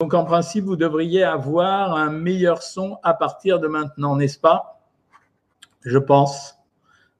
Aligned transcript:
Donc 0.00 0.14
en 0.14 0.24
principe, 0.24 0.64
vous 0.64 0.76
devriez 0.76 1.24
avoir 1.24 1.96
un 1.96 2.12
meilleur 2.12 2.62
son 2.62 2.98
à 3.02 3.14
partir 3.14 3.58
de 3.58 3.66
maintenant, 3.66 4.14
n'est-ce 4.14 4.38
pas? 4.38 4.80
Je 5.84 5.98
pense. 5.98 6.54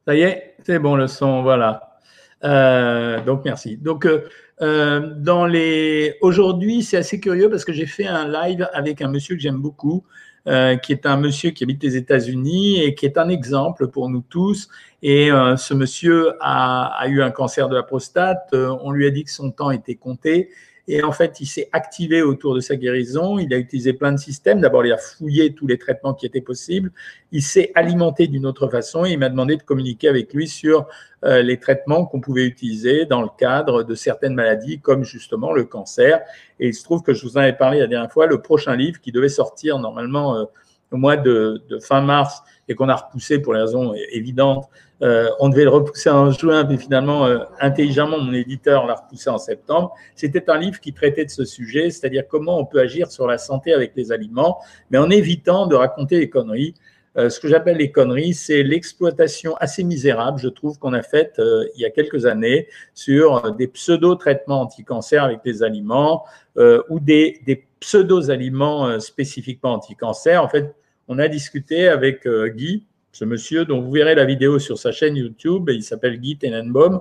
Ça 0.06 0.14
y 0.14 0.20
est, 0.20 0.54
c'est 0.62 0.78
bon 0.78 0.94
le 0.94 1.08
son, 1.08 1.42
voilà. 1.42 1.98
Euh, 2.44 3.20
donc 3.24 3.44
merci. 3.44 3.78
Donc 3.78 4.06
euh, 4.06 4.28
euh, 4.62 6.12
aujourd'hui, 6.20 6.84
c'est 6.84 6.98
assez 6.98 7.18
curieux 7.18 7.50
parce 7.50 7.64
que 7.64 7.72
j'ai 7.72 7.84
fait 7.84 8.06
un 8.06 8.28
live 8.28 8.68
avec 8.72 9.02
un 9.02 9.08
monsieur 9.08 9.34
que 9.34 9.42
j'aime 9.42 9.60
beaucoup, 9.60 10.04
qui 10.46 10.92
est 10.92 11.04
un 11.04 11.16
monsieur 11.16 11.50
qui 11.50 11.64
habite 11.64 11.82
les 11.82 11.96
États-Unis 11.96 12.80
et 12.80 12.94
qui 12.94 13.06
est 13.06 13.18
un 13.18 13.28
exemple 13.28 13.88
pour 13.88 14.08
nous 14.08 14.22
tous. 14.22 14.68
Et 15.02 15.30
ce 15.30 15.74
monsieur 15.74 16.34
a, 16.40 17.04
eu 17.08 17.22
un 17.22 17.32
cancer 17.32 17.68
de 17.68 17.74
la 17.74 17.82
prostate. 17.82 18.54
on 18.54 18.92
lui 18.92 19.04
a 19.04 19.10
dit 19.10 19.24
que 19.24 19.32
son 19.32 19.50
temps 19.50 19.72
était 19.72 19.96
compté 19.96 20.50
et 20.90 21.02
en 21.02 21.12
fait, 21.12 21.38
il 21.40 21.46
s'est 21.46 21.68
activé 21.72 22.22
autour 22.22 22.54
de 22.54 22.60
sa 22.60 22.74
guérison. 22.74 23.38
Il 23.38 23.52
a 23.52 23.58
utilisé 23.58 23.92
plein 23.92 24.10
de 24.10 24.16
systèmes. 24.16 24.62
D'abord, 24.62 24.86
il 24.86 24.92
a 24.92 24.96
fouillé 24.96 25.52
tous 25.52 25.66
les 25.66 25.76
traitements 25.76 26.14
qui 26.14 26.24
étaient 26.24 26.40
possibles. 26.40 26.90
Il 27.30 27.42
s'est 27.42 27.70
alimenté 27.74 28.26
d'une 28.26 28.46
autre 28.46 28.68
façon 28.68 29.04
et 29.04 29.10
il 29.10 29.18
m'a 29.18 29.28
demandé 29.28 29.56
de 29.56 29.62
communiquer 29.62 30.08
avec 30.08 30.32
lui 30.32 30.48
sur 30.48 30.86
euh, 31.24 31.42
les 31.42 31.58
traitements 31.58 32.06
qu'on 32.06 32.22
pouvait 32.22 32.46
utiliser 32.46 33.04
dans 33.04 33.20
le 33.20 33.28
cadre 33.38 33.82
de 33.82 33.94
certaines 33.94 34.34
maladies, 34.34 34.80
comme 34.80 35.04
justement 35.04 35.52
le 35.52 35.64
cancer. 35.64 36.22
Et 36.58 36.68
il 36.68 36.74
se 36.74 36.84
trouve 36.84 37.02
que 37.02 37.12
je 37.12 37.22
vous 37.22 37.36
en 37.36 37.40
avais 37.40 37.52
parlé 37.52 37.80
la 37.80 37.86
dernière 37.86 38.10
fois, 38.10 38.26
le 38.26 38.40
prochain 38.40 38.74
livre 38.74 38.98
qui 38.98 39.12
devait 39.12 39.28
sortir 39.28 39.78
normalement 39.78 40.36
euh, 40.38 40.44
au 40.92 40.96
mois 40.96 41.16
de, 41.16 41.62
de 41.68 41.78
fin 41.78 42.00
mars 42.00 42.42
et 42.68 42.74
qu'on 42.74 42.88
a 42.88 42.96
repoussé 42.96 43.38
pour 43.40 43.54
les 43.54 43.60
raisons 43.60 43.94
évidentes 44.12 44.68
euh, 45.02 45.28
on 45.38 45.48
devait 45.48 45.64
le 45.64 45.70
repousser 45.70 46.10
en 46.10 46.30
juin, 46.30 46.64
mais 46.64 46.76
finalement, 46.76 47.26
euh, 47.26 47.38
intelligemment, 47.60 48.18
mon 48.18 48.32
éditeur 48.32 48.86
l'a 48.86 48.94
repoussé 48.94 49.30
en 49.30 49.38
septembre. 49.38 49.94
C'était 50.16 50.50
un 50.50 50.58
livre 50.58 50.80
qui 50.80 50.92
traitait 50.92 51.24
de 51.24 51.30
ce 51.30 51.44
sujet, 51.44 51.90
c'est-à-dire 51.90 52.24
comment 52.28 52.58
on 52.58 52.64
peut 52.64 52.80
agir 52.80 53.10
sur 53.10 53.26
la 53.26 53.38
santé 53.38 53.72
avec 53.72 53.92
les 53.94 54.10
aliments, 54.10 54.58
mais 54.90 54.98
en 54.98 55.10
évitant 55.10 55.66
de 55.66 55.76
raconter 55.76 56.18
les 56.18 56.28
conneries. 56.28 56.74
Euh, 57.16 57.30
ce 57.30 57.40
que 57.40 57.48
j'appelle 57.48 57.76
les 57.76 57.92
conneries, 57.92 58.34
c'est 58.34 58.62
l'exploitation 58.62 59.56
assez 59.56 59.84
misérable, 59.84 60.38
je 60.38 60.48
trouve, 60.48 60.78
qu'on 60.78 60.92
a 60.92 61.02
faite 61.02 61.40
il 61.74 61.80
y 61.80 61.84
a 61.84 61.90
quelques 61.90 62.26
années 62.26 62.68
sur 62.94 63.52
des 63.54 63.68
pseudo-traitements 63.68 64.62
anti-cancer 64.62 65.22
avec 65.22 65.40
les 65.44 65.62
aliments 65.62 66.24
ou 66.56 67.00
des, 67.00 67.40
des 67.46 67.66
pseudo-aliments 67.80 69.00
spécifiquement 69.00 69.74
anti-cancer. 69.74 70.42
En 70.42 70.48
fait, 70.48 70.74
on 71.08 71.18
a 71.18 71.28
discuté 71.28 71.88
avec 71.88 72.28
Guy, 72.28 72.86
ce 73.12 73.24
monsieur, 73.24 73.64
dont 73.64 73.80
vous 73.80 73.90
verrez 73.90 74.14
la 74.14 74.24
vidéo 74.24 74.58
sur 74.58 74.78
sa 74.78 74.92
chaîne 74.92 75.16
YouTube, 75.16 75.68
il 75.72 75.82
s'appelle 75.82 76.18
Guy 76.18 76.38
Tenenbaum, 76.38 77.00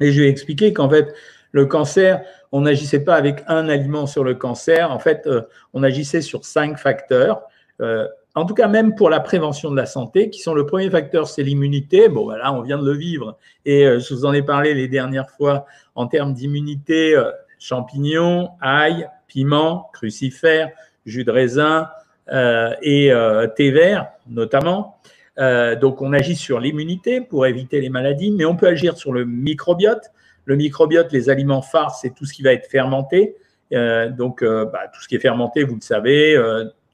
et 0.00 0.12
je 0.12 0.20
lui 0.20 0.26
ai 0.26 0.30
expliqué 0.30 0.72
qu'en 0.72 0.88
fait, 0.88 1.14
le 1.52 1.66
cancer, 1.66 2.24
on 2.50 2.62
n'agissait 2.62 3.04
pas 3.04 3.14
avec 3.14 3.44
un 3.46 3.68
aliment 3.68 4.06
sur 4.06 4.24
le 4.24 4.34
cancer, 4.34 4.90
en 4.90 4.98
fait, 4.98 5.26
euh, 5.26 5.42
on 5.72 5.84
agissait 5.84 6.20
sur 6.20 6.44
cinq 6.44 6.78
facteurs. 6.78 7.42
Euh, 7.80 8.08
en 8.34 8.44
tout 8.44 8.54
cas, 8.54 8.66
même 8.66 8.96
pour 8.96 9.08
la 9.08 9.20
prévention 9.20 9.70
de 9.70 9.76
la 9.76 9.86
santé, 9.86 10.30
qui 10.30 10.40
sont 10.40 10.54
le 10.54 10.66
premier 10.66 10.90
facteur, 10.90 11.28
c'est 11.28 11.44
l'immunité. 11.44 12.08
Bon, 12.08 12.24
voilà, 12.24 12.52
on 12.52 12.62
vient 12.62 12.78
de 12.78 12.84
le 12.84 12.96
vivre. 12.96 13.38
Et 13.64 13.86
euh, 13.86 14.00
je 14.00 14.14
vous 14.14 14.24
en 14.24 14.32
ai 14.32 14.42
parlé 14.42 14.74
les 14.74 14.88
dernières 14.88 15.30
fois 15.30 15.66
en 15.94 16.08
termes 16.08 16.34
d'immunité, 16.34 17.16
champignons, 17.60 18.50
ail, 18.60 19.08
piment, 19.28 19.90
crucifères, 19.92 20.70
jus 21.06 21.22
de 21.22 21.30
raisin 21.30 21.88
et 22.30 23.12
thé 23.56 23.70
vert, 23.70 24.08
notamment. 24.28 24.98
Euh, 25.38 25.74
donc, 25.76 26.02
on 26.02 26.12
agit 26.12 26.36
sur 26.36 26.60
l'immunité 26.60 27.20
pour 27.20 27.46
éviter 27.46 27.80
les 27.80 27.88
maladies, 27.88 28.30
mais 28.30 28.44
on 28.44 28.56
peut 28.56 28.68
agir 28.68 28.96
sur 28.96 29.12
le 29.12 29.24
microbiote. 29.24 30.10
Le 30.44 30.56
microbiote, 30.56 31.12
les 31.12 31.30
aliments 31.30 31.62
phares, 31.62 31.94
c'est 31.94 32.14
tout 32.14 32.24
ce 32.24 32.32
qui 32.32 32.42
va 32.42 32.52
être 32.52 32.66
fermenté. 32.66 33.36
Euh, 33.72 34.10
donc, 34.10 34.42
euh, 34.42 34.66
bah, 34.66 34.82
tout 34.92 35.00
ce 35.00 35.08
qui 35.08 35.16
est 35.16 35.20
fermenté, 35.20 35.64
vous 35.64 35.74
le 35.74 35.80
savez. 35.80 36.36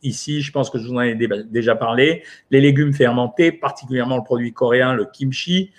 ici, 0.02 0.40
je 0.40 0.50
pense 0.50 0.70
que 0.70 0.78
je 0.78 0.86
vous 0.86 0.94
en 0.94 1.00
ai 1.00 1.14
déjà 1.14 1.74
parlé. 1.74 2.22
Les 2.50 2.60
légumes 2.60 2.94
fermentés, 2.94 3.52
particulièrement 3.52 4.16
le 4.16 4.24
produit 4.24 4.52
coréen, 4.52 4.94
le 4.94 5.04
kimchi. 5.04 5.72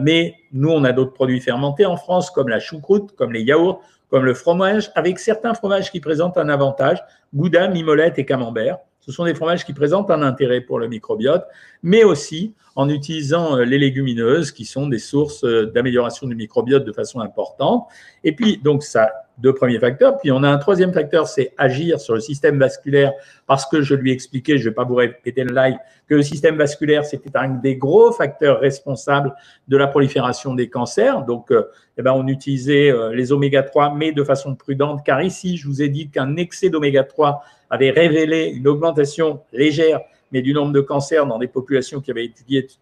mais 0.00 0.34
nous, 0.52 0.70
on 0.70 0.82
a 0.82 0.92
d'autres 0.92 1.12
produits 1.12 1.40
fermentés 1.40 1.86
en 1.86 1.96
France, 1.96 2.30
comme 2.30 2.48
la 2.48 2.58
choucroute, 2.58 3.12
comme 3.14 3.32
les 3.32 3.42
yaourts, 3.42 3.80
comme 4.08 4.24
le 4.24 4.34
fromage, 4.34 4.90
avec 4.96 5.20
certains 5.20 5.54
fromages 5.54 5.92
qui 5.92 6.00
présentent 6.00 6.36
un 6.36 6.48
avantage, 6.48 6.98
gouda, 7.32 7.68
mimolette 7.68 8.18
et 8.18 8.24
camembert. 8.24 8.78
Ce 9.00 9.12
sont 9.12 9.24
des 9.24 9.34
fromages 9.34 9.64
qui 9.64 9.72
présentent 9.72 10.10
un 10.10 10.22
intérêt 10.22 10.60
pour 10.60 10.78
le 10.78 10.88
microbiote, 10.88 11.46
mais 11.82 12.04
aussi 12.04 12.54
en 12.80 12.88
utilisant 12.88 13.58
euh, 13.58 13.64
les 13.64 13.76
légumineuses 13.76 14.52
qui 14.52 14.64
sont 14.64 14.86
des 14.86 14.98
sources 14.98 15.44
euh, 15.44 15.66
d'amélioration 15.66 16.26
du 16.26 16.34
microbiote 16.34 16.82
de 16.82 16.92
façon 16.92 17.20
importante. 17.20 17.86
Et 18.24 18.32
puis, 18.32 18.56
donc, 18.56 18.84
ça, 18.84 19.12
deux 19.36 19.52
premiers 19.52 19.78
facteurs. 19.78 20.16
Puis, 20.16 20.32
on 20.32 20.42
a 20.42 20.48
un 20.48 20.56
troisième 20.56 20.90
facteur, 20.90 21.28
c'est 21.28 21.52
agir 21.58 22.00
sur 22.00 22.14
le 22.14 22.20
système 22.20 22.58
vasculaire 22.58 23.12
parce 23.46 23.66
que 23.66 23.82
je 23.82 23.94
lui 23.94 24.12
ai 24.12 24.14
expliqué, 24.14 24.56
je 24.56 24.64
ne 24.64 24.70
vais 24.70 24.74
pas 24.74 24.84
vous 24.84 24.94
répéter 24.94 25.44
le 25.44 25.54
live, 25.54 25.76
que 26.08 26.14
le 26.14 26.22
système 26.22 26.56
vasculaire, 26.56 27.04
c'était 27.04 27.36
un 27.36 27.50
des 27.50 27.76
gros 27.76 28.12
facteurs 28.12 28.60
responsables 28.60 29.34
de 29.68 29.76
la 29.76 29.86
prolifération 29.86 30.54
des 30.54 30.70
cancers. 30.70 31.22
Donc, 31.26 31.52
euh, 31.52 31.64
eh 31.98 32.02
ben, 32.02 32.12
on 32.12 32.26
utilisait 32.28 32.94
les 33.12 33.30
oméga 33.30 33.62
3, 33.62 33.94
mais 33.94 34.12
de 34.12 34.24
façon 34.24 34.54
prudente, 34.54 35.04
car 35.04 35.20
ici, 35.22 35.58
je 35.58 35.68
vous 35.68 35.82
ai 35.82 35.90
dit 35.90 36.08
qu'un 36.08 36.36
excès 36.36 36.70
d'oméga 36.70 37.04
3 37.04 37.44
avait 37.68 37.90
révélé 37.90 38.46
une 38.46 38.66
augmentation 38.66 39.42
légère 39.52 40.00
mais 40.32 40.42
du 40.42 40.52
nombre 40.52 40.72
de 40.72 40.80
cancers 40.80 41.26
dans 41.26 41.38
des 41.38 41.48
populations 41.48 42.00
qui 42.00 42.10
avaient 42.10 42.30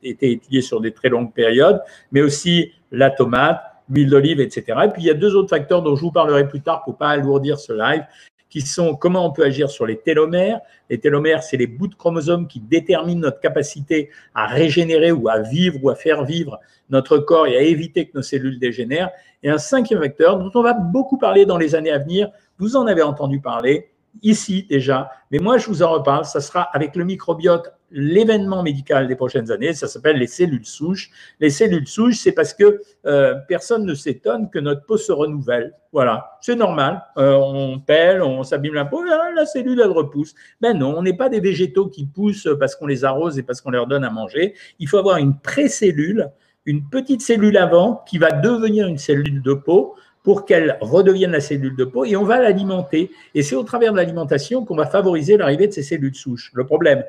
été 0.02 0.30
étudiées 0.30 0.62
sur 0.62 0.80
des 0.80 0.92
très 0.92 1.08
longues 1.08 1.32
périodes, 1.32 1.80
mais 2.12 2.20
aussi 2.20 2.72
la 2.90 3.10
tomate, 3.10 3.60
l'huile 3.90 4.10
d'olive, 4.10 4.40
etc. 4.40 4.64
Et 4.84 4.88
puis 4.88 5.02
il 5.02 5.06
y 5.06 5.10
a 5.10 5.14
deux 5.14 5.34
autres 5.34 5.50
facteurs 5.50 5.82
dont 5.82 5.96
je 5.96 6.02
vous 6.02 6.12
parlerai 6.12 6.48
plus 6.48 6.60
tard 6.60 6.84
pour 6.84 6.96
pas 6.96 7.08
alourdir 7.08 7.58
ce 7.58 7.72
live, 7.72 8.04
qui 8.48 8.62
sont 8.62 8.94
comment 8.94 9.26
on 9.26 9.30
peut 9.30 9.44
agir 9.44 9.70
sur 9.70 9.86
les 9.86 9.98
télomères. 9.98 10.60
Les 10.88 10.98
télomères, 10.98 11.42
c'est 11.42 11.56
les 11.56 11.66
bouts 11.66 11.88
de 11.88 11.94
chromosomes 11.94 12.46
qui 12.46 12.60
déterminent 12.60 13.20
notre 13.20 13.40
capacité 13.40 14.10
à 14.34 14.46
régénérer 14.46 15.12
ou 15.12 15.28
à 15.28 15.40
vivre 15.40 15.78
ou 15.82 15.90
à 15.90 15.94
faire 15.94 16.24
vivre 16.24 16.58
notre 16.90 17.18
corps 17.18 17.46
et 17.46 17.56
à 17.56 17.60
éviter 17.60 18.06
que 18.06 18.16
nos 18.16 18.22
cellules 18.22 18.58
dégénèrent. 18.58 19.10
Et 19.42 19.50
un 19.50 19.58
cinquième 19.58 20.00
facteur 20.00 20.38
dont 20.38 20.50
on 20.54 20.62
va 20.62 20.72
beaucoup 20.72 21.18
parler 21.18 21.44
dans 21.44 21.58
les 21.58 21.74
années 21.74 21.92
à 21.92 21.98
venir, 21.98 22.30
vous 22.58 22.76
en 22.76 22.86
avez 22.86 23.02
entendu 23.02 23.40
parler, 23.40 23.90
ici 24.22 24.66
déjà, 24.68 25.10
mais 25.30 25.38
moi 25.38 25.58
je 25.58 25.66
vous 25.68 25.82
en 25.82 25.90
reparle, 25.90 26.24
ça 26.24 26.40
sera 26.40 26.62
avec 26.62 26.96
le 26.96 27.04
microbiote 27.04 27.72
l'événement 27.90 28.62
médical 28.62 29.08
des 29.08 29.16
prochaines 29.16 29.50
années, 29.50 29.72
ça 29.72 29.88
s'appelle 29.88 30.16
les 30.16 30.26
cellules 30.26 30.66
souches. 30.66 31.10
Les 31.40 31.50
cellules 31.50 31.86
souches, 31.86 32.18
c'est 32.18 32.32
parce 32.32 32.52
que 32.52 32.82
euh, 33.06 33.34
personne 33.48 33.84
ne 33.84 33.94
s'étonne 33.94 34.50
que 34.50 34.58
notre 34.58 34.84
peau 34.84 34.96
se 34.96 35.12
renouvelle. 35.12 35.74
Voilà, 35.92 36.38
c'est 36.40 36.56
normal. 36.56 37.02
Euh, 37.16 37.34
on 37.34 37.78
pèle, 37.78 38.22
on 38.22 38.42
s'abîme 38.42 38.74
la 38.74 38.84
peau, 38.84 39.02
ah, 39.10 39.30
la 39.34 39.46
cellule, 39.46 39.80
elle 39.82 39.90
repousse. 39.90 40.34
Ben 40.60 40.76
non, 40.76 40.94
on 40.96 41.02
n'est 41.02 41.16
pas 41.16 41.28
des 41.28 41.40
végétaux 41.40 41.88
qui 41.88 42.06
poussent 42.06 42.48
parce 42.58 42.76
qu'on 42.76 42.86
les 42.86 43.04
arrose 43.04 43.38
et 43.38 43.42
parce 43.42 43.60
qu'on 43.60 43.70
leur 43.70 43.86
donne 43.86 44.04
à 44.04 44.10
manger. 44.10 44.54
Il 44.78 44.88
faut 44.88 44.98
avoir 44.98 45.16
une 45.16 45.38
pré-cellule, 45.38 46.30
une 46.66 46.88
petite 46.88 47.22
cellule 47.22 47.56
avant 47.56 48.04
qui 48.06 48.18
va 48.18 48.30
devenir 48.30 48.86
une 48.86 48.98
cellule 48.98 49.40
de 49.40 49.54
peau 49.54 49.94
pour 50.22 50.44
qu'elle 50.44 50.78
redevienne 50.80 51.32
la 51.32 51.40
cellule 51.40 51.76
de 51.76 51.84
peau 51.84 52.04
et 52.04 52.16
on 52.16 52.24
va 52.24 52.40
l'alimenter. 52.40 53.10
Et 53.34 53.42
c'est 53.42 53.56
au 53.56 53.62
travers 53.62 53.92
de 53.92 53.96
l'alimentation 53.96 54.64
qu'on 54.64 54.76
va 54.76 54.86
favoriser 54.86 55.36
l'arrivée 55.36 55.68
de 55.68 55.72
ces 55.72 55.82
cellules 55.82 56.14
souches. 56.14 56.50
Le 56.54 56.66
problème 56.66 57.04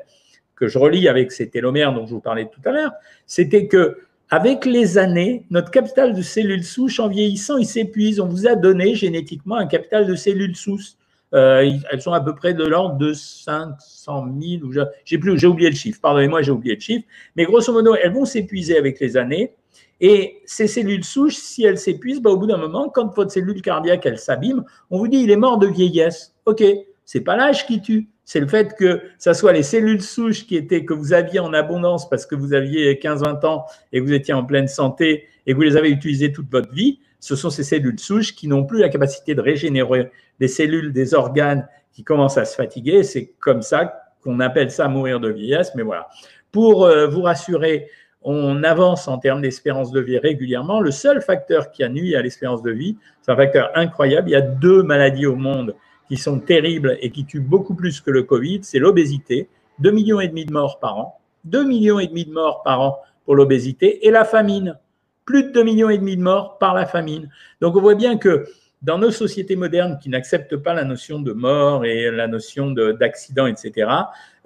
que 0.56 0.68
je 0.68 0.78
relis 0.78 1.08
avec 1.08 1.32
ces 1.32 1.48
télomères 1.48 1.92
dont 1.92 2.06
je 2.06 2.14
vous 2.14 2.20
parlais 2.20 2.46
tout 2.46 2.60
à 2.68 2.72
l'heure, 2.72 2.92
c'était 3.26 3.66
que 3.66 3.98
avec 4.30 4.64
les 4.64 4.96
années, 4.96 5.44
notre 5.50 5.72
capital 5.72 6.14
de 6.14 6.22
cellules 6.22 6.64
souches, 6.64 7.00
en 7.00 7.08
vieillissant, 7.08 7.56
il 7.56 7.66
s'épuise. 7.66 8.20
On 8.20 8.28
vous 8.28 8.46
a 8.46 8.54
donné 8.54 8.94
génétiquement 8.94 9.56
un 9.56 9.66
capital 9.66 10.06
de 10.06 10.14
cellules 10.14 10.54
souches. 10.54 10.92
Euh, 11.32 11.70
elles 11.90 12.02
sont 12.02 12.12
à 12.12 12.20
peu 12.20 12.34
près 12.34 12.54
de 12.54 12.64
l'ordre 12.64 12.96
de 12.96 13.12
500 13.12 14.26
000, 14.40 14.86
j'ai 15.04 15.18
plus, 15.18 15.38
j'ai 15.38 15.46
oublié 15.46 15.70
le 15.70 15.76
chiffre, 15.76 16.00
pardonnez-moi, 16.00 16.42
j'ai 16.42 16.50
oublié 16.50 16.74
le 16.74 16.80
chiffre, 16.80 17.04
mais 17.36 17.44
grosso 17.44 17.72
modo, 17.72 17.94
elles 17.94 18.12
vont 18.12 18.24
s'épuiser 18.24 18.76
avec 18.76 18.98
les 18.98 19.16
années, 19.16 19.52
et 20.00 20.40
ces 20.46 20.66
cellules 20.66 21.04
souches, 21.04 21.36
si 21.36 21.64
elles 21.64 21.78
s'épuisent, 21.78 22.20
bah, 22.20 22.30
au 22.30 22.36
bout 22.38 22.46
d'un 22.46 22.56
moment, 22.56 22.88
quand 22.88 23.14
votre 23.14 23.30
cellule 23.30 23.60
cardiaque, 23.60 24.06
elle 24.06 24.18
s'abîme, 24.18 24.64
on 24.90 24.98
vous 24.98 25.08
dit, 25.08 25.18
il 25.18 25.30
est 25.30 25.36
mort 25.36 25.58
de 25.58 25.66
vieillesse. 25.66 26.34
OK, 26.46 26.64
c'est 27.04 27.20
pas 27.20 27.36
l'âge 27.36 27.66
qui 27.66 27.82
tue, 27.82 28.08
c'est 28.24 28.40
le 28.40 28.46
fait 28.46 28.74
que 28.76 29.02
ça 29.18 29.34
soit 29.34 29.52
les 29.52 29.62
cellules 29.62 30.00
souches 30.00 30.46
qui 30.46 30.56
étaient, 30.56 30.84
que 30.84 30.94
vous 30.94 31.12
aviez 31.12 31.40
en 31.40 31.52
abondance 31.52 32.08
parce 32.08 32.24
que 32.24 32.34
vous 32.34 32.54
aviez 32.54 32.94
15-20 32.94 33.44
ans 33.44 33.66
et 33.92 34.00
que 34.00 34.04
vous 34.04 34.12
étiez 34.12 34.32
en 34.32 34.44
pleine 34.44 34.68
santé 34.68 35.26
et 35.46 35.52
que 35.52 35.56
vous 35.56 35.62
les 35.62 35.76
avez 35.76 35.90
utilisées 35.90 36.32
toute 36.32 36.50
votre 36.50 36.72
vie. 36.72 37.00
Ce 37.18 37.36
sont 37.36 37.50
ces 37.50 37.64
cellules 37.64 37.98
souches 37.98 38.34
qui 38.34 38.48
n'ont 38.48 38.64
plus 38.64 38.78
la 38.78 38.88
capacité 38.88 39.34
de 39.34 39.40
régénérer 39.40 40.10
des 40.38 40.48
cellules, 40.48 40.92
des 40.92 41.12
organes 41.12 41.68
qui 41.92 42.04
commencent 42.04 42.38
à 42.38 42.44
se 42.44 42.54
fatiguer. 42.54 43.02
C'est 43.02 43.34
comme 43.40 43.62
ça 43.62 44.00
qu'on 44.22 44.40
appelle 44.40 44.70
ça 44.70 44.88
mourir 44.88 45.20
de 45.20 45.28
vieillesse. 45.28 45.72
Mais 45.74 45.82
voilà. 45.82 46.08
Pour 46.52 46.84
euh, 46.84 47.08
vous 47.08 47.22
rassurer, 47.22 47.88
on 48.22 48.62
avance 48.64 49.08
en 49.08 49.18
termes 49.18 49.40
d'espérance 49.40 49.92
de 49.92 50.00
vie 50.00 50.18
régulièrement. 50.18 50.80
Le 50.80 50.90
seul 50.90 51.22
facteur 51.22 51.70
qui 51.70 51.82
a 51.82 51.88
nuit 51.88 52.14
à 52.14 52.22
l'espérance 52.22 52.62
de 52.62 52.70
vie, 52.70 52.96
c'est 53.22 53.32
un 53.32 53.36
facteur 53.36 53.70
incroyable. 53.74 54.28
Il 54.28 54.32
y 54.32 54.36
a 54.36 54.42
deux 54.42 54.82
maladies 54.82 55.26
au 55.26 55.36
monde 55.36 55.74
qui 56.08 56.16
sont 56.16 56.38
terribles 56.38 56.98
et 57.00 57.10
qui 57.10 57.24
tuent 57.24 57.40
beaucoup 57.40 57.74
plus 57.74 58.00
que 58.00 58.10
le 58.10 58.24
Covid, 58.24 58.60
c'est 58.62 58.78
l'obésité, 58.78 59.48
2 59.78 59.90
millions 59.92 60.20
et 60.20 60.28
demi 60.28 60.44
de 60.44 60.52
morts 60.52 60.78
par 60.80 60.98
an, 60.98 61.18
2 61.44 61.64
millions 61.64 61.98
et 61.98 62.06
demi 62.06 62.24
de 62.24 62.32
morts 62.32 62.62
par 62.62 62.80
an 62.80 62.98
pour 63.24 63.36
l'obésité 63.36 64.06
et 64.06 64.10
la 64.10 64.24
famine, 64.24 64.76
plus 65.24 65.44
de 65.44 65.50
2 65.50 65.62
millions 65.62 65.88
et 65.88 65.98
demi 65.98 66.16
de 66.16 66.22
morts 66.22 66.58
par 66.58 66.74
la 66.74 66.84
famine. 66.84 67.30
Donc 67.60 67.76
on 67.76 67.80
voit 67.80 67.94
bien 67.94 68.18
que 68.18 68.46
dans 68.82 68.98
nos 68.98 69.10
sociétés 69.10 69.56
modernes 69.56 69.98
qui 70.00 70.08
n'acceptent 70.08 70.56
pas 70.56 70.72
la 70.72 70.84
notion 70.84 71.20
de 71.20 71.32
mort 71.32 71.84
et 71.84 72.10
la 72.10 72.28
notion 72.28 72.70
d'accident, 72.70 73.46
etc., 73.46 73.90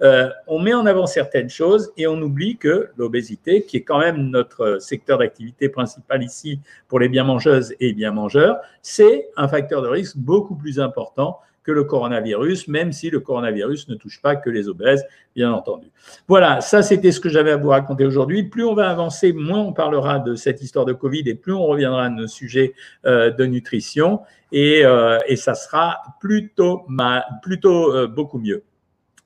euh, 0.01 0.29
on 0.47 0.59
met 0.59 0.73
en 0.73 0.85
avant 0.85 1.05
certaines 1.05 1.49
choses 1.49 1.93
et 1.95 2.05
on 2.05 2.21
oublie 2.21 2.57
que 2.57 2.89
l'obésité, 2.97 3.63
qui 3.63 3.77
est 3.77 3.83
quand 3.83 3.99
même 3.99 4.29
notre 4.29 4.79
secteur 4.81 5.19
d'activité 5.19 5.69
principal 5.69 6.21
ici 6.21 6.59
pour 6.89 6.99
les 6.99 7.07
bien 7.07 7.23
mangeuses 7.23 7.73
et 7.79 7.93
bien 7.93 8.11
mangeurs, 8.11 8.57
c'est 8.81 9.29
un 9.37 9.47
facteur 9.47 9.81
de 9.81 9.87
risque 9.87 10.17
beaucoup 10.17 10.55
plus 10.55 10.81
important 10.81 11.39
que 11.65 11.71
le 11.71 11.83
coronavirus, 11.83 12.67
même 12.67 12.91
si 12.91 13.09
le 13.09 13.19
coronavirus 13.19 13.89
ne 13.89 13.95
touche 13.95 14.21
pas 14.21 14.35
que 14.35 14.49
les 14.49 14.69
obèses, 14.69 15.03
bien 15.35 15.51
entendu. 15.51 15.87
Voilà, 16.27 16.61
ça 16.61 16.83
c'était 16.83 17.11
ce 17.11 17.19
que 17.19 17.27
j'avais 17.27 17.51
à 17.51 17.57
vous 17.57 17.69
raconter 17.69 18.05
aujourd'hui. 18.05 18.43
Plus 18.43 18.63
on 18.63 18.75
va 18.75 18.89
avancer, 18.89 19.33
moins 19.33 19.59
on 19.59 19.73
parlera 19.73 20.19
de 20.19 20.35
cette 20.35 20.61
histoire 20.61 20.85
de 20.85 20.93
Covid 20.93 21.23
et 21.25 21.35
plus 21.35 21.53
on 21.53 21.65
reviendra 21.65 22.05
à 22.05 22.09
nos 22.09 22.27
sujets 22.27 22.73
euh, 23.05 23.31
de 23.31 23.45
nutrition 23.45 24.21
et, 24.51 24.85
euh, 24.85 25.17
et, 25.27 25.35
ça 25.35 25.55
sera 25.55 26.01
plutôt, 26.19 26.85
plutôt 27.41 27.93
euh, 27.93 28.07
beaucoup 28.07 28.37
mieux. 28.37 28.63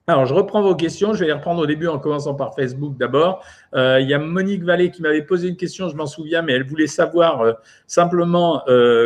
Alors, 0.07 0.25
je 0.25 0.33
reprends 0.33 0.63
vos 0.63 0.74
questions. 0.74 1.13
Je 1.13 1.19
vais 1.19 1.27
les 1.27 1.33
reprendre 1.33 1.62
au 1.62 1.68
début 1.68 1.85
en 1.85 2.00
commençant 2.00 2.33
par 2.33 2.56
Facebook 2.56 2.97
d'abord. 2.97 3.45
il 3.75 4.07
y 4.07 4.13
a 4.15 4.18
Monique 4.18 4.63
Vallée 4.63 4.89
qui 4.89 5.03
m'avait 5.03 5.21
posé 5.21 5.50
une 5.50 5.56
question, 5.56 5.88
je 5.88 5.95
m'en 5.95 6.07
souviens, 6.07 6.42
mais 6.42 6.53
elle 6.53 6.65
voulait 6.65 6.88
savoir 6.88 7.57
simplement 7.85 8.63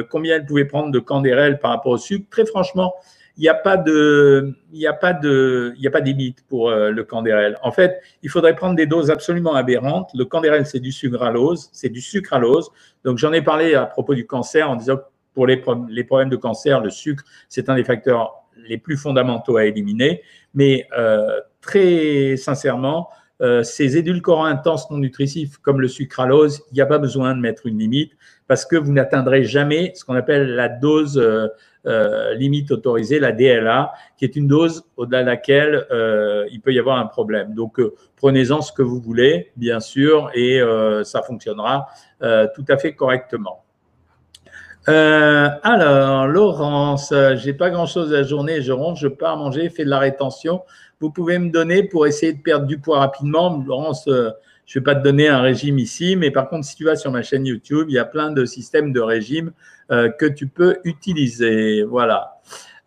combien 0.10 0.38
elle 0.38 0.46
pouvait 0.46 0.64
prendre 0.64 0.92
de 0.92 1.00
candérel 1.00 1.60
par 1.60 1.72
rapport 1.72 1.92
au 1.92 1.98
sucre. 1.98 2.26
Très 2.30 2.46
franchement, 2.46 2.94
il 3.38 3.42
n'y 3.42 3.50
a 3.50 3.56
pas 3.56 3.78
de, 3.78 4.54
il 4.72 4.86
a 4.86 4.94
pas 4.94 5.14
de, 5.14 5.74
il 5.76 5.82
n'y 5.82 5.88
a 5.88 5.92
pas 5.92 6.02
de 6.02 6.06
limite 6.06 6.46
pour 6.48 6.70
euh, 6.70 6.92
le 6.92 7.04
candérel. 7.04 7.58
En 7.64 7.72
fait, 7.72 8.02
il 8.22 8.30
faudrait 8.30 8.56
prendre 8.56 8.76
des 8.76 8.86
doses 8.86 9.10
absolument 9.10 9.56
aberrantes. 9.56 10.12
Le 10.14 10.26
candérel, 10.26 10.66
c'est 10.68 10.80
du 10.80 10.92
sucralose, 10.92 11.70
c'est 11.72 11.90
du 11.90 12.02
sucralose. 12.02 12.70
Donc, 13.04 13.18
j'en 13.18 13.34
ai 13.34 13.42
parlé 13.42 13.74
à 13.74 13.86
propos 13.86 14.14
du 14.14 14.28
cancer 14.28 14.70
en 14.70 14.76
disant 14.76 14.98
que 14.98 15.04
pour 15.34 15.48
les, 15.48 15.58
problèmes 15.58 16.30
de 16.30 16.36
cancer, 16.36 16.80
le 16.80 16.92
sucre, 16.92 17.24
c'est 17.50 17.70
un 17.70 17.76
des 17.76 17.84
facteurs 17.84 18.34
les 18.68 18.78
plus 18.78 18.98
fondamentaux 18.98 19.58
à 19.58 19.66
éliminer. 19.66 20.22
Mais 20.54 20.86
euh, 20.96 21.40
très 21.60 22.38
sincèrement, 22.38 23.10
euh, 23.42 23.64
ces 23.64 23.98
édulcorants 23.98 24.46
intenses 24.46 24.92
non 24.92 25.00
nutritifs 25.00 25.58
comme 25.58 25.82
le 25.82 25.88
sucralose, 25.88 26.62
il 26.72 26.76
n'y 26.76 26.82
a 26.82 26.86
pas 26.86 27.00
besoin 27.00 27.34
de 27.34 27.42
mettre 27.42 27.66
une 27.66 27.80
limite 27.80 28.12
parce 28.48 28.64
que 28.64 28.76
vous 28.76 28.92
n'atteindrez 28.92 29.44
jamais 29.44 29.92
ce 29.96 30.06
qu'on 30.06 30.14
appelle 30.14 30.54
la 30.54 30.70
dose 30.70 31.20
euh, 31.86 32.34
limite 32.36 32.72
autorisée, 32.72 33.20
la 33.20 33.34
DLA, 33.34 33.92
qui 34.16 34.24
est 34.24 34.38
une 34.38 34.48
dose 34.48 34.86
au-delà 34.96 35.22
de 35.22 35.28
laquelle 35.28 35.86
euh, 35.92 36.48
il 36.50 36.62
peut 36.62 36.72
y 36.72 36.80
avoir 36.80 36.98
un 36.98 37.08
problème. 37.08 37.54
Donc, 37.54 37.78
euh, 37.78 37.94
prenez-en 38.16 38.62
ce 38.62 38.72
que 38.72 38.82
vous 38.82 39.02
voulez, 39.02 39.52
bien 39.58 39.82
sûr, 39.82 40.32
et 40.34 40.62
ça 41.04 41.22
fonctionnera 41.22 41.88
tout 42.56 42.66
à 42.70 42.78
fait 42.78 42.94
correctement. 42.94 43.64
alors, 44.88 46.28
Laurence, 46.28 47.14
j'ai 47.36 47.54
pas 47.54 47.70
grand-chose 47.70 48.14
à 48.14 48.18
la 48.18 48.24
journée, 48.24 48.62
je 48.62 48.72
rentre, 48.72 49.00
je 49.00 49.10
pars 49.10 49.36
manger, 49.36 49.70
fais 49.70 49.84
de 49.84 49.90
la 49.90 50.00
rétention. 50.00 50.62
Vous 51.02 51.12
pouvez 51.12 51.38
me 51.38 51.50
donner 51.50 51.84
pour 51.84 52.08
essayer 52.08 52.32
de 52.32 52.42
perdre 52.42 52.66
du 52.66 52.80
poids 52.80 53.00
rapidement. 53.00 53.62
Laurence, 53.68 54.08
je 54.66 54.80
ne 54.80 54.82
vais 54.82 54.84
pas 54.84 54.96
te 54.96 55.04
donner 55.04 55.28
un 55.28 55.42
régime 55.42 55.80
ici, 55.80 56.16
mais 56.16 56.32
par 56.32 56.50
contre, 56.50 56.66
si 56.66 56.76
tu 56.76 56.86
vas 56.86 56.96
sur 56.96 57.12
ma 57.12 57.22
chaîne 57.22 57.46
YouTube, 57.46 57.88
il 57.90 57.96
y 57.96 58.00
a 58.00 58.06
plein 58.06 58.32
de 58.32 58.46
systèmes 58.46 58.94
de 58.94 59.02
régime 59.02 59.52
euh, 59.92 60.10
que 60.10 60.26
tu 60.26 60.48
peux 60.48 60.78
utiliser. 60.84 61.84
Voilà. 61.84 62.40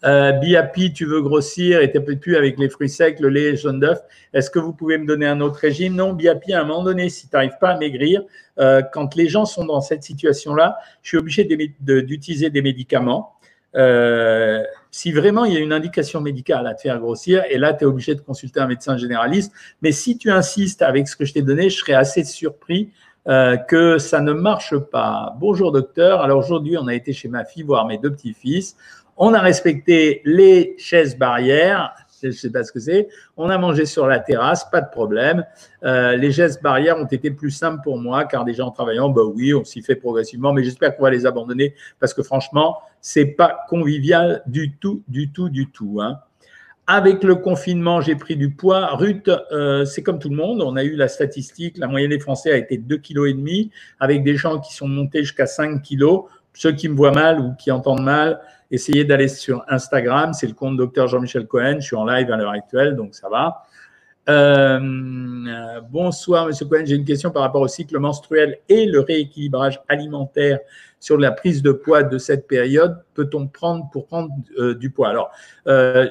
Euh, 0.05 0.33
Biapi, 0.33 0.93
tu 0.93 1.05
veux 1.05 1.21
grossir 1.21 1.81
et 1.81 1.91
tu 1.91 1.99
n'es 1.99 2.17
plus 2.17 2.37
avec 2.37 2.59
les 2.59 2.69
fruits 2.69 2.89
secs, 2.89 3.19
le 3.21 3.29
lait, 3.29 3.51
le 3.53 3.57
jaune 3.57 3.81
d'œuf. 3.81 3.99
Est-ce 4.33 4.51
que 4.51 4.59
vous 4.59 4.73
pouvez 4.73 4.99
me 4.99 5.07
donner 5.07 5.27
un 5.27 5.41
autre 5.41 5.59
régime? 5.59 5.95
Non, 5.95 6.13
Biapi, 6.13 6.53
à 6.53 6.61
un 6.61 6.65
moment 6.65 6.85
donné, 6.85 7.09
si 7.09 7.29
tu 7.29 7.35
n'arrives 7.35 7.59
pas 7.61 7.71
à 7.71 7.79
maigrir, 7.79 8.23
euh, 8.59 8.83
quand 8.93 9.15
les 9.15 9.29
gens 9.29 9.45
sont 9.45 9.65
dans 9.65 9.81
cette 9.81 10.03
situation-là, 10.03 10.77
je 11.03 11.09
suis 11.09 11.19
obligé 11.19 11.45
d'utiliser 11.81 12.51
des 12.51 12.63
médicaments. 12.63 13.33
Si 14.97 15.13
vraiment 15.13 15.45
il 15.45 15.53
y 15.53 15.59
a 15.59 15.61
une 15.61 15.75
indication 15.75 16.23
médicale 16.23 16.67
à 16.67 16.73
te 16.73 16.81
faire 16.81 16.99
grossir, 16.99 17.45
et 17.51 17.59
là, 17.59 17.75
tu 17.75 17.85
es 17.85 17.87
obligé 17.87 18.15
de 18.15 18.23
consulter 18.23 18.61
un 18.61 18.67
médecin 18.67 18.97
généraliste. 18.97 19.53
Mais 19.83 19.93
si 19.93 20.17
tu 20.17 20.31
insistes 20.31 20.81
avec 20.81 21.07
ce 21.07 21.17
que 21.17 21.27
je 21.27 21.35
t'ai 21.35 21.43
donné, 21.43 21.69
je 21.69 21.77
serais 21.77 21.93
assez 21.93 22.25
surpris 22.25 22.89
euh, 23.29 23.59
que 23.59 23.99
ça 23.99 24.23
ne 24.23 24.33
marche 24.33 24.75
pas. 24.79 25.37
Bonjour 25.39 25.71
docteur. 25.71 26.23
Alors 26.23 26.39
aujourd'hui, 26.39 26.79
on 26.79 26.87
a 26.87 26.95
été 26.95 27.13
chez 27.13 27.29
ma 27.29 27.45
fille 27.45 27.63
voir 27.63 27.87
mes 27.87 27.99
deux 27.99 28.11
petits-fils. 28.11 28.75
On 29.19 29.35
a 29.35 29.41
respecté 29.41 30.23
les 30.25 30.75
chaises 30.79 31.19
barrières 31.19 31.93
je 32.23 32.29
ne 32.29 32.33
sais 32.33 32.51
pas 32.51 32.65
ce 32.65 32.73
que 32.73 32.81
c'est. 32.81 33.09
On 33.37 33.49
a 33.51 33.59
mangé 33.59 33.87
sur 33.87 34.07
la 34.07 34.19
terrasse, 34.19 34.69
pas 34.71 34.81
de 34.81 34.91
problème. 34.91 35.45
Euh, 35.85 36.17
les 36.17 36.31
gestes 36.33 36.63
barrières 36.63 36.99
ont 36.99 37.07
été 37.07 37.31
plus 37.31 37.51
simples 37.51 37.81
pour 37.83 37.99
moi, 37.99 38.25
car 38.25 38.45
déjà 38.45 38.65
en 38.65 38.71
travaillant, 38.71 39.09
bah 39.09 39.23
oui, 39.25 39.55
on 39.55 39.65
s'y 39.65 39.83
fait 39.83 39.97
progressivement, 39.97 40.53
mais 40.53 40.65
j'espère 40.65 40.97
qu'on 40.97 41.03
va 41.03 41.11
les 41.11 41.27
abandonner 41.27 41.75
parce 42.01 42.15
que 42.15 42.23
franchement, 42.23 42.79
c'est 43.01 43.27
pas 43.27 43.61
convivial 43.69 44.43
du 44.47 44.77
tout, 44.77 45.03
du 45.09 45.31
tout, 45.31 45.49
du 45.49 45.71
tout. 45.71 45.99
Hein. 46.01 46.19
Avec 46.89 47.25
le 47.25 47.35
confinement, 47.35 48.01
j'ai 48.01 48.15
pris 48.15 48.37
du 48.37 48.51
poids. 48.51 48.95
Ruth, 48.95 49.29
euh, 49.51 49.85
c'est 49.85 50.05
comme 50.05 50.21
tout 50.21 50.29
le 50.29 50.37
monde. 50.37 50.63
On 50.63 50.77
a 50.77 50.85
eu 50.85 50.95
la 50.95 51.09
statistique. 51.09 51.79
La 51.79 51.89
moyenne 51.89 52.11
des 52.11 52.21
Français 52.21 52.53
a 52.53 52.57
été 52.57 52.79
2,5 52.79 53.03
kg, 53.03 53.71
avec 53.99 54.23
des 54.23 54.37
gens 54.37 54.61
qui 54.61 54.73
sont 54.73 54.87
montés 54.87 55.21
jusqu'à 55.25 55.47
5 55.47 55.83
kg. 55.83 56.05
Ceux 56.55 56.73
qui 56.73 56.89
me 56.89 56.95
voient 56.95 57.11
mal 57.11 57.41
ou 57.41 57.55
qui 57.55 57.73
entendent 57.73 58.05
mal, 58.05 58.41
essayez 58.71 59.05
d'aller 59.05 59.29
sur 59.29 59.65
Instagram. 59.69 60.33
C'est 60.33 60.47
le 60.47 60.55
compte 60.55 60.77
Dr 60.77 61.07
Jean-Michel 61.07 61.47
Cohen. 61.47 61.77
Je 61.81 61.87
suis 61.87 61.97
en 61.97 62.05
live 62.05 62.31
à 62.31 62.37
l'heure 62.37 62.51
actuelle, 62.51 62.97
donc 62.97 63.15
ça 63.15 63.29
va. 63.29 63.63
Euh, 64.29 65.81
bonsoir, 65.89 66.47
Monsieur 66.47 66.67
Cohen. 66.67 66.83
J'ai 66.85 66.97
une 66.97 67.05
question 67.05 67.31
par 67.31 67.43
rapport 67.43 67.61
au 67.61 67.69
cycle 67.69 67.99
menstruel 67.99 68.59
et 68.69 68.87
le 68.87 69.01
rééquilibrage 69.01 69.81
alimentaire 69.89 70.59
sur 70.99 71.17
la 71.17 71.31
prise 71.31 71.63
de 71.63 71.71
poids 71.71 72.03
de 72.03 72.19
cette 72.19 72.49
période. 72.49 72.99
Peut-on 73.15 73.47
prendre 73.47 73.89
pour 73.93 74.07
prendre 74.07 74.31
euh, 74.59 74.75
du 74.75 74.91
poids? 74.91 75.11
Alors, 75.11 75.31
euh, 75.69 76.11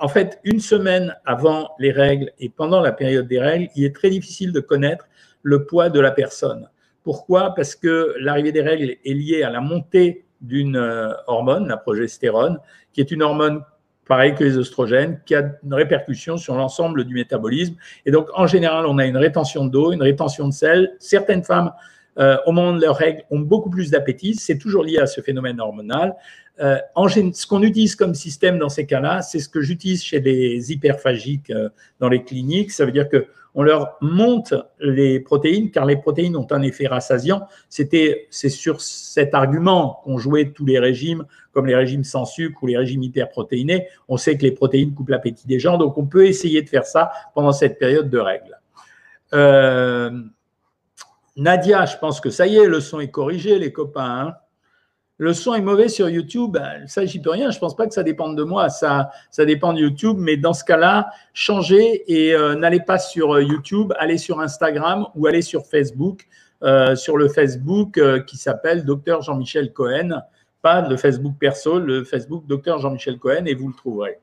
en 0.00 0.08
fait, 0.08 0.38
une 0.44 0.60
semaine 0.60 1.16
avant 1.24 1.70
les 1.80 1.90
règles 1.90 2.30
et 2.38 2.48
pendant 2.48 2.80
la 2.80 2.92
période 2.92 3.26
des 3.26 3.40
règles, 3.40 3.68
il 3.74 3.84
est 3.84 3.94
très 3.94 4.10
difficile 4.10 4.52
de 4.52 4.60
connaître 4.60 5.06
le 5.42 5.64
poids 5.66 5.90
de 5.90 5.98
la 5.98 6.12
personne. 6.12 6.68
Pourquoi? 7.02 7.54
Parce 7.54 7.74
que 7.74 8.14
l'arrivée 8.18 8.52
des 8.52 8.62
règles 8.62 8.96
est 9.04 9.14
liée 9.14 9.42
à 9.42 9.50
la 9.50 9.60
montée 9.60 10.24
d'une 10.44 10.76
euh, 10.76 11.12
hormone, 11.26 11.68
la 11.68 11.76
progestérone, 11.76 12.58
qui 12.92 13.00
est 13.00 13.10
une 13.10 13.22
hormone 13.22 13.62
pareil 14.06 14.34
que 14.34 14.44
les 14.44 14.58
oestrogènes, 14.58 15.20
qui 15.24 15.34
a 15.34 15.52
une 15.64 15.74
répercussion 15.74 16.36
sur 16.36 16.54
l'ensemble 16.54 17.04
du 17.04 17.14
métabolisme. 17.14 17.74
Et 18.04 18.10
donc, 18.10 18.28
en 18.34 18.46
général, 18.46 18.84
on 18.86 18.98
a 18.98 19.06
une 19.06 19.16
rétention 19.16 19.64
d'eau, 19.64 19.92
une 19.92 20.02
rétention 20.02 20.46
de 20.46 20.52
sel. 20.52 20.94
Certaines 20.98 21.42
femmes, 21.42 21.72
euh, 22.18 22.36
au 22.44 22.52
moment 22.52 22.74
de 22.74 22.82
leurs 22.82 22.96
règles, 22.96 23.22
ont 23.30 23.40
beaucoup 23.40 23.70
plus 23.70 23.90
d'appétit. 23.90 24.34
C'est 24.34 24.58
toujours 24.58 24.84
lié 24.84 24.98
à 24.98 25.06
ce 25.06 25.22
phénomène 25.22 25.58
hormonal. 25.58 26.14
Euh, 26.60 26.78
en, 26.94 27.08
ce 27.08 27.46
qu'on 27.46 27.62
utilise 27.62 27.96
comme 27.96 28.14
système 28.14 28.58
dans 28.58 28.68
ces 28.68 28.84
cas-là, 28.84 29.22
c'est 29.22 29.40
ce 29.40 29.48
que 29.48 29.62
j'utilise 29.62 30.04
chez 30.04 30.20
les 30.20 30.70
hyperphagiques 30.70 31.52
dans 31.98 32.10
les 32.10 32.22
cliniques. 32.22 32.72
Ça 32.72 32.84
veut 32.84 32.92
dire 32.92 33.08
que 33.08 33.26
on 33.54 33.62
leur 33.62 33.96
monte 34.00 34.54
les 34.80 35.20
protéines, 35.20 35.70
car 35.70 35.84
les 35.84 35.96
protéines 35.96 36.36
ont 36.36 36.46
un 36.50 36.62
effet 36.62 36.86
rassasiant. 36.86 37.46
C'est 37.68 38.48
sur 38.48 38.80
cet 38.80 39.34
argument 39.34 40.00
qu'on 40.04 40.18
jouait 40.18 40.50
tous 40.50 40.66
les 40.66 40.78
régimes, 40.78 41.24
comme 41.52 41.66
les 41.66 41.76
régimes 41.76 42.04
sans 42.04 42.24
sucre 42.24 42.62
ou 42.62 42.66
les 42.66 42.76
régimes 42.76 43.02
hyperprotéinés. 43.02 43.86
On 44.08 44.16
sait 44.16 44.36
que 44.36 44.42
les 44.42 44.52
protéines 44.52 44.92
coupent 44.92 45.10
l'appétit 45.10 45.46
des 45.46 45.58
gens, 45.58 45.78
donc 45.78 45.96
on 45.98 46.06
peut 46.06 46.26
essayer 46.26 46.62
de 46.62 46.68
faire 46.68 46.84
ça 46.84 47.12
pendant 47.34 47.52
cette 47.52 47.78
période 47.78 48.10
de 48.10 48.18
règles. 48.18 48.58
Euh, 49.32 50.10
Nadia, 51.36 51.84
je 51.86 51.96
pense 51.98 52.20
que 52.20 52.30
ça 52.30 52.46
y 52.46 52.56
est, 52.56 52.66
le 52.66 52.80
son 52.80 53.00
est 53.00 53.10
corrigé, 53.10 53.58
les 53.58 53.72
copains. 53.72 54.28
Hein 54.28 54.34
le 55.18 55.32
son 55.32 55.54
est 55.54 55.60
mauvais 55.60 55.88
sur 55.88 56.08
YouTube, 56.08 56.56
ça, 56.86 57.04
j'y 57.04 57.20
peux 57.20 57.30
rien. 57.30 57.50
Je 57.50 57.58
pense 57.58 57.76
pas 57.76 57.86
que 57.86 57.94
ça 57.94 58.02
dépende 58.02 58.36
de 58.36 58.42
moi. 58.42 58.68
Ça, 58.68 59.10
dépend 59.38 59.72
de 59.72 59.78
YouTube. 59.78 60.16
Mais 60.18 60.36
dans 60.36 60.52
ce 60.52 60.64
cas-là, 60.64 61.10
changez 61.32 62.02
et 62.12 62.34
euh, 62.34 62.56
n'allez 62.56 62.80
pas 62.80 62.98
sur 62.98 63.34
euh, 63.34 63.42
YouTube, 63.42 63.92
allez 63.98 64.18
sur 64.18 64.40
Instagram 64.40 65.06
ou 65.14 65.26
allez 65.26 65.42
sur 65.42 65.66
Facebook. 65.66 66.26
Euh, 66.62 66.96
sur 66.96 67.18
le 67.18 67.28
Facebook 67.28 68.00
qui 68.26 68.38
s'appelle 68.38 68.84
Docteur 68.84 69.22
Jean-Michel 69.22 69.72
Cohen. 69.72 70.22
Pas 70.62 70.88
le 70.88 70.96
Facebook 70.96 71.34
perso, 71.38 71.78
le 71.78 72.04
Facebook 72.04 72.46
Docteur 72.46 72.78
Jean-Michel 72.78 73.18
Cohen 73.18 73.44
et 73.44 73.54
vous 73.54 73.68
le 73.68 73.74
trouverez. 73.74 74.18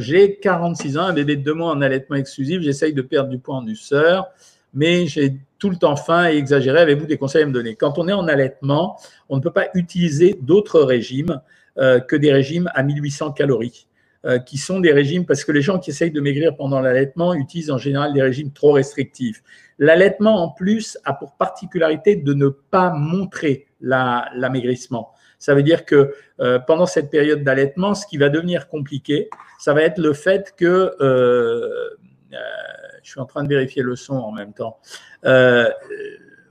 J'ai 0.00 0.38
46 0.38 0.98
ans, 0.98 1.02
un 1.02 1.12
bébé 1.12 1.36
de 1.36 1.42
deux 1.42 1.52
mois 1.52 1.72
en 1.72 1.82
allaitement 1.82 2.16
exclusif. 2.16 2.62
J'essaye 2.62 2.94
de 2.94 3.02
perdre 3.02 3.28
du 3.28 3.38
poids 3.38 3.56
en 3.56 3.62
douceur 3.62 4.30
mais 4.76 5.06
j'ai 5.06 5.40
tout 5.58 5.70
le 5.70 5.76
temps 5.76 5.96
faim 5.96 6.30
et 6.30 6.36
exagéré. 6.36 6.80
Avez-vous 6.80 7.06
des 7.06 7.16
conseils 7.16 7.42
à 7.42 7.46
me 7.46 7.52
donner? 7.52 7.76
Quand 7.76 7.98
on 7.98 8.08
est 8.08 8.12
en 8.12 8.28
allaitement, 8.28 8.98
on 9.28 9.36
ne 9.36 9.40
peut 9.40 9.52
pas 9.52 9.68
utiliser 9.74 10.38
d'autres 10.40 10.80
régimes 10.80 11.40
euh, 11.78 12.00
que 12.00 12.16
des 12.16 12.32
régimes 12.32 12.70
à 12.74 12.82
1800 12.82 13.32
calories, 13.32 13.86
euh, 14.24 14.38
qui 14.38 14.58
sont 14.58 14.80
des 14.80 14.92
régimes, 14.92 15.26
parce 15.26 15.44
que 15.44 15.52
les 15.52 15.62
gens 15.62 15.78
qui 15.78 15.90
essayent 15.90 16.10
de 16.10 16.20
maigrir 16.20 16.56
pendant 16.56 16.80
l'allaitement 16.80 17.34
utilisent 17.34 17.70
en 17.70 17.78
général 17.78 18.12
des 18.12 18.22
régimes 18.22 18.50
trop 18.52 18.72
restrictifs. 18.72 19.42
L'allaitement, 19.78 20.42
en 20.42 20.48
plus, 20.48 20.98
a 21.04 21.12
pour 21.12 21.36
particularité 21.36 22.16
de 22.16 22.32
ne 22.32 22.48
pas 22.48 22.90
montrer 22.90 23.66
l'amaigrissement. 23.80 25.12
Ça 25.38 25.54
veut 25.54 25.62
dire 25.62 25.84
que 25.84 26.14
euh, 26.40 26.58
pendant 26.58 26.86
cette 26.86 27.10
période 27.10 27.44
d'allaitement, 27.44 27.94
ce 27.94 28.06
qui 28.06 28.16
va 28.16 28.30
devenir 28.30 28.68
compliqué, 28.68 29.28
ça 29.58 29.74
va 29.74 29.82
être 29.82 29.98
le 29.98 30.14
fait 30.14 30.54
que 30.56 30.92
je 33.06 33.12
suis 33.12 33.20
en 33.20 33.24
train 33.24 33.44
de 33.44 33.48
vérifier 33.48 33.82
le 33.82 33.94
son 33.94 34.14
en 34.14 34.32
même 34.32 34.52
temps. 34.52 34.78
Euh, 35.24 35.70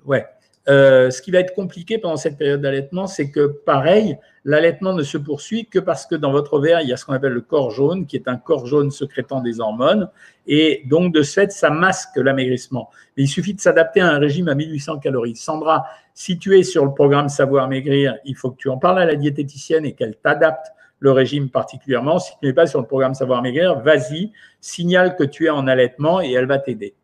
ouais. 0.06 0.26
Euh, 0.68 1.12
ce 1.12 1.22
qui 1.22 1.30
va 1.30 1.40
être 1.40 1.54
compliqué 1.54 2.00
pendant 2.00 2.16
cette 2.16 2.38
période 2.38 2.62
d'allaitement, 2.62 3.06
c'est 3.06 3.30
que 3.30 3.46
pareil, 3.46 4.18
l'allaitement 4.46 4.94
ne 4.94 5.04
se 5.04 5.18
poursuit 5.18 5.68
que 5.68 5.78
parce 5.78 6.08
que 6.08 6.16
dans 6.16 6.32
votre 6.32 6.54
ovaire, 6.54 6.82
il 6.82 6.88
y 6.88 6.94
a 6.94 6.98
ce 6.98 7.06
qu'on 7.06 7.14
appelle 7.14 7.34
le 7.34 7.42
corps 7.42 7.70
jaune, 7.72 8.08
qui 8.08 8.16
est 8.16 8.28
un 8.28 8.38
corps 8.38 8.66
jaune 8.66 8.90
sécrétant 8.90 9.42
des 9.42 9.60
hormones, 9.60 10.10
et 10.48 10.82
donc 10.88 11.14
de 11.14 11.22
ce 11.22 11.34
fait, 11.34 11.52
ça 11.52 11.70
masque 11.70 12.16
l'amaigrissement. 12.16 12.90
il 13.18 13.28
suffit 13.28 13.54
de 13.54 13.62
s'adapter 13.62 14.00
à 14.00 14.08
un 14.08 14.18
régime 14.18 14.48
à 14.48 14.56
1800 14.56 15.00
calories. 15.00 15.36
Sandra, 15.36 15.86
si 16.16 16.40
tu 16.40 16.58
es 16.58 16.64
sur 16.64 16.86
le 16.86 16.94
programme 16.94 17.30
Savoir 17.30 17.68
Maigrir, 17.68 18.16
il 18.26 18.36
faut 18.36 18.50
que 18.50 18.58
tu 18.58 18.70
en 18.70 18.78
parles 18.78 19.00
à 19.00 19.06
la 19.06 19.16
diététicienne 19.16 19.86
et 19.86 19.94
qu'elle 19.94 20.16
t'adapte 20.16 20.68
le 21.06 21.12
régime 21.12 21.50
particulièrement. 21.50 22.18
Si 22.18 22.32
tu 22.40 22.48
n'es 22.48 22.54
pas 22.54 22.66
sur 22.66 22.82
le 22.82 22.88
programme 22.88 23.14
Savoir 23.14 23.44
Maigrir, 23.44 23.80
vas-y, 23.80 24.32
signale 24.60 25.16
que 25.16 25.24
tu 25.24 25.46
es 25.46 25.50
en 25.50 25.68
allaitement 25.68 26.20
et 26.20 26.32
elle 26.32 26.48
va 26.48 26.58
t'aider. 26.58 26.96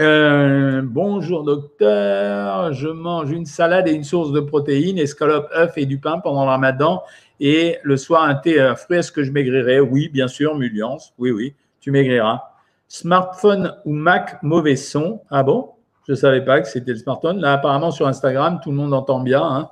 Euh, 0.00 0.80
bonjour 0.82 1.44
docteur, 1.44 2.72
je 2.72 2.88
mange 2.88 3.30
une 3.30 3.44
salade 3.44 3.86
et 3.86 3.92
une 3.92 4.02
source 4.02 4.32
de 4.32 4.40
protéines, 4.40 4.98
escalope, 4.98 5.48
œufs 5.54 5.76
et 5.76 5.84
du 5.84 5.98
pain 5.98 6.18
pendant 6.18 6.44
le 6.44 6.50
ramadan 6.50 7.02
et 7.38 7.78
le 7.82 7.96
soir 7.98 8.24
un 8.24 8.34
thé 8.34 8.58
un 8.58 8.74
fruit. 8.74 8.96
Est-ce 8.96 9.12
que 9.12 9.22
je 9.22 9.30
maigrirai? 9.30 9.80
Oui, 9.80 10.08
bien 10.08 10.26
sûr, 10.26 10.56
Muliance. 10.56 11.12
Oui, 11.18 11.30
oui, 11.30 11.54
tu 11.80 11.90
maigriras. 11.90 12.44
Smartphone 12.88 13.76
ou 13.84 13.92
Mac, 13.92 14.42
mauvais 14.42 14.76
son. 14.76 15.20
Ah 15.30 15.42
bon? 15.42 15.70
Je 16.06 16.12
ne 16.12 16.16
savais 16.16 16.42
pas 16.42 16.60
que 16.62 16.68
c'était 16.68 16.92
le 16.92 16.98
smartphone. 16.98 17.40
Là, 17.40 17.52
apparemment, 17.52 17.90
sur 17.90 18.06
Instagram, 18.06 18.58
tout 18.62 18.70
le 18.70 18.76
monde 18.76 18.94
entend 18.94 19.20
bien. 19.20 19.42
Hein. 19.42 19.70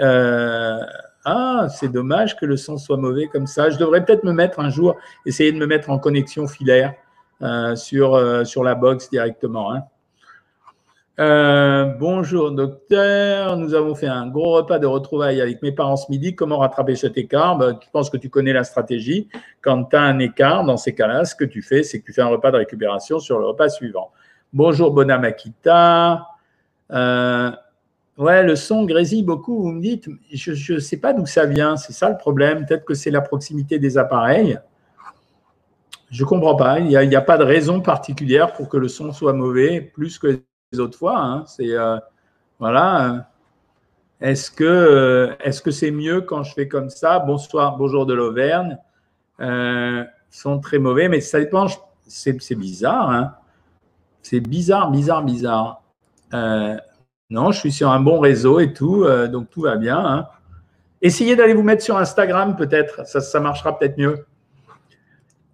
Euh, 0.00 0.80
ah, 1.30 1.68
c'est 1.68 1.88
dommage 1.88 2.36
que 2.36 2.46
le 2.46 2.56
son 2.56 2.78
soit 2.78 2.96
mauvais 2.96 3.26
comme 3.26 3.46
ça. 3.46 3.70
Je 3.70 3.78
devrais 3.78 4.04
peut-être 4.04 4.24
me 4.24 4.32
mettre 4.32 4.60
un 4.60 4.70
jour, 4.70 4.96
essayer 5.26 5.52
de 5.52 5.58
me 5.58 5.66
mettre 5.66 5.90
en 5.90 5.98
connexion 5.98 6.46
filaire 6.46 6.94
euh, 7.42 7.76
sur, 7.76 8.14
euh, 8.14 8.44
sur 8.44 8.64
la 8.64 8.74
box 8.74 9.10
directement. 9.10 9.72
Hein. 9.72 9.82
Euh, 11.20 11.84
bonjour 11.98 12.52
docteur, 12.52 13.56
nous 13.56 13.74
avons 13.74 13.94
fait 13.94 14.06
un 14.06 14.28
gros 14.28 14.54
repas 14.54 14.78
de 14.78 14.86
retrouvailles 14.86 15.40
avec 15.40 15.62
mes 15.62 15.72
parents 15.72 15.96
ce 15.96 16.10
midi. 16.10 16.34
Comment 16.34 16.58
rattraper 16.58 16.94
cet 16.94 17.18
écart? 17.18 17.58
Ben, 17.58 17.78
Je 17.84 17.90
pense 17.90 18.08
que 18.08 18.16
tu 18.16 18.30
connais 18.30 18.52
la 18.52 18.64
stratégie. 18.64 19.28
Quand 19.60 19.84
tu 19.84 19.96
as 19.96 20.02
un 20.02 20.18
écart, 20.20 20.64
dans 20.64 20.76
ces 20.76 20.94
cas-là, 20.94 21.24
ce 21.24 21.34
que 21.34 21.44
tu 21.44 21.60
fais, 21.60 21.82
c'est 21.82 22.00
que 22.00 22.06
tu 22.06 22.12
fais 22.12 22.22
un 22.22 22.28
repas 22.28 22.50
de 22.52 22.56
récupération 22.56 23.18
sur 23.18 23.38
le 23.38 23.46
repas 23.46 23.68
suivant. 23.68 24.12
Bonjour 24.52 24.92
Bonamakita. 24.92 26.26
Ouais, 28.18 28.42
le 28.42 28.56
son 28.56 28.84
grésille 28.84 29.22
beaucoup, 29.22 29.62
vous 29.62 29.70
me 29.72 29.80
dites. 29.80 30.08
Je 30.32 30.74
ne 30.74 30.78
sais 30.78 30.98
pas 30.98 31.12
d'où 31.12 31.24
ça 31.24 31.46
vient, 31.46 31.76
c'est 31.76 31.92
ça 31.92 32.10
le 32.10 32.16
problème. 32.16 32.66
Peut-être 32.66 32.84
que 32.84 32.94
c'est 32.94 33.10
la 33.10 33.20
proximité 33.20 33.78
des 33.78 33.96
appareils. 33.96 34.58
Je 36.10 36.24
comprends 36.24 36.56
pas. 36.56 36.80
Il 36.80 36.86
n'y 36.86 37.16
a, 37.16 37.20
pas 37.20 37.38
de 37.38 37.44
raison 37.44 37.80
particulière 37.80 38.52
pour 38.52 38.68
que 38.68 38.76
le 38.76 38.88
son 38.88 39.12
soit 39.12 39.32
mauvais 39.32 39.80
plus 39.80 40.18
que 40.18 40.40
les 40.72 40.80
autres 40.80 40.98
fois. 40.98 41.18
Hein. 41.18 41.44
C'est 41.46 41.72
euh, 41.72 41.98
voilà. 42.58 43.28
Est-ce 44.20 44.50
que 44.50 44.64
euh, 44.64 45.34
est-ce 45.40 45.62
que 45.62 45.70
c'est 45.70 45.90
mieux 45.90 46.22
quand 46.22 46.42
je 46.42 46.52
fais 46.54 46.66
comme 46.66 46.90
ça? 46.90 47.18
Bonsoir, 47.20 47.76
bonjour 47.76 48.06
de 48.06 48.14
l'Auvergne. 48.14 48.78
Euh, 49.40 50.02
ils 50.32 50.36
sont 50.36 50.58
très 50.58 50.78
mauvais, 50.78 51.08
mais 51.08 51.20
ça 51.20 51.38
dépend. 51.38 51.66
C'est 52.06 52.54
bizarre. 52.54 53.10
Hein. 53.10 53.34
C'est 54.22 54.40
bizarre, 54.40 54.90
bizarre, 54.90 55.22
bizarre. 55.22 55.82
Non, 57.30 57.52
je 57.52 57.58
suis 57.58 57.72
sur 57.72 57.90
un 57.90 58.00
bon 58.00 58.20
réseau 58.20 58.60
et 58.60 58.72
tout, 58.72 59.06
donc 59.30 59.50
tout 59.50 59.62
va 59.62 59.76
bien. 59.76 59.98
Hein. 59.98 60.28
Essayez 61.00 61.36
d'aller 61.36 61.54
vous 61.54 61.62
mettre 61.62 61.82
sur 61.82 61.96
Instagram, 61.96 62.56
peut-être. 62.56 63.06
Ça, 63.06 63.40
marchera 63.40 63.78
peut-être 63.78 63.98
mieux. 63.98 64.24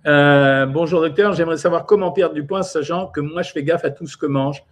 Euh, 0.07 0.67
bonjour 0.67 1.01
docteur, 1.01 1.33
j'aimerais 1.33 1.57
savoir 1.57 1.87
comment 1.87 2.13
perdre 2.13 2.35
du 2.35 2.45
poids, 2.45 2.63
sachant 2.63 3.07
que 3.07 3.21
moi 3.21 3.43
je 3.43 3.53
fais 3.53 3.63
gaffe 3.63 3.85
à 3.85 3.91
tout 3.91 4.07
ce 4.07 4.17
que 4.17 4.27
mange. 4.27 4.63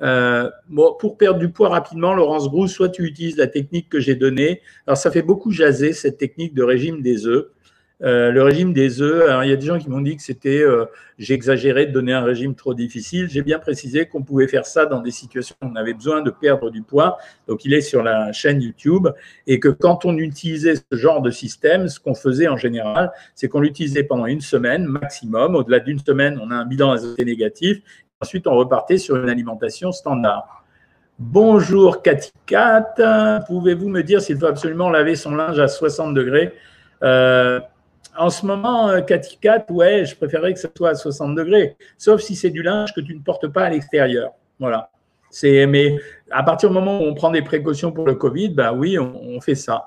Euh, 0.00 0.50
pour 0.98 1.16
perdre 1.16 1.38
du 1.38 1.50
poids 1.50 1.68
rapidement, 1.68 2.14
Laurence 2.14 2.48
Grousse, 2.50 2.72
soit 2.72 2.88
tu 2.88 3.04
utilises 3.04 3.36
la 3.36 3.46
technique 3.46 3.88
que 3.88 4.00
j'ai 4.00 4.16
donnée. 4.16 4.60
Alors 4.86 4.96
ça 4.96 5.10
fait 5.10 5.22
beaucoup 5.22 5.52
jaser 5.52 5.92
cette 5.92 6.18
technique 6.18 6.54
de 6.54 6.64
régime 6.64 7.00
des 7.02 7.26
œufs. 7.26 7.46
Euh, 8.02 8.32
le 8.32 8.42
régime 8.42 8.72
des 8.72 9.00
œufs, 9.00 9.30
il 9.44 9.50
y 9.50 9.52
a 9.52 9.56
des 9.56 9.66
gens 9.66 9.78
qui 9.78 9.88
m'ont 9.88 10.00
dit 10.00 10.16
que 10.16 10.22
c'était, 10.22 10.60
euh, 10.60 10.86
j'exagérais 11.18 11.86
de 11.86 11.92
donner 11.92 12.12
un 12.12 12.24
régime 12.24 12.54
trop 12.54 12.74
difficile. 12.74 13.28
J'ai 13.30 13.42
bien 13.42 13.60
précisé 13.60 14.06
qu'on 14.06 14.22
pouvait 14.22 14.48
faire 14.48 14.66
ça 14.66 14.86
dans 14.86 15.00
des 15.00 15.12
situations 15.12 15.54
où 15.62 15.66
on 15.66 15.76
avait 15.76 15.94
besoin 15.94 16.20
de 16.20 16.30
perdre 16.30 16.70
du 16.70 16.82
poids. 16.82 17.18
Donc, 17.46 17.64
il 17.64 17.72
est 17.74 17.80
sur 17.80 18.02
la 18.02 18.32
chaîne 18.32 18.60
YouTube. 18.60 19.08
Et 19.46 19.60
que 19.60 19.68
quand 19.68 20.04
on 20.04 20.16
utilisait 20.16 20.74
ce 20.74 20.96
genre 20.96 21.22
de 21.22 21.30
système, 21.30 21.88
ce 21.88 22.00
qu'on 22.00 22.14
faisait 22.14 22.48
en 22.48 22.56
général, 22.56 23.12
c'est 23.34 23.48
qu'on 23.48 23.60
l'utilisait 23.60 24.04
pendant 24.04 24.26
une 24.26 24.40
semaine 24.40 24.84
maximum. 24.84 25.54
Au-delà 25.54 25.78
d'une 25.78 26.00
semaine, 26.00 26.40
on 26.42 26.50
a 26.50 26.56
un 26.56 26.66
bilan 26.66 26.90
azoté 26.90 27.24
négatif. 27.24 27.78
Ensuite, 28.20 28.46
on 28.48 28.56
repartait 28.56 28.98
sur 28.98 29.16
une 29.16 29.28
alimentation 29.28 29.92
standard. 29.92 30.64
Bonjour 31.18 32.02
Cathy 32.02 32.32
Cat, 32.46 33.42
pouvez-vous 33.46 33.88
me 33.88 34.02
dire 34.02 34.20
s'il 34.20 34.38
faut 34.38 34.46
absolument 34.46 34.90
laver 34.90 35.14
son 35.14 35.34
linge 35.36 35.58
à 35.60 35.68
60 35.68 36.14
degrés? 36.14 36.52
Euh, 37.02 37.60
en 38.16 38.30
ce 38.30 38.44
moment, 38.44 38.90
euh, 38.90 39.00
Cathy 39.00 39.38
Cat, 39.38 39.66
ouais, 39.70 40.04
je 40.04 40.14
préférerais 40.16 40.52
que 40.52 40.60
ce 40.60 40.68
soit 40.76 40.90
à 40.90 40.94
60 40.94 41.34
degrés, 41.34 41.76
sauf 41.96 42.20
si 42.20 42.36
c'est 42.36 42.50
du 42.50 42.62
linge 42.62 42.92
que 42.94 43.00
tu 43.00 43.14
ne 43.14 43.20
portes 43.20 43.48
pas 43.48 43.64
à 43.64 43.70
l'extérieur. 43.70 44.32
Voilà. 44.58 44.90
C'est, 45.30 45.66
mais 45.66 45.96
à 46.30 46.42
partir 46.42 46.68
du 46.68 46.74
moment 46.74 47.00
où 47.00 47.04
on 47.04 47.14
prend 47.14 47.30
des 47.30 47.42
précautions 47.42 47.90
pour 47.90 48.06
le 48.06 48.14
Covid, 48.14 48.50
bah 48.50 48.74
oui, 48.74 48.98
on, 48.98 49.40
fait 49.40 49.54
ça. 49.54 49.86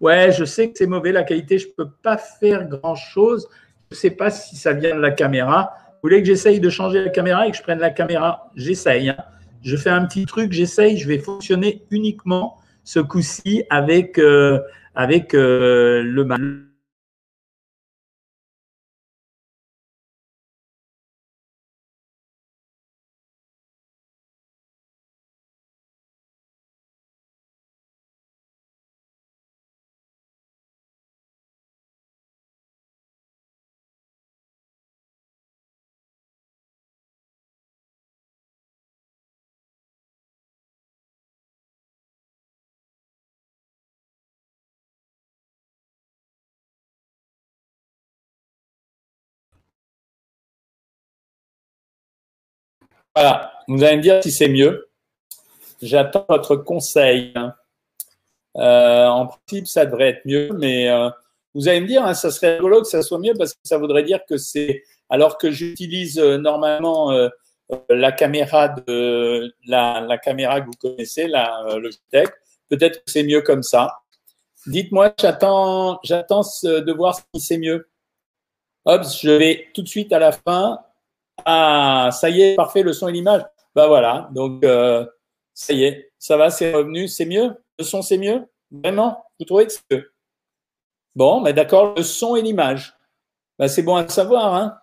Ouais, 0.00 0.32
je 0.32 0.44
sais 0.44 0.70
que 0.70 0.78
c'est 0.78 0.86
mauvais 0.86 1.12
la 1.12 1.24
qualité, 1.24 1.58
je 1.58 1.66
ne 1.68 1.72
peux 1.72 1.90
pas 2.02 2.16
faire 2.16 2.66
grand-chose. 2.66 3.46
Je 3.90 3.96
ne 3.96 3.98
sais 3.98 4.10
pas 4.10 4.30
si 4.30 4.56
ça 4.56 4.72
vient 4.72 4.96
de 4.96 5.00
la 5.00 5.10
caméra. 5.10 5.74
Vous 5.90 6.08
voulez 6.08 6.22
que 6.22 6.26
j'essaye 6.26 6.60
de 6.60 6.70
changer 6.70 7.04
la 7.04 7.10
caméra 7.10 7.46
et 7.46 7.50
que 7.50 7.56
je 7.56 7.62
prenne 7.62 7.80
la 7.80 7.90
caméra? 7.90 8.50
J'essaye. 8.54 9.10
Hein. 9.10 9.16
Je 9.62 9.76
fais 9.76 9.90
un 9.90 10.06
petit 10.06 10.24
truc, 10.24 10.52
j'essaye, 10.52 10.96
je 10.96 11.06
vais 11.06 11.18
fonctionner 11.18 11.82
uniquement 11.90 12.56
ce 12.84 13.00
coup-ci 13.00 13.64
avec, 13.68 14.18
euh, 14.18 14.60
euh, 14.96 16.02
le 16.02 16.24
mal 16.24 16.67
Voilà, 53.20 53.52
vous 53.66 53.82
allez 53.82 53.96
me 53.96 54.02
dire 54.02 54.22
si 54.22 54.30
c'est 54.30 54.46
mieux. 54.46 54.90
J'attends 55.82 56.24
votre 56.28 56.54
conseil. 56.54 57.34
Euh, 58.56 59.06
en 59.08 59.26
principe, 59.26 59.66
ça 59.66 59.86
devrait 59.86 60.10
être 60.10 60.24
mieux, 60.24 60.50
mais 60.56 60.88
euh, 60.88 61.10
vous 61.52 61.66
allez 61.66 61.80
me 61.80 61.88
dire, 61.88 62.04
hein, 62.04 62.14
ça 62.14 62.30
serait 62.30 62.58
rigolo 62.58 62.82
que 62.82 62.86
ça 62.86 63.02
soit 63.02 63.18
mieux 63.18 63.34
parce 63.36 63.54
que 63.54 63.60
ça 63.64 63.76
voudrait 63.76 64.04
dire 64.04 64.20
que 64.28 64.36
c'est, 64.36 64.84
alors 65.10 65.36
que 65.36 65.50
j'utilise 65.50 66.20
euh, 66.20 66.38
normalement 66.38 67.10
la 67.90 68.12
caméra 68.12 68.72
caméra 70.22 70.60
que 70.60 70.66
vous 70.66 70.78
connaissez, 70.80 71.26
la 71.26 71.76
Logitech, 71.76 72.30
peut-être 72.68 72.98
que 72.98 73.10
c'est 73.10 73.24
mieux 73.24 73.42
comme 73.42 73.64
ça. 73.64 73.98
Dites-moi, 74.68 75.12
j'attends, 75.20 75.98
j'attends 76.04 76.42
de 76.62 76.92
voir 76.92 77.18
si 77.34 77.40
c'est 77.40 77.58
mieux. 77.58 77.88
Hop, 78.84 79.02
je 79.02 79.30
vais 79.30 79.66
tout 79.74 79.82
de 79.82 79.88
suite 79.88 80.12
à 80.12 80.20
la 80.20 80.30
fin 80.30 80.78
ah, 81.44 82.10
ça 82.12 82.30
y 82.30 82.42
est, 82.42 82.56
parfait, 82.56 82.82
le 82.82 82.92
son 82.92 83.08
et 83.08 83.12
l'image. 83.12 83.42
Ben 83.74 83.86
voilà, 83.86 84.28
donc 84.32 84.64
euh, 84.64 85.06
ça 85.54 85.72
y 85.72 85.84
est, 85.84 86.12
ça 86.18 86.36
va, 86.36 86.50
c'est 86.50 86.72
revenu, 86.72 87.08
c'est 87.08 87.26
mieux? 87.26 87.54
Le 87.78 87.84
son, 87.84 88.02
c'est 88.02 88.18
mieux? 88.18 88.46
Vraiment? 88.70 89.24
Vous 89.38 89.46
trouvez 89.46 89.66
que 89.66 89.72
c'est 89.72 89.82
mieux? 89.90 90.12
Bon, 91.14 91.40
mais 91.40 91.52
d'accord, 91.52 91.94
le 91.96 92.02
son 92.02 92.36
et 92.36 92.42
l'image. 92.42 92.94
Ben, 93.58 93.68
c'est 93.68 93.82
bon 93.82 93.96
à 93.96 94.08
savoir, 94.08 94.54
hein 94.54 94.78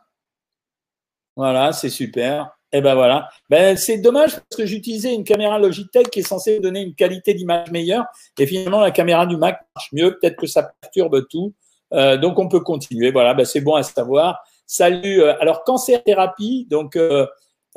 Voilà, 1.36 1.72
c'est 1.72 1.90
super. 1.90 2.58
Et 2.72 2.82
ben 2.82 2.94
voilà. 2.94 3.30
Ben, 3.50 3.78
c'est 3.78 4.00
dommage 4.00 4.32
parce 4.32 4.58
que 4.58 4.66
j'utilisais 4.66 5.14
une 5.14 5.24
caméra 5.24 5.58
Logitech 5.60 6.10
qui 6.10 6.20
est 6.20 6.24
censée 6.24 6.60
donner 6.60 6.82
une 6.82 6.94
qualité 6.94 7.34
d'image 7.34 7.72
meilleure. 7.72 8.06
Et 8.38 8.46
finalement, 8.46 8.82
la 8.82 8.92
caméra 8.92 9.26
du 9.26 9.38
Mac 9.38 9.62
marche 9.76 9.90
mieux. 9.94 10.18
Peut-être 10.20 10.36
que 10.36 10.48
ça 10.48 10.74
perturbe 10.82 11.26
tout. 11.30 11.54
Euh, 11.94 12.18
donc, 12.18 12.38
on 12.38 12.50
peut 12.50 12.60
continuer. 12.60 13.12
Voilà, 13.12 13.34
ben, 13.34 13.46
c'est 13.46 13.62
bon 13.62 13.76
à 13.76 13.84
savoir. 13.84 14.44
Salut. 14.68 15.22
Euh, 15.22 15.40
alors, 15.40 15.64
cancer 15.64 16.04
thérapie, 16.04 16.66
donc 16.70 16.96
euh, 16.96 17.28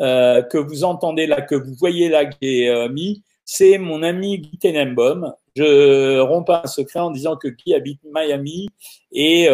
euh, 0.00 0.42
que 0.42 0.56
vous 0.56 0.84
entendez 0.84 1.26
là, 1.26 1.42
que 1.42 1.54
vous 1.54 1.74
voyez 1.74 2.08
là, 2.08 2.24
que 2.24 2.36
j'ai 2.40 2.88
mis, 2.90 3.22
c'est 3.44 3.78
mon 3.78 4.02
ami 4.02 4.38
Guy 4.38 4.58
Tenenbaum. 4.58 5.34
Je 5.54 6.20
romps 6.20 6.44
pas 6.44 6.62
un 6.64 6.68
secret 6.68 7.00
en 7.00 7.10
disant 7.10 7.36
que 7.36 7.48
Guy 7.48 7.74
habite 7.74 8.00
Miami 8.04 8.68
et 9.10 9.48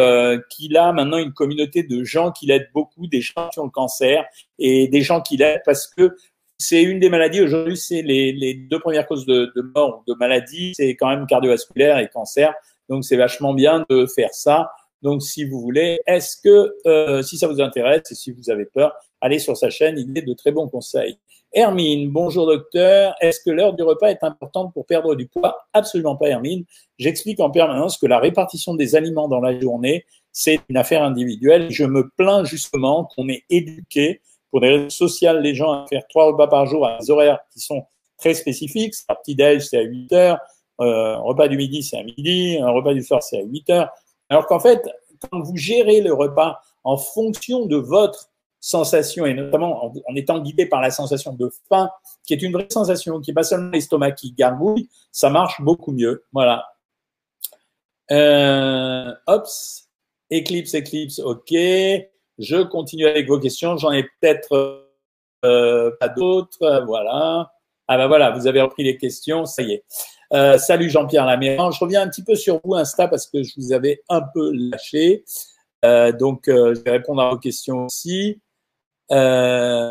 qu'il 0.49 0.77
a 0.77 0.91
maintenant 0.91 1.17
une 1.17 1.33
communauté 1.33 1.81
de 1.81 2.03
gens 2.03 2.31
qui 2.31 2.45
l'aident 2.45 2.69
beaucoup, 2.73 3.07
des 3.07 3.21
gens 3.21 3.49
qui 3.51 3.59
ont 3.59 3.65
le 3.65 3.69
cancer 3.71 4.25
et 4.59 4.87
des 4.87 5.01
gens 5.01 5.21
qui 5.21 5.37
l'aident 5.37 5.61
parce 5.65 5.87
que 5.87 6.15
c'est 6.57 6.83
une 6.83 6.99
des 6.99 7.09
maladies. 7.09 7.41
Aujourd'hui, 7.41 7.77
c'est 7.77 8.01
les, 8.01 8.33
les, 8.33 8.53
deux 8.53 8.79
premières 8.79 9.07
causes 9.07 9.25
de, 9.25 9.51
de 9.55 9.61
mort 9.61 10.03
de 10.07 10.13
maladie, 10.13 10.73
c'est 10.75 10.95
quand 10.95 11.07
même 11.09 11.25
cardiovasculaire 11.25 11.97
et 11.97 12.07
cancer. 12.07 12.53
Donc, 12.89 13.03
c'est 13.03 13.17
vachement 13.17 13.53
bien 13.53 13.85
de 13.89 14.05
faire 14.05 14.33
ça. 14.33 14.69
Donc, 15.05 15.21
si 15.21 15.45
vous 15.45 15.61
voulez, 15.61 15.99
est-ce 16.07 16.35
que, 16.43 16.73
euh, 16.87 17.21
si 17.21 17.37
ça 17.37 17.47
vous 17.47 17.61
intéresse 17.61 18.11
et 18.11 18.15
si 18.15 18.31
vous 18.31 18.49
avez 18.49 18.65
peur, 18.65 18.91
allez 19.21 19.37
sur 19.37 19.55
sa 19.55 19.69
chaîne, 19.69 19.99
il 19.99 20.17
est 20.17 20.23
de 20.23 20.33
très 20.33 20.51
bons 20.51 20.67
conseils. 20.67 21.19
Hermine, 21.53 22.09
bonjour 22.09 22.47
docteur. 22.47 23.13
Est-ce 23.21 23.39
que 23.45 23.51
l'heure 23.51 23.73
du 23.73 23.83
repas 23.83 24.07
est 24.07 24.23
importante 24.23 24.73
pour 24.73 24.87
perdre 24.87 25.13
du 25.13 25.27
poids? 25.27 25.59
Absolument 25.73 26.15
pas, 26.15 26.29
Hermine. 26.29 26.65
J'explique 26.97 27.39
en 27.39 27.51
permanence 27.51 27.99
que 27.99 28.07
la 28.07 28.17
répartition 28.17 28.73
des 28.73 28.95
aliments 28.95 29.27
dans 29.27 29.41
la 29.41 29.59
journée, 29.59 30.07
c'est 30.31 30.59
une 30.69 30.77
affaire 30.77 31.03
individuelle. 31.03 31.69
Je 31.69 31.83
me 31.83 32.09
plains 32.17 32.43
justement 32.43 33.07
qu'on 33.15 33.29
ait 33.29 33.43
éduqué 33.51 34.21
pour 34.49 34.59
des 34.59 34.69
raisons 34.69 34.89
sociales 34.89 35.43
les 35.43 35.53
gens 35.53 35.71
à 35.71 35.85
faire 35.87 36.01
trois 36.09 36.25
repas 36.25 36.47
par 36.47 36.65
jour 36.65 36.83
à 36.87 36.97
des 36.97 37.11
horaires 37.11 37.37
qui 37.53 37.59
sont 37.59 37.85
très 38.17 38.33
spécifiques. 38.33 38.95
Un 39.07 39.13
petit-déj, 39.13 39.67
c'est 39.67 39.77
à 39.77 39.83
8 39.83 40.13
heures. 40.13 40.39
Euh, 40.81 41.13
un 41.13 41.19
repas 41.19 41.47
du 41.47 41.57
midi, 41.57 41.83
c'est 41.83 41.99
à 41.99 42.03
midi. 42.03 42.57
Un 42.59 42.71
repas 42.71 42.95
du 42.95 43.03
soir, 43.03 43.21
c'est 43.21 43.37
à 43.37 43.43
8 43.43 43.69
heures. 43.69 43.91
Alors 44.29 44.47
qu'en 44.47 44.59
fait, 44.59 44.81
quand 45.29 45.41
vous 45.41 45.55
gérez 45.55 46.01
le 46.01 46.13
repas 46.13 46.59
en 46.83 46.97
fonction 46.97 47.65
de 47.65 47.77
votre 47.77 48.29
sensation, 48.59 49.25
et 49.25 49.33
notamment 49.33 49.85
en, 49.85 50.15
étant 50.15 50.39
guidé 50.39 50.65
par 50.65 50.81
la 50.81 50.91
sensation 50.91 51.33
de 51.33 51.51
faim, 51.69 51.91
qui 52.25 52.33
est 52.33 52.41
une 52.41 52.53
vraie 52.53 52.67
sensation, 52.69 53.21
qui 53.21 53.29
n'est 53.29 53.35
pas 53.35 53.43
seulement 53.43 53.71
l'estomac 53.71 54.13
qui 54.13 54.31
gargouille, 54.31 54.89
ça 55.11 55.29
marche 55.29 55.61
beaucoup 55.61 55.91
mieux. 55.91 56.25
Voilà. 56.33 56.65
Euh, 58.11 59.13
ops, 59.27 59.89
Eclipse, 60.31 60.73
Eclipse, 60.75 61.19
ok. 61.19 61.53
Je 62.37 62.63
continue 62.63 63.05
avec 63.05 63.27
vos 63.27 63.39
questions. 63.39 63.77
J'en 63.77 63.91
ai 63.91 64.03
peut-être 64.03 64.87
euh, 65.45 65.91
pas 65.99 66.09
d'autres. 66.09 66.83
Voilà. 66.85 67.51
Ah 67.87 67.97
ben 67.97 68.07
voilà, 68.07 68.31
vous 68.31 68.47
avez 68.47 68.61
repris 68.61 68.83
les 68.83 68.97
questions. 68.97 69.45
Ça 69.45 69.61
y 69.61 69.73
est. 69.73 69.85
Euh, 70.35 70.57
salut 70.57 70.89
Jean-Pierre 70.89 71.25
Laméran. 71.25 71.71
Je 71.71 71.79
reviens 71.79 72.01
un 72.01 72.09
petit 72.09 72.23
peu 72.23 72.35
sur 72.35 72.59
vous, 72.65 72.75
Insta, 72.75 73.07
parce 73.07 73.25
que 73.25 73.41
je 73.41 73.53
vous 73.55 73.71
avais 73.71 74.03
un 74.09 74.21
peu 74.21 74.51
lâché. 74.53 75.23
Euh, 75.85 76.11
donc, 76.11 76.49
euh, 76.49 76.75
je 76.75 76.81
vais 76.81 76.91
répondre 76.91 77.21
à 77.21 77.29
vos 77.29 77.37
questions 77.37 77.85
aussi. 77.85 78.41
Voilà. 79.09 79.85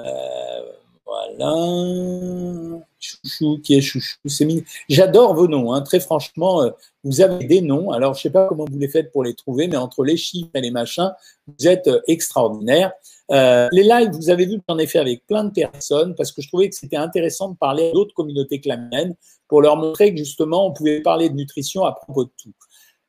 Chouchou, 2.99 3.61
qui 3.63 3.77
est 3.77 3.81
Chouchou, 3.81 4.19
c'est 4.27 4.45
mignon. 4.45 4.65
J'adore 4.89 5.35
vos 5.35 5.49
noms, 5.49 5.73
hein. 5.73 5.81
très 5.81 6.01
franchement. 6.01 6.71
Vous 7.05 7.23
avez 7.23 7.47
des 7.47 7.63
noms. 7.63 7.91
Alors, 7.91 8.15
je 8.15 8.23
sais 8.23 8.31
pas 8.31 8.47
comment 8.47 8.67
vous 8.71 8.79
les 8.79 8.89
faites 8.89 9.13
pour 9.13 9.25
les 9.25 9.35
trouver, 9.35 9.67
mais 9.67 9.77
entre 9.77 10.05
les 10.05 10.19
chiffres 10.19 10.51
et 10.55 10.61
les 10.61 10.71
machins, 10.71 11.13
vous 11.47 11.69
êtes 11.69 11.87
euh, 11.87 12.01
extraordinaires. 12.07 12.93
Euh, 13.31 13.69
les 13.73 13.83
lives, 13.83 14.11
vous 14.11 14.31
avez 14.31 14.45
vu 14.45 14.59
que 14.59 14.65
j'en 14.69 14.79
ai 14.79 14.87
fait 14.87 14.99
avec 14.99 15.27
plein 15.27 15.45
de 15.45 15.51
personnes 15.51 16.15
parce 16.15 16.33
que 16.33 16.43
je 16.43 16.49
trouvais 16.49 16.69
que 16.69 16.75
c'était 16.75 16.97
intéressant 16.97 17.51
de 17.51 17.57
parler 17.57 17.91
à 17.91 17.93
d'autres 17.93 18.15
communautés 18.15 18.61
que 18.61 18.69
la 18.69 18.77
mienne 18.77 19.15
pour 19.49 19.63
leur 19.63 19.77
montrer 19.77 20.13
que 20.13 20.19
justement, 20.19 20.67
on 20.67 20.73
pouvait 20.73 21.01
parler 21.01 21.29
de 21.29 21.35
nutrition 21.35 21.85
à 21.85 21.93
propos 21.93 22.25
de 22.25 22.31
tout. 22.41 22.53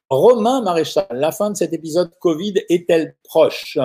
Romain 0.10 0.62
Maréchal, 0.62 1.08
la 1.12 1.32
fin 1.32 1.50
de 1.50 1.58
cet 1.58 1.74
épisode 1.74 2.12
Covid 2.20 2.54
est-elle 2.70 3.16
proche? 3.24 3.78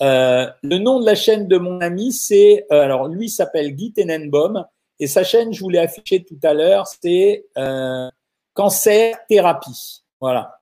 Euh, 0.00 0.46
Le 0.62 0.78
nom 0.78 0.98
de 0.98 1.06
la 1.06 1.14
chaîne 1.14 1.46
de 1.46 1.58
mon 1.58 1.80
ami, 1.80 2.12
c'est, 2.12 2.66
euh, 2.72 2.82
alors 2.82 3.08
lui 3.08 3.28
s'appelle 3.28 3.72
Guy 3.72 3.92
Tenenbaum 3.92 4.64
et 4.98 5.06
sa 5.06 5.22
chaîne, 5.22 5.52
je 5.52 5.60
vous 5.60 5.68
l'ai 5.68 5.78
affiché 5.78 6.24
tout 6.24 6.38
à 6.42 6.54
l'heure, 6.54 6.86
c'est 6.86 7.46
Cancer 8.54 9.16
Thérapie. 9.28 10.02
Voilà. 10.20 10.61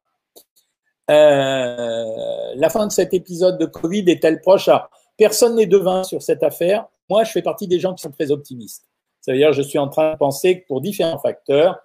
Euh, 1.11 2.55
la 2.55 2.71
fin 2.71 2.87
de 2.87 2.93
cet 2.93 3.13
épisode 3.15 3.59
de 3.59 3.67
Covid 3.67 4.05
est-elle 4.09 4.41
proche? 4.41 4.71
Personne 5.17 5.57
n'est 5.57 5.67
devin 5.67 6.05
sur 6.05 6.23
cette 6.23 6.43
affaire. 6.43 6.87
Moi, 7.09 7.25
je 7.25 7.33
fais 7.33 7.43
partie 7.43 7.67
des 7.67 7.81
gens 7.81 7.95
qui 7.95 8.03
sont 8.03 8.11
très 8.11 8.31
optimistes. 8.31 8.85
Ça 9.21 9.33
veut 9.33 9.39
dire, 9.39 9.53
je 9.53 9.63
suis 9.63 9.79
en 9.79 9.89
train 9.89 10.13
de 10.13 10.17
penser 10.17 10.61
que 10.61 10.67
pour 10.67 10.81
différents 10.81 11.19
facteurs, 11.19 11.79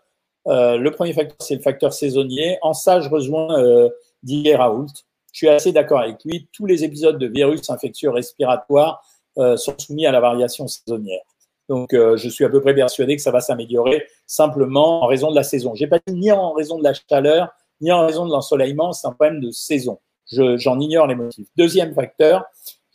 euh, 0.47 0.77
le 0.77 0.91
premier 0.91 1.13
facteur, 1.13 1.37
c'est 1.39 1.55
le 1.55 1.61
facteur 1.61 1.91
saisonnier. 1.91 2.59
En 2.61 2.73
ça, 2.73 3.01
je 3.01 3.09
rejoins 3.09 3.59
euh, 3.59 3.89
Didier 4.23 4.55
Raoult. 4.55 4.87
Je 5.33 5.37
suis 5.39 5.49
assez 5.49 5.71
d'accord 5.71 5.99
avec 5.99 6.23
lui. 6.23 6.47
Tous 6.53 6.65
les 6.65 6.83
épisodes 6.83 7.17
de 7.17 7.27
virus 7.27 7.69
infectieux 7.69 8.09
respiratoires 8.09 9.03
euh, 9.37 9.57
sont 9.57 9.75
soumis 9.77 10.05
à 10.05 10.11
la 10.11 10.21
variation 10.21 10.67
saisonnière. 10.67 11.21
Donc, 11.67 11.93
je 11.93 12.29
suis 12.29 12.45
à 12.45 12.49
peu 12.49 12.61
près 12.61 12.75
persuadé 12.75 13.15
que 13.15 13.23
ça 13.23 13.31
va 13.31 13.39
s'améliorer 13.39 14.05
simplement 14.27 15.03
en 15.03 15.07
raison 15.07 15.31
de 15.31 15.35
la 15.35 15.41
saison. 15.41 15.73
J'ai 15.73 15.87
pas 15.87 15.97
dit 16.05 16.13
ni 16.13 16.31
en 16.31 16.53
raison 16.53 16.77
de 16.77 16.83
la 16.83 16.93
chaleur, 16.93 17.49
ni 17.81 17.91
en 17.91 18.05
raison 18.05 18.25
de 18.25 18.31
l'ensoleillement, 18.31 18.93
c'est 18.93 19.07
un 19.07 19.11
problème 19.11 19.39
de 19.41 19.51
saison. 19.51 19.99
J'en 20.31 20.79
ignore 20.79 21.07
les 21.07 21.15
motifs. 21.15 21.47
Deuxième 21.55 21.93
facteur, 21.93 22.45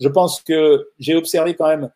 je 0.00 0.08
pense 0.08 0.40
que 0.42 0.88
j'ai 0.98 1.14
observé 1.14 1.54
quand 1.54 1.68
même 1.68 1.90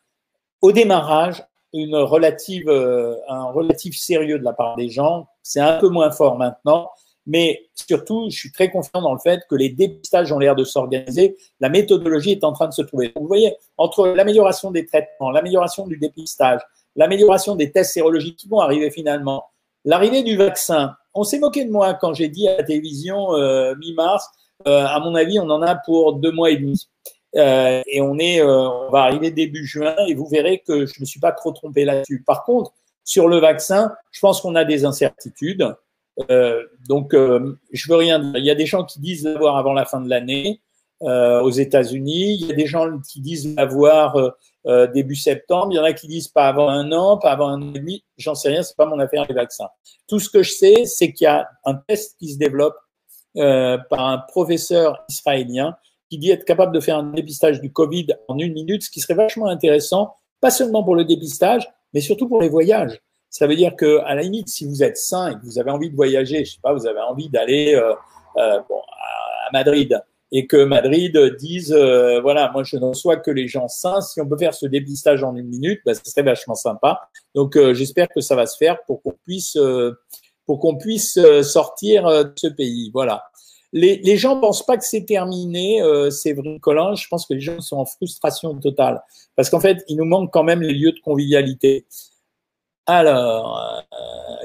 au 0.61 0.73
démarrage 0.73 1.45
euh, 1.77 3.17
un 3.29 3.45
relatif 3.45 3.99
sérieux 3.99 4.39
de 4.39 4.45
la 4.45 4.53
part 4.53 4.77
des 4.77 4.89
gens. 4.89 5.27
C'est 5.43 5.61
un 5.61 5.79
peu 5.79 5.89
moins 5.89 6.13
fort 6.13 6.39
maintenant, 6.39 6.91
mais 7.27 7.69
surtout, 7.75 8.29
je 8.31 8.37
suis 8.37 8.53
très 8.53 8.71
confiant 8.71 9.03
dans 9.03 9.13
le 9.13 9.19
fait 9.19 9.41
que 9.51 9.57
les 9.57 9.71
dépistages 9.71 10.31
ont 10.31 10.39
l'air 10.39 10.55
de 10.55 10.65
s'organiser. 10.65 11.37
La 11.61 11.69
méthodologie 11.69 12.33
est 12.33 12.45
en 12.45 12.53
train 12.53 12.69
de 12.69 12.73
se 12.73 12.83
trouver. 12.83 13.13
vous 13.17 13.27
voyez, 13.27 13.57
entre 13.77 14.07
l'amélioration 14.09 14.71
des 14.71 14.87
traitements, 14.87 15.31
l'amélioration 15.31 15.87
du 15.87 15.97
dépistage, 15.97 16.61
l'amélioration 16.95 17.57
des 17.57 17.73
tests 17.73 17.93
sérologiques 17.93 18.37
qui 18.37 18.49
vont 18.49 18.61
arriver 18.61 18.91
finalement, 18.91 19.45
l'arrivée 19.85 20.23
du 20.23 20.37
vaccin. 20.37 20.97
On 21.15 21.25
s'est 21.25 21.39
moqué 21.39 21.65
de 21.65 21.71
moi 21.71 21.95
quand 21.95 22.15
j'ai 22.15 22.29
dit 22.29 22.49
à 22.49 22.57
la 22.57 22.63
télévision 22.63 23.35
euh, 23.35 23.75
mi-mars, 23.77 24.29
euh, 24.67 24.85
à 24.87 24.99
mon 25.01 25.15
avis, 25.15 25.39
on 25.39 25.49
en 25.51 25.63
a 25.63 25.75
pour 25.77 26.15
deux 26.15 26.33
mois 26.33 26.51
et 26.51 26.57
demi. 26.57 26.89
Euh, 27.37 27.83
et 27.87 28.01
on 28.01 28.19
est, 28.19 28.43
on 28.43 28.91
va 28.91 29.03
arriver 29.03 29.31
début 29.31 29.67
juin 29.67 29.97
et 30.07 30.15
vous 30.15 30.27
verrez 30.27 30.63
que 30.67 30.87
je 30.87 31.01
me 31.01 31.05
suis 31.05 31.21
pas 31.21 31.33
trop 31.33 31.53
trompé 31.53 31.85
là-dessus. 31.85 32.23
Par 32.25 32.45
contre, 32.45 32.73
sur 33.05 33.29
le 33.29 33.39
vaccin, 33.39 33.93
je 34.13 34.21
pense 34.21 34.41
qu'on 34.41 34.55
a 34.55 34.65
des 34.65 34.85
incertitudes. 34.85 35.75
Donc, 36.89 37.13
je 37.13 37.89
veux 37.89 37.97
rien 37.97 38.21
dire. 38.21 38.37
Il 38.37 38.45
y 38.45 38.51
a 38.51 38.55
des 38.55 38.67
gens 38.67 38.85
qui 38.85 39.01
disent 39.01 39.25
l'avoir 39.25 39.57
avant 39.57 39.73
la 39.73 39.85
fin 39.85 40.01
de 40.01 40.09
l'année 40.09 40.61
aux 41.01 41.51
États-Unis. 41.51 42.39
Il 42.41 42.47
y 42.47 42.53
a 42.53 42.55
des 42.55 42.67
gens 42.67 42.89
qui 43.01 43.21
disent 43.21 43.53
l'avoir 43.57 44.17
début 44.95 45.17
septembre. 45.17 45.69
Il 45.73 45.77
y 45.77 45.79
en 45.79 45.85
a 45.85 45.93
qui 45.93 46.07
disent 46.07 46.29
pas 46.29 46.49
avant 46.49 46.69
un 46.69 46.91
an, 46.93 47.19
pas 47.19 47.33
avant 47.33 47.49
un 47.49 47.63
an 47.63 47.75
et 47.75 47.79
demi. 47.79 48.05
J'en 48.17 48.35
sais 48.35 48.49
rien. 48.49 48.63
C'est 48.63 48.77
pas 48.77 48.87
mon 48.87 48.99
affaire 48.99 49.27
les 49.29 49.35
vaccins. 49.35 49.69
Tout 50.09 50.19
ce 50.19 50.31
que 50.31 50.43
je 50.43 50.53
sais, 50.53 50.85
c'est 50.87 51.13
qu'il 51.13 51.27
y 51.27 51.29
a 51.29 51.49
un 51.65 51.75
test 51.75 52.17
qui 52.19 52.33
se 52.33 52.39
développe 52.39 52.77
par 53.35 54.01
un 54.01 54.19
professeur 54.29 55.05
israélien 55.09 55.77
qui 56.11 56.19
dit 56.19 56.31
être 56.31 56.45
capable 56.45 56.73
de 56.73 56.81
faire 56.81 56.99
un 56.99 57.13
dépistage 57.13 57.61
du 57.61 57.73
Covid 57.73 58.07
en 58.29 58.39
une 58.39 58.53
minute, 58.53 58.83
ce 58.85 58.91
qui 58.91 59.01
serait 59.01 59.15
vachement 59.15 59.49
intéressant, 59.49 60.15
pas 60.41 60.51
seulement 60.51 60.85
pour 60.85 60.95
le 60.95 61.05
dépistage, 61.05 61.69
mais 61.93 62.01
surtout 62.01 62.29
pour 62.29 62.41
les 62.41 62.49
voyages. 62.49 63.01
Ça 63.31 63.47
veut 63.47 63.57
dire 63.57 63.75
que, 63.75 63.99
à 64.05 64.15
la 64.15 64.23
limite, 64.23 64.49
si 64.49 64.65
vous 64.65 64.83
êtes 64.83 64.97
sain 64.97 65.33
et 65.33 65.35
que 65.35 65.45
vous 65.45 65.59
avez 65.59 65.71
envie 65.71 65.91
de 65.91 65.97
voyager, 65.97 66.45
je 66.45 66.53
sais 66.53 66.61
pas, 66.63 66.73
vous 66.73 66.87
avez 66.87 67.01
envie 67.01 67.29
d'aller 67.29 67.75
euh, 67.75 67.95
euh, 68.37 68.61
bon, 68.69 68.79
à 68.79 69.51
Madrid 69.53 70.01
et 70.37 70.49
que 70.49 70.65
Madrid 70.65 71.17
dise, 71.39 71.73
euh, 71.73 72.21
voilà, 72.21 72.51
moi 72.53 72.65
je 72.65 72.77
ne 72.77 72.87
reçois 72.87 73.17
que 73.17 73.31
les 73.31 73.47
gens 73.47 73.69
sains. 73.69 74.01
Si 74.01 74.21
on 74.21 74.27
peut 74.27 74.37
faire 74.37 74.53
ce 74.53 74.67
dépistage 74.67 75.23
en 75.23 75.37
une 75.37 75.47
minute, 75.47 75.81
bah, 75.87 75.95
ce 75.95 76.03
serait 76.05 76.25
vachement 76.25 76.57
sympa. 76.57 77.09
Donc 77.37 77.57
euh, 77.57 77.73
j'espère 77.73 78.09
que 78.09 78.21
ça 78.21 78.35
va 78.35 78.47
se 78.47 78.57
faire 78.57 78.83
pour 78.85 79.01
qu'on 79.01 79.15
puisse, 79.25 79.55
euh, 79.55 79.93
pour 80.45 80.59
qu'on 80.59 80.77
puisse 80.77 81.21
sortir 81.43 82.09
de 82.09 82.33
ce 82.37 82.49
pays. 82.49 82.91
Voilà 82.93 83.25
les, 83.73 83.97
les 83.97 84.17
gens 84.17 84.39
pensent 84.41 84.65
pas 84.65 84.77
que 84.77 84.85
c'est 84.85 85.05
terminé, 85.05 85.83
c'est 86.11 86.33
vrai, 86.33 86.59
Colin. 86.61 86.95
Je 86.95 87.09
pense 87.09 87.27
que 87.27 87.35
les 87.35 87.41
gens 87.41 87.61
sont 87.61 87.79
en 87.79 87.85
frustration 87.85 88.55
totale 88.55 89.03
parce 89.35 89.51
qu'en 89.51 89.59
fait, 89.59 89.83
il 89.89 89.97
nous 89.97 90.05
manque 90.05 90.33
quand 90.33 90.45
même 90.45 90.63
les 90.63 90.73
lieux 90.73 90.93
de 90.93 91.01
convivialité. 91.01 91.85
Alors, 92.87 93.83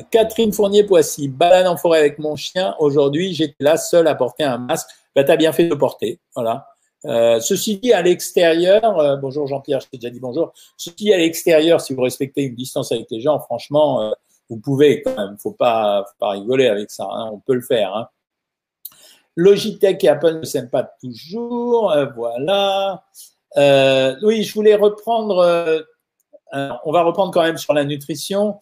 Catherine 0.10 0.52
Fournier-Poissy, 0.52 1.28
balade 1.28 1.68
en 1.68 1.78
forêt 1.78 2.00
avec 2.00 2.18
mon 2.18 2.36
chien. 2.36 2.76
Aujourd'hui, 2.80 3.36
j'étais 3.36 3.64
là 3.64 3.78
seule 3.78 4.08
à 4.08 4.16
porter 4.16 4.46
un 4.46 4.58
masque. 4.58 4.90
Bah, 5.16 5.24
tu 5.24 5.32
as 5.32 5.38
bien 5.38 5.52
fait 5.52 5.68
de 5.68 5.76
porter. 5.76 6.20
Voilà. 6.36 6.68
Euh, 7.06 7.40
ceci 7.40 7.78
dit, 7.78 7.94
à 7.94 8.02
l'extérieur, 8.02 9.00
euh, 9.00 9.16
bonjour 9.16 9.48
Jean-Pierre, 9.48 9.80
je 9.80 9.88
t'ai 9.88 9.98
déjà 9.98 10.10
dit 10.10 10.20
bonjour. 10.20 10.54
Ceci 10.78 10.96
dit, 10.96 11.14
à 11.14 11.18
l'extérieur, 11.18 11.80
si 11.80 11.94
vous 11.94 12.02
respectez 12.02 12.44
une 12.44 12.56
distance 12.56 12.92
avec 12.92 13.08
les 13.10 13.22
gens, 13.22 13.40
franchement, 13.40 14.02
euh, 14.02 14.12
vous 14.50 14.58
pouvez 14.58 15.02
quand 15.02 15.16
même. 15.16 15.38
Faut 15.40 15.52
pas, 15.52 16.06
faut 16.08 16.18
pas 16.20 16.32
rigoler 16.32 16.68
avec 16.68 16.92
ça. 16.92 17.08
Hein, 17.10 17.30
on 17.32 17.40
peut 17.40 17.56
le 17.56 17.62
faire. 17.62 17.96
Hein. 17.96 18.10
Logitech 19.36 20.04
et 20.04 20.10
Apple 20.10 20.40
ne 20.40 20.44
s'aiment 20.44 20.70
pas 20.70 20.84
toujours. 20.84 21.96
Voilà. 22.16 23.04
Oui, 24.24 24.44
je 24.44 24.54
voulais 24.54 24.76
reprendre. 24.76 25.86
On 26.52 26.92
va 26.92 27.04
reprendre 27.04 27.32
quand 27.32 27.44
même 27.44 27.58
sur 27.58 27.74
la 27.74 27.86
nutrition. 27.86 28.60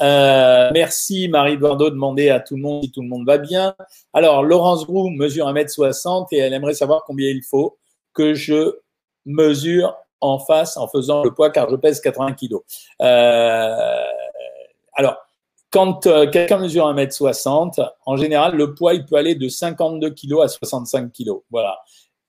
Merci 0.00 1.28
Marie-Eduardo, 1.28 1.90
demander 1.90 2.30
à 2.30 2.40
tout 2.40 2.56
le 2.56 2.62
monde 2.62 2.84
si 2.84 2.90
tout 2.90 3.02
le 3.02 3.08
monde 3.08 3.26
va 3.26 3.38
bien. 3.38 3.74
Alors, 4.12 4.42
Laurence 4.42 4.86
Grou 4.86 5.10
mesure 5.10 5.46
1m60 5.48 6.28
et 6.32 6.38
elle 6.38 6.54
aimerait 6.54 6.74
savoir 6.74 7.04
combien 7.06 7.28
il 7.28 7.42
faut 7.42 7.78
que 8.14 8.34
je 8.34 8.78
mesure 9.24 9.96
en 10.20 10.38
face 10.38 10.76
en 10.76 10.88
faisant 10.88 11.22
le 11.22 11.32
poids 11.32 11.50
car 11.50 11.68
je 11.68 11.76
pèse 11.76 12.00
80 12.00 12.34
kg. 12.34 12.56
alors, 14.94 15.26
quand 15.76 16.06
euh, 16.06 16.26
quelqu'un 16.30 16.56
mesure 16.56 16.86
1m60, 16.90 17.86
en 18.06 18.16
général, 18.16 18.56
le 18.56 18.74
poids, 18.74 18.94
il 18.94 19.04
peut 19.04 19.16
aller 19.16 19.34
de 19.34 19.46
52 19.46 20.10
kg 20.10 20.42
à 20.42 20.48
65 20.48 21.12
kg. 21.12 21.32
Voilà. 21.50 21.78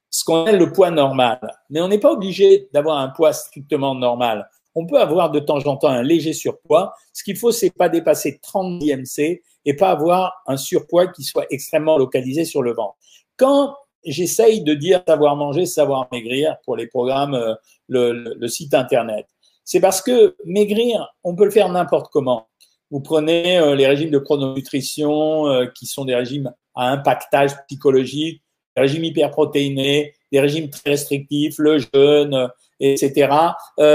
Ce 0.10 0.26
qu'on 0.26 0.42
appelle 0.42 0.58
le 0.58 0.72
poids 0.74 0.92
normal. 0.92 1.40
Mais 1.70 1.80
on 1.80 1.88
n'est 1.88 2.00
pas 2.00 2.12
obligé 2.12 2.68
d'avoir 2.74 2.98
un 2.98 3.10
poids 3.10 3.32
strictement 3.32 3.96
normal. 3.96 4.50
On 4.78 4.86
peut 4.86 5.00
avoir 5.00 5.32
de 5.32 5.40
temps 5.40 5.66
en 5.66 5.76
temps 5.76 5.90
un 5.90 6.04
léger 6.04 6.34
surpoids. 6.34 6.94
Ce 7.12 7.24
qu'il 7.24 7.36
faut, 7.36 7.52
c'est 7.52 7.72
pas 7.72 7.90
dépasser 7.90 8.40
30 8.44 8.84
IMC 8.84 9.42
et 9.66 9.76
pas 9.76 9.90
avoir 9.90 10.34
un 10.46 10.56
surpoids 10.56 11.08
qui 11.08 11.24
soit 11.24 11.48
extrêmement 11.50 11.98
localisé 11.98 12.46
sur 12.46 12.62
le 12.62 12.76
ventre. 12.76 12.96
Quand 13.38 13.76
j'essaye 14.06 14.62
de 14.62 14.76
dire 14.76 15.02
savoir 15.08 15.36
manger, 15.36 15.66
savoir 15.66 16.08
maigrir 16.12 16.58
pour 16.64 16.76
les 16.78 16.86
programmes, 16.86 17.34
euh, 17.34 17.56
le, 17.88 18.48
site 18.48 18.76
internet, 18.76 19.26
c'est 19.66 19.80
parce 19.80 20.00
que 20.00 20.36
maigrir, 20.46 21.12
on 21.24 21.36
peut 21.36 21.46
le 21.46 21.52
faire 21.52 21.70
n'importe 21.70 22.12
comment. 22.12 22.48
Vous 22.92 23.02
prenez 23.02 23.58
euh, 23.58 23.74
les 23.74 23.88
régimes 23.88 24.12
de 24.12 24.20
chrononutrition 24.20 25.48
euh, 25.48 25.66
qui 25.76 25.88
sont 25.88 26.06
des 26.06 26.16
régimes 26.16 26.54
à 26.76 26.92
impactage 26.92 27.52
psychologique, 27.68 28.44
des 28.76 28.84
régimes 28.84 29.06
hyperprotéinés, 29.06 30.14
des 30.32 30.40
régimes 30.40 30.70
très 30.70 30.92
restrictifs, 30.92 31.58
le 31.58 31.80
jeûne, 31.80 32.50
etc. 32.80 33.30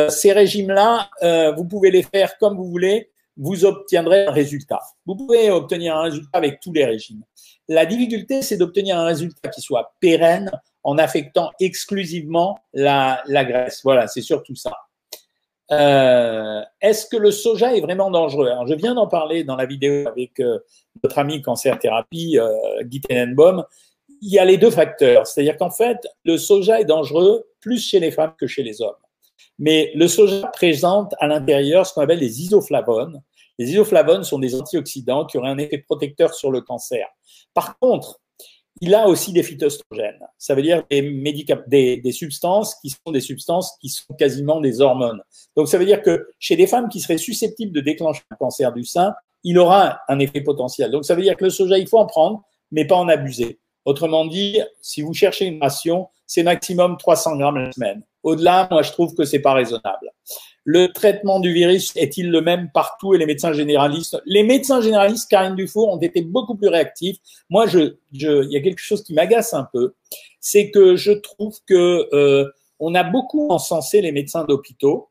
ces 0.08 0.32
régimes-là, 0.32 1.10
vous 1.56 1.64
pouvez 1.64 1.90
les 1.90 2.02
faire 2.02 2.36
comme 2.38 2.56
vous 2.56 2.70
voulez, 2.70 3.10
vous 3.36 3.64
obtiendrez 3.64 4.26
un 4.26 4.32
résultat. 4.32 4.80
Vous 5.06 5.16
pouvez 5.16 5.50
obtenir 5.50 5.96
un 5.96 6.02
résultat 6.02 6.30
avec 6.32 6.60
tous 6.60 6.72
les 6.72 6.84
régimes. 6.84 7.22
La 7.68 7.86
difficulté, 7.86 8.42
c'est 8.42 8.56
d'obtenir 8.56 8.98
un 8.98 9.06
résultat 9.06 9.48
qui 9.48 9.60
soit 9.60 9.94
pérenne 10.00 10.50
en 10.82 10.98
affectant 10.98 11.50
exclusivement 11.60 12.58
la, 12.72 13.22
graisse. 13.28 13.80
Voilà, 13.84 14.08
c'est 14.08 14.20
surtout 14.20 14.54
ça. 14.54 14.72
Euh, 15.70 16.60
est-ce 16.80 17.06
que 17.06 17.16
le 17.16 17.30
soja 17.30 17.74
est 17.74 17.80
vraiment 17.80 18.10
dangereux? 18.10 18.50
Je 18.66 18.74
viens 18.74 18.94
d'en 18.94 19.06
parler 19.06 19.44
dans 19.44 19.56
la 19.56 19.64
vidéo 19.64 20.06
avec 20.08 20.38
euh, 20.40 20.58
notre 21.02 21.18
ami 21.18 21.40
Cancer 21.40 21.78
Thérapie, 21.78 22.38
euh, 22.38 22.82
Guy 22.82 23.00
Tenenbaum. 23.00 23.64
Il 24.22 24.32
y 24.32 24.38
a 24.38 24.44
les 24.44 24.56
deux 24.56 24.70
facteurs. 24.70 25.26
C'est-à-dire 25.26 25.56
qu'en 25.58 25.70
fait, 25.70 25.98
le 26.24 26.38
soja 26.38 26.80
est 26.80 26.84
dangereux 26.84 27.44
plus 27.60 27.78
chez 27.78 28.00
les 28.00 28.10
femmes 28.10 28.34
que 28.38 28.46
chez 28.46 28.62
les 28.62 28.80
hommes. 28.80 28.94
Mais 29.58 29.90
le 29.94 30.08
soja 30.08 30.46
présente 30.46 31.14
à 31.18 31.26
l'intérieur 31.26 31.86
ce 31.86 31.92
qu'on 31.92 32.02
appelle 32.02 32.20
les 32.20 32.40
isoflavones. 32.40 33.20
Les 33.58 33.70
isoflavones 33.70 34.24
sont 34.24 34.38
des 34.38 34.54
antioxydants 34.54 35.26
qui 35.26 35.38
auraient 35.38 35.50
un 35.50 35.58
effet 35.58 35.78
protecteur 35.78 36.34
sur 36.34 36.50
le 36.50 36.60
cancer. 36.60 37.06
Par 37.52 37.78
contre, 37.78 38.20
il 38.80 38.94
a 38.94 39.08
aussi 39.08 39.32
des 39.32 39.42
phytoestrogènes. 39.42 40.24
Ça 40.38 40.54
veut 40.54 40.62
dire 40.62 40.82
des, 40.90 41.96
des, 41.98 42.12
substances 42.12 42.74
qui 42.76 42.90
sont 42.90 43.12
des 43.12 43.20
substances 43.20 43.76
qui 43.80 43.88
sont 43.88 44.14
quasiment 44.14 44.60
des 44.60 44.80
hormones. 44.80 45.22
Donc, 45.56 45.68
ça 45.68 45.78
veut 45.78 45.84
dire 45.84 46.00
que 46.00 46.28
chez 46.38 46.56
des 46.56 46.66
femmes 46.66 46.88
qui 46.88 47.00
seraient 47.00 47.18
susceptibles 47.18 47.72
de 47.72 47.80
déclencher 47.80 48.22
un 48.30 48.36
cancer 48.36 48.72
du 48.72 48.84
sein, 48.84 49.14
il 49.44 49.58
aura 49.58 50.00
un 50.08 50.18
effet 50.18 50.40
potentiel. 50.40 50.90
Donc, 50.90 51.04
ça 51.04 51.14
veut 51.14 51.22
dire 51.22 51.36
que 51.36 51.44
le 51.44 51.50
soja, 51.50 51.78
il 51.78 51.88
faut 51.88 51.98
en 51.98 52.06
prendre, 52.06 52.42
mais 52.70 52.86
pas 52.86 52.96
en 52.96 53.08
abuser. 53.08 53.60
Autrement 53.84 54.26
dit, 54.26 54.60
si 54.80 55.02
vous 55.02 55.12
cherchez 55.12 55.46
une 55.46 55.60
ration, 55.60 56.08
c'est 56.26 56.42
maximum 56.42 56.96
300 56.96 57.36
grammes 57.36 57.58
la 57.58 57.72
semaine. 57.72 58.02
Au-delà, 58.22 58.68
moi, 58.70 58.82
je 58.82 58.92
trouve 58.92 59.14
que 59.14 59.24
c'est 59.24 59.40
pas 59.40 59.52
raisonnable. 59.52 60.12
Le 60.64 60.92
traitement 60.92 61.40
du 61.40 61.52
virus 61.52 61.92
est-il 61.96 62.30
le 62.30 62.40
même 62.40 62.70
partout? 62.72 63.14
Et 63.14 63.18
les 63.18 63.26
médecins 63.26 63.52
généralistes 63.52 64.20
Les 64.26 64.44
médecins 64.44 64.80
généralistes, 64.80 65.28
Karine 65.28 65.56
Dufour, 65.56 65.88
ont 65.88 65.98
été 65.98 66.22
beaucoup 66.22 66.54
plus 66.54 66.68
réactifs. 66.68 67.16
Moi, 67.50 67.66
je, 67.66 67.96
je, 68.12 68.44
il 68.44 68.52
y 68.52 68.56
a 68.56 68.60
quelque 68.60 68.80
chose 68.80 69.02
qui 69.02 69.12
m'agace 69.12 69.54
un 69.54 69.68
peu, 69.72 69.94
c'est 70.40 70.70
que 70.70 70.94
je 70.94 71.12
trouve 71.12 71.56
que 71.66 72.08
euh, 72.12 72.48
on 72.78 72.94
a 72.94 73.02
beaucoup 73.02 73.50
encensé 73.50 74.00
les 74.00 74.12
médecins 74.12 74.44
d'hôpitaux. 74.44 75.08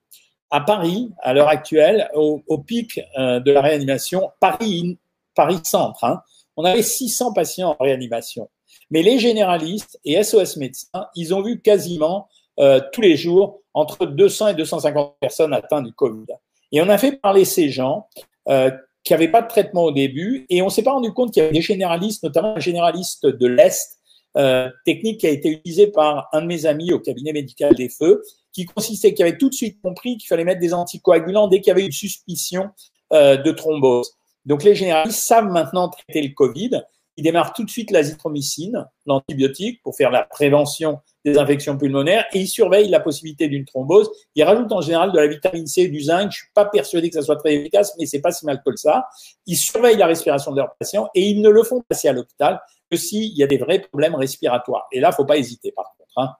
À 0.49 0.59
Paris, 0.59 1.11
à 1.21 1.33
l'heure 1.33 1.47
actuelle, 1.47 2.09
au, 2.13 2.57
pic 2.57 2.99
euh, 3.17 3.39
de 3.39 3.51
la 3.51 3.61
réanimation, 3.61 4.31
Paris, 4.41 4.99
Paris 5.33 5.59
Centre, 5.63 6.03
hein, 6.03 6.21
on 6.57 6.65
avait 6.65 6.81
600 6.81 7.31
patients 7.31 7.75
en 7.79 7.83
réanimation. 7.83 8.49
Mais 8.91 9.01
les 9.01 9.19
généralistes 9.19 9.99
et 10.05 10.21
SOS 10.21 10.57
médecins, 10.57 11.07
ils 11.15 11.33
ont 11.33 11.41
vu 11.41 11.61
quasiment 11.61 12.27
euh, 12.59 12.79
tous 12.91 13.01
les 13.01 13.17
jours 13.17 13.61
entre 13.73 14.05
200 14.05 14.49
et 14.49 14.53
250 14.53 15.15
personnes 15.19 15.53
atteintes 15.53 15.85
du 15.85 15.93
Covid. 15.93 16.27
Et 16.71 16.81
on 16.81 16.89
a 16.89 16.97
fait 16.97 17.13
parler 17.13 17.45
ces 17.45 17.69
gens 17.69 18.07
euh, 18.49 18.69
qui 19.03 19.13
n'avaient 19.13 19.31
pas 19.31 19.41
de 19.41 19.47
traitement 19.47 19.83
au 19.83 19.91
début 19.91 20.45
et 20.49 20.61
on 20.61 20.69
s'est 20.69 20.83
pas 20.83 20.91
rendu 20.91 21.11
compte 21.13 21.31
qu'il 21.31 21.41
y 21.41 21.45
avait 21.45 21.53
des 21.53 21.61
généralistes, 21.61 22.23
notamment 22.23 22.55
un 22.55 22.59
généraliste 22.59 23.25
de 23.25 23.47
l'Est, 23.47 23.99
euh, 24.37 24.69
technique 24.85 25.19
qui 25.19 25.27
a 25.27 25.29
été 25.29 25.49
utilisée 25.49 25.87
par 25.87 26.29
un 26.31 26.41
de 26.41 26.47
mes 26.47 26.65
amis 26.65 26.93
au 26.93 26.99
cabinet 26.99 27.33
médical 27.33 27.75
des 27.75 27.89
Feux, 27.89 28.21
qui 28.53 28.65
consistait, 28.65 29.13
qui 29.13 29.21
avait 29.21 29.37
tout 29.37 29.49
de 29.49 29.53
suite 29.53 29.81
compris 29.81 30.17
qu'il 30.17 30.27
fallait 30.27 30.45
mettre 30.45 30.61
des 30.61 30.73
anticoagulants 30.73 31.47
dès 31.47 31.59
qu'il 31.59 31.67
y 31.67 31.71
avait 31.71 31.85
une 31.85 31.91
suspicion 31.91 32.69
euh, 33.11 33.35
de 33.35 33.51
thrombose. 33.51 34.15
Donc 34.45 34.63
les 34.63 34.73
généralistes 34.73 35.19
savent 35.19 35.51
maintenant 35.51 35.89
traiter 35.89 36.21
le 36.21 36.33
Covid. 36.33 36.81
Ils 37.21 37.23
démarrent 37.23 37.53
tout 37.53 37.63
de 37.63 37.69
suite 37.69 37.91
l'azithromycine, 37.91 38.87
l'antibiotique, 39.05 39.79
pour 39.83 39.95
faire 39.95 40.09
la 40.09 40.23
prévention 40.23 41.01
des 41.23 41.37
infections 41.37 41.77
pulmonaires 41.77 42.25
et 42.33 42.39
ils 42.39 42.47
surveillent 42.47 42.89
la 42.89 42.99
possibilité 42.99 43.47
d'une 43.47 43.63
thrombose. 43.63 44.09
Ils 44.33 44.43
rajoutent 44.43 44.71
en 44.71 44.81
général 44.81 45.11
de 45.11 45.19
la 45.19 45.27
vitamine 45.27 45.67
C 45.67 45.81
et 45.81 45.87
du 45.87 46.01
zinc. 46.01 46.31
Je 46.31 46.37
suis 46.37 46.47
pas 46.55 46.65
persuadé 46.65 47.09
que 47.09 47.13
ça 47.13 47.21
soit 47.21 47.35
très 47.35 47.53
efficace, 47.53 47.93
mais 47.99 48.07
c'est 48.07 48.21
pas 48.21 48.31
si 48.31 48.43
mal 48.43 48.63
que 48.65 48.75
ça. 48.75 49.05
Ils 49.45 49.55
surveillent 49.55 49.99
la 49.99 50.07
respiration 50.07 50.49
de 50.49 50.57
leurs 50.57 50.73
patients 50.79 51.09
et 51.13 51.21
ils 51.21 51.43
ne 51.43 51.49
le 51.49 51.61
font 51.61 51.83
passer 51.87 52.07
à 52.07 52.13
l'hôpital 52.13 52.59
que 52.89 52.97
s'il 52.97 53.37
y 53.37 53.43
a 53.43 53.47
des 53.47 53.59
vrais 53.59 53.77
problèmes 53.77 54.15
respiratoires. 54.15 54.87
Et 54.91 54.99
là, 54.99 55.11
faut 55.11 55.23
pas 55.23 55.37
hésiter 55.37 55.71
par 55.73 55.93
contre. 55.99 56.13
Hein. 56.17 56.35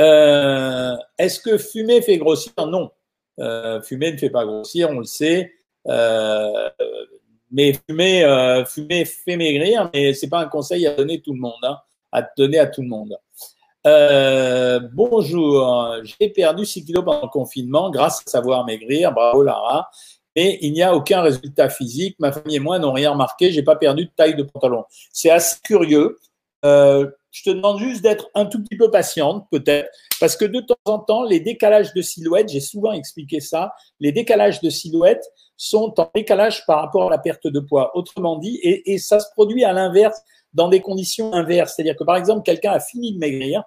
Euh, 0.00 0.96
Est-ce 1.16 1.38
que 1.38 1.58
fumer 1.58 2.02
fait 2.02 2.18
grossir? 2.18 2.52
Non. 2.58 2.90
Euh, 3.38 3.80
fumer 3.82 4.10
ne 4.10 4.18
fait 4.18 4.30
pas 4.30 4.44
grossir, 4.44 4.90
on 4.90 4.98
le 4.98 5.04
sait. 5.04 5.52
Euh, 5.86 6.70
mais 7.54 7.72
fumer, 7.88 8.24
euh, 8.24 8.66
fumer 8.66 9.06
fait 9.06 9.38
maigrir, 9.38 9.90
mais 9.94 10.12
c'est 10.12 10.28
pas 10.28 10.40
un 10.40 10.48
conseil 10.48 10.86
à 10.86 10.94
donner 10.94 11.22
tout 11.22 11.32
le 11.32 11.40
monde. 11.40 11.62
Hein 11.62 11.78
à 12.14 12.22
donner 12.38 12.58
à 12.58 12.66
tout 12.66 12.80
le 12.80 12.88
monde. 12.88 13.18
Euh, 13.86 14.80
bonjour, 14.94 15.96
j'ai 16.04 16.30
perdu 16.30 16.64
6 16.64 16.86
kilos 16.86 17.04
pendant 17.04 17.22
le 17.22 17.28
confinement 17.28 17.90
grâce 17.90 18.22
à 18.26 18.30
savoir 18.30 18.64
maigrir. 18.64 19.12
Bravo 19.12 19.42
Lara. 19.42 19.90
Et 20.36 20.64
il 20.66 20.72
n'y 20.72 20.82
a 20.82 20.94
aucun 20.94 21.20
résultat 21.20 21.68
physique. 21.68 22.16
Ma 22.18 22.32
famille 22.32 22.56
et 22.56 22.60
moi 22.60 22.78
n'ont 22.78 22.92
rien 22.92 23.10
remarqué. 23.10 23.52
J'ai 23.52 23.62
pas 23.62 23.76
perdu 23.76 24.06
de 24.06 24.10
taille 24.16 24.36
de 24.36 24.44
pantalon. 24.44 24.84
C'est 25.12 25.30
assez 25.30 25.58
curieux. 25.62 26.16
Euh, 26.64 27.10
je 27.34 27.42
te 27.42 27.50
demande 27.50 27.80
juste 27.80 28.00
d'être 28.00 28.30
un 28.34 28.46
tout 28.46 28.62
petit 28.62 28.76
peu 28.76 28.92
patiente, 28.92 29.46
peut-être, 29.50 29.90
parce 30.20 30.36
que 30.36 30.44
de 30.44 30.60
temps 30.60 30.76
en 30.84 31.00
temps, 31.00 31.24
les 31.24 31.40
décalages 31.40 31.92
de 31.92 32.00
silhouette, 32.00 32.48
j'ai 32.48 32.60
souvent 32.60 32.92
expliqué 32.92 33.40
ça, 33.40 33.72
les 33.98 34.12
décalages 34.12 34.60
de 34.60 34.70
silhouette 34.70 35.24
sont 35.56 35.92
en 35.98 36.08
décalage 36.14 36.64
par 36.64 36.80
rapport 36.80 37.08
à 37.08 37.10
la 37.10 37.18
perte 37.18 37.48
de 37.48 37.58
poids. 37.58 37.90
Autrement 37.96 38.38
dit, 38.38 38.60
et, 38.62 38.92
et 38.92 38.98
ça 38.98 39.18
se 39.18 39.26
produit 39.32 39.64
à 39.64 39.72
l'inverse 39.72 40.16
dans 40.52 40.68
des 40.68 40.80
conditions 40.80 41.32
inverses. 41.32 41.74
C'est-à-dire 41.74 41.96
que 41.96 42.04
par 42.04 42.16
exemple, 42.16 42.42
quelqu'un 42.44 42.70
a 42.70 42.80
fini 42.80 43.12
de 43.12 43.18
maigrir 43.18 43.64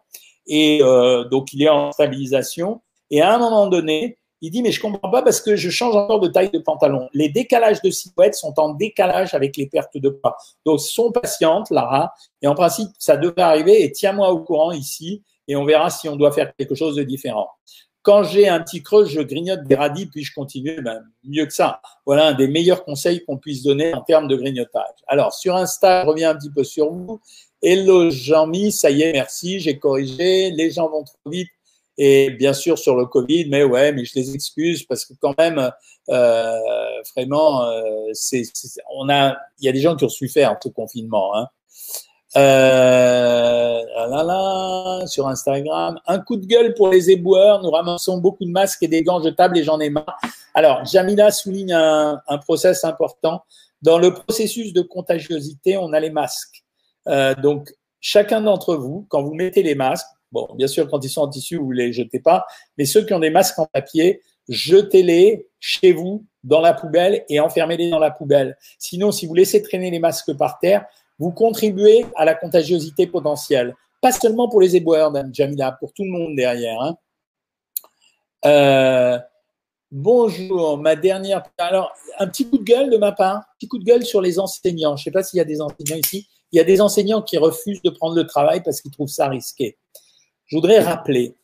et 0.48 0.80
euh, 0.82 1.26
donc 1.26 1.52
il 1.52 1.62
est 1.62 1.70
en 1.70 1.92
stabilisation 1.92 2.82
et 3.12 3.22
à 3.22 3.36
un 3.36 3.38
moment 3.38 3.68
donné, 3.68 4.18
il 4.42 4.52
dit 4.52 4.62
mais 4.62 4.72
je 4.72 4.80
comprends 4.80 5.10
pas 5.10 5.22
parce 5.22 5.42
que 5.42 5.56
je 5.56 5.70
change 5.70 5.96
encore 5.96 6.20
de 6.20 6.28
taille 6.28 6.52
de 6.52 6.60
pantalon. 6.60 7.10
Les 7.14 7.30
décalages 7.30 7.82
de 7.82 7.90
silhouette 7.90 8.36
sont 8.36 8.54
en 8.58 8.74
décalage 8.74 9.34
avec 9.34 9.58
les 9.58 9.68
pertes 9.68 9.98
de 9.98 10.10
poids. 10.10 10.38
Donc 10.66 10.80
sont 10.80 11.12
patientes, 11.12 11.70
Lara, 11.70 12.14
et 12.42 12.48
en 12.48 12.56
principe 12.56 12.90
ça 13.00 13.18
devrait 13.18 13.42
arriver 13.44 13.84
et 13.84 13.92
tiens-moi 13.92 14.32
au 14.32 14.44
courant 14.44 14.72
ici 14.72 15.24
et 15.48 15.56
on 15.56 15.66
verra 15.66 15.90
si 15.90 16.10
on 16.10 16.16
doit 16.16 16.32
faire 16.32 16.54
quelque 16.56 16.76
chose 16.76 16.96
de 16.96 17.04
différent. 17.04 17.50
Quand 18.08 18.24
j'ai 18.24 18.48
un 18.48 18.62
petit 18.62 18.84
creux, 18.84 19.06
je 19.06 19.20
grignote 19.20 19.66
des 19.66 19.76
radis, 19.76 20.06
puis 20.06 20.24
je 20.24 20.34
continue, 20.34 20.82
ben, 20.82 21.04
mieux 21.26 21.46
que 21.46 21.54
ça. 21.54 21.82
Voilà 22.06 22.28
un 22.28 22.34
des 22.34 22.48
meilleurs 22.48 22.86
conseils 22.86 23.22
qu'on 23.26 23.38
puisse 23.38 23.64
donner 23.64 23.94
en 23.94 24.02
termes 24.02 24.30
de 24.30 24.38
grignotage. 24.38 24.96
Alors, 25.08 25.34
sur 25.34 25.58
Insta, 25.58 26.04
je 26.04 26.08
reviens 26.08 26.30
un 26.30 26.36
petit 26.36 26.50
peu 26.50 26.64
sur 26.64 26.90
vous. 26.90 27.20
Hello 27.62 28.10
Jean-Mi, 28.10 28.72
ça 28.72 28.92
y 28.92 29.02
est, 29.02 29.12
merci, 29.12 29.60
j'ai 29.60 29.78
corrigé. 29.78 30.52
Les 30.52 30.72
gens 30.72 30.90
vont 30.90 31.04
trop 31.04 31.30
vite. 31.30 31.50
Et 31.98 32.30
bien 32.32 32.54
sûr 32.54 32.78
sur 32.78 32.96
le 32.96 33.06
Covid, 33.06 33.48
mais 33.50 33.64
ouais, 33.64 33.92
mais 33.92 34.06
je 34.06 34.14
les 34.16 34.34
excuse 34.34 34.84
parce 34.84 35.04
que 35.06 35.14
quand 35.20 35.38
même, 35.38 35.72
euh, 36.10 37.02
vraiment, 37.16 37.64
euh, 37.64 37.82
c'est, 38.14 38.44
on 38.94 39.10
a, 39.10 39.36
il 39.60 39.66
y 39.66 39.70
a 39.70 39.72
des 39.72 39.82
gens 39.82 39.96
qui 39.96 40.06
ont 40.06 40.10
su 40.10 40.30
faire 40.30 40.60
tout 40.60 40.72
confinement. 40.72 41.36
Hein. 41.36 41.48
Euh, 42.36 43.82
là, 44.10 44.24
là, 44.24 45.08
sur 45.08 45.28
Instagram. 45.28 46.00
Un 46.06 46.20
coup 46.20 46.38
de 46.38 46.46
gueule 46.46 46.74
pour 46.76 46.90
les 46.90 47.10
éboueurs. 47.10 47.64
Nous 47.64 47.72
ramassons 47.72 48.18
beaucoup 48.18 48.46
de 48.46 48.52
masques 48.52 48.84
et 48.84 48.88
des 48.88 49.02
gants 49.02 49.24
jetables 49.24 49.58
et 49.58 49.64
j'en 49.64 49.80
ai 49.80 49.90
marre. 49.90 50.20
Alors, 50.54 50.86
Jamila 50.86 51.32
souligne 51.32 51.74
un, 51.74 52.22
un 52.28 52.38
process 52.38 52.84
important. 52.84 53.44
Dans 53.82 53.98
le 53.98 54.14
processus 54.14 54.74
de 54.74 54.82
contagiosité, 54.82 55.78
on 55.78 55.94
a 55.94 56.00
les 56.00 56.10
masques. 56.10 56.64
Euh, 57.08 57.34
donc, 57.36 57.74
chacun 58.02 58.42
d'entre 58.42 58.76
vous, 58.76 59.06
quand 59.10 59.24
vous 59.24 59.34
mettez 59.34 59.64
les 59.64 59.76
masques, 59.76 60.08
bon, 60.32 60.48
bien 60.56 60.68
sûr, 60.68 60.90
quand 60.90 61.04
ils 61.04 61.10
sont 61.10 61.22
en 61.22 61.30
tissu, 61.30 61.58
vous 61.58 61.72
les 61.72 61.94
jetez 61.94 62.20
pas, 62.20 62.46
mais 62.78 62.86
ceux 62.86 63.06
qui 63.06 63.14
ont 63.14 63.20
des 63.20 63.30
masques 63.30 63.60
en 63.60 63.66
papier, 63.66 64.22
jetez-les 64.50 65.48
chez 65.60 65.94
vous 65.94 66.26
dans 66.44 66.62
la 66.62 66.74
poubelle 66.74 67.26
et 67.30 67.40
enfermez-les 67.40 67.90
dans 67.90 68.00
la 68.00 68.12
poubelle. 68.12 68.58
Sinon, 68.80 69.12
si 69.12 69.26
vous 69.26 69.34
laissez 69.34 69.62
traîner 69.62 69.92
les 69.92 70.00
masques 70.00 70.36
par 70.38 70.60
terre, 70.60 70.86
vous 71.20 71.32
contribuez 71.32 72.06
à 72.16 72.26
la 72.26 72.36
contagiosité 72.36 73.08
potentielle. 73.08 73.76
Pas 74.02 74.12
seulement 74.12 74.48
pour 74.48 74.62
les 74.62 74.76
éboueurs, 74.76 75.12
Jamila, 75.34 75.72
pour 75.74 75.92
tout 75.94 76.04
le 76.04 76.12
monde 76.12 76.36
derrière. 76.36 76.80
Hein. 76.82 76.98
Euh, 78.46 79.20
bonjour, 79.92 80.78
ma 80.78 80.96
dernière. 80.96 81.44
Alors, 81.58 81.92
un 82.20 82.28
petit 82.28 82.48
coup 82.48 82.60
de 82.60 82.64
gueule 82.64 82.90
de 82.90 82.98
ma 82.98 83.12
part, 83.12 83.38
un 83.38 83.46
petit 83.58 83.68
coup 83.68 83.80
de 83.80 83.84
gueule 83.84 84.06
sur 84.06 84.22
les 84.22 84.40
enseignants. 84.40 84.96
Je 84.96 85.02
ne 85.02 85.04
sais 85.06 85.12
pas 85.12 85.24
s'il 85.24 85.38
y 85.38 85.42
a 85.42 85.46
des 85.46 85.62
enseignants 85.62 85.98
ici. 85.98 86.28
Il 86.52 86.58
y 86.58 86.60
a 86.60 86.64
des 86.64 86.80
enseignants 86.80 87.22
qui 87.22 87.38
refusent 87.38 87.82
de 87.82 87.90
prendre 87.90 88.16
le 88.16 88.26
travail 88.26 88.62
parce 88.64 88.82
qu'ils 88.82 88.92
trouvent 88.92 89.10
ça 89.10 89.28
risqué. 89.28 89.78
Je 90.48 90.56
voudrais 90.56 90.80
rappeler 90.80 91.36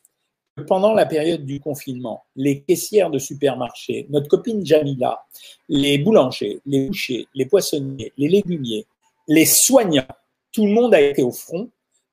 pendant 0.66 0.94
la 0.94 1.04
période 1.04 1.44
du 1.44 1.60
confinement, 1.60 2.24
les 2.36 2.62
caissières 2.62 3.10
de 3.10 3.18
supermarchés, 3.18 4.06
notre 4.08 4.28
copine 4.28 4.64
Jamila, 4.64 5.24
les 5.68 5.98
boulangers, 5.98 6.60
les 6.64 6.86
bouchers, 6.86 7.26
les 7.34 7.44
poissonniers, 7.44 8.12
les 8.16 8.28
légumiers, 8.28 8.86
les 9.28 9.44
soignants, 9.44 10.06
tout 10.52 10.64
le 10.64 10.72
monde 10.72 10.94
a 10.94 11.00
été 11.02 11.22
au 11.22 11.32
front 11.32 11.68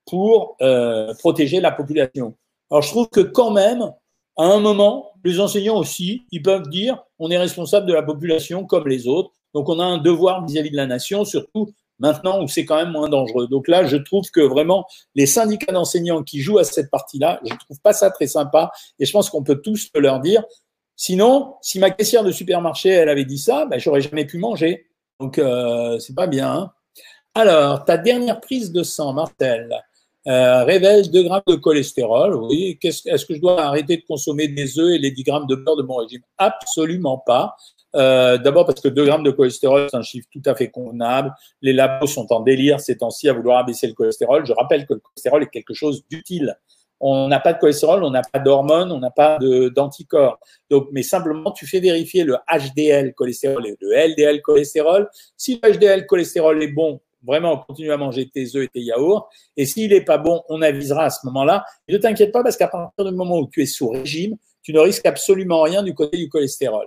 pour 0.06 0.56
euh, 0.60 1.14
protéger 1.14 1.60
la 1.60 1.70
population. 1.70 2.34
Alors 2.70 2.82
je 2.82 2.90
trouve 2.90 3.08
que 3.08 3.20
quand 3.20 3.52
même, 3.52 3.82
à 4.36 4.44
un 4.44 4.60
moment, 4.60 5.12
les 5.24 5.40
enseignants 5.40 5.78
aussi, 5.78 6.24
ils 6.30 6.42
peuvent 6.42 6.68
dire 6.68 7.02
on 7.18 7.30
est 7.30 7.38
responsable 7.38 7.86
de 7.86 7.94
la 7.94 8.02
population 8.02 8.66
comme 8.66 8.86
les 8.86 9.06
autres, 9.06 9.30
donc 9.54 9.68
on 9.68 9.78
a 9.78 9.84
un 9.84 9.98
devoir 9.98 10.44
vis-à-vis 10.44 10.68
-vis 10.68 10.72
de 10.72 10.76
la 10.76 10.86
nation, 10.86 11.24
surtout 11.24 11.72
maintenant 12.02 12.42
où 12.42 12.48
c'est 12.48 12.66
quand 12.66 12.76
même 12.76 12.90
moins 12.90 13.08
dangereux. 13.08 13.46
Donc 13.46 13.68
là, 13.68 13.86
je 13.86 13.96
trouve 13.96 14.28
que 14.30 14.40
vraiment 14.40 14.84
les 15.14 15.26
syndicats 15.26 15.72
d'enseignants 15.72 16.22
qui 16.24 16.40
jouent 16.40 16.58
à 16.58 16.64
cette 16.64 16.90
partie-là, 16.90 17.40
je 17.44 17.54
trouve 17.54 17.80
pas 17.80 17.92
ça 17.92 18.10
très 18.10 18.26
sympa 18.26 18.72
et 18.98 19.06
je 19.06 19.12
pense 19.12 19.30
qu'on 19.30 19.44
peut 19.44 19.62
tous 19.62 19.88
le 19.94 20.00
leur 20.00 20.20
dire. 20.20 20.42
Sinon, 20.96 21.54
si 21.62 21.78
ma 21.78 21.90
caissière 21.90 22.24
de 22.24 22.32
supermarché, 22.32 22.90
elle 22.90 23.08
avait 23.08 23.24
dit 23.24 23.38
ça, 23.38 23.66
ben, 23.66 23.78
j'aurais 23.78 24.00
jamais 24.00 24.26
pu 24.26 24.38
manger. 24.38 24.86
Donc, 25.20 25.38
euh, 25.38 25.98
c'est 26.00 26.14
pas 26.14 26.26
bien. 26.26 26.52
Hein. 26.52 26.72
Alors, 27.34 27.84
ta 27.84 27.96
dernière 27.96 28.40
prise 28.40 28.72
de 28.72 28.82
sang, 28.82 29.12
Martel, 29.12 29.70
euh, 30.26 30.64
révèle 30.64 31.10
2 31.10 31.22
grammes 31.22 31.42
de 31.46 31.54
cholestérol. 31.54 32.34
Oui, 32.34 32.78
est-ce 32.82 33.26
que 33.26 33.34
je 33.34 33.40
dois 33.40 33.62
arrêter 33.62 33.96
de 33.96 34.02
consommer 34.06 34.48
des 34.48 34.78
œufs 34.78 34.92
et 34.92 34.98
les 34.98 35.12
10 35.12 35.22
grammes 35.22 35.46
de 35.46 35.54
beurre 35.54 35.76
de 35.76 35.82
mon 35.82 35.96
régime? 35.96 36.22
Absolument 36.36 37.18
pas. 37.18 37.56
Euh, 37.94 38.38
D'abord 38.38 38.66
parce 38.66 38.80
que 38.80 38.88
2 38.88 39.04
grammes 39.04 39.22
de 39.22 39.30
cholestérol, 39.30 39.88
c'est 39.90 39.96
un 39.96 40.02
chiffre 40.02 40.28
tout 40.32 40.42
à 40.46 40.54
fait 40.54 40.70
convenable. 40.70 41.34
Les 41.60 41.72
labos 41.72 42.06
sont 42.06 42.32
en 42.32 42.40
délire 42.40 42.80
ces 42.80 42.98
temps-ci 42.98 43.28
à 43.28 43.32
vouloir 43.32 43.58
abaisser 43.58 43.86
le 43.86 43.94
cholestérol. 43.94 44.46
Je 44.46 44.52
rappelle 44.52 44.86
que 44.86 44.94
le 44.94 45.00
cholestérol 45.00 45.42
est 45.42 45.50
quelque 45.50 45.74
chose 45.74 46.04
d'utile. 46.10 46.56
On 47.04 47.26
n'a 47.26 47.40
pas 47.40 47.52
de 47.52 47.58
cholestérol, 47.58 48.04
on 48.04 48.10
n'a 48.10 48.22
pas 48.22 48.38
d'hormones, 48.38 48.92
on 48.92 49.00
n'a 49.00 49.10
pas 49.10 49.38
d'anticorps. 49.74 50.38
Donc, 50.70 50.86
mais 50.92 51.02
simplement, 51.02 51.50
tu 51.50 51.66
fais 51.66 51.80
vérifier 51.80 52.22
le 52.22 52.36
HDL 52.48 53.12
cholestérol 53.14 53.66
et 53.66 53.76
le 53.80 53.92
LDL 53.92 54.40
cholestérol. 54.40 55.10
Si 55.36 55.60
le 55.60 55.72
HDL 55.72 56.06
cholestérol 56.06 56.62
est 56.62 56.68
bon, 56.68 57.00
vraiment, 57.24 57.56
continue 57.58 57.90
à 57.90 57.96
manger 57.96 58.28
tes 58.28 58.56
œufs 58.56 58.64
et 58.64 58.68
tes 58.68 58.80
yaourts. 58.80 59.28
Et 59.56 59.66
s'il 59.66 59.90
n'est 59.90 60.04
pas 60.04 60.18
bon, 60.18 60.42
on 60.48 60.62
avisera 60.62 61.06
à 61.06 61.10
ce 61.10 61.26
moment-là. 61.26 61.64
ne 61.88 61.98
t'inquiète 61.98 62.30
pas 62.30 62.44
parce 62.44 62.56
qu'à 62.56 62.68
partir 62.68 63.04
du 63.04 63.12
moment 63.12 63.38
où 63.38 63.48
tu 63.48 63.62
es 63.62 63.66
sous 63.66 63.88
régime, 63.88 64.36
tu 64.62 64.72
ne 64.72 64.78
risques 64.78 65.06
absolument 65.06 65.62
rien 65.62 65.82
du 65.82 65.94
côté 65.94 66.16
du 66.16 66.28
cholestérol 66.28 66.86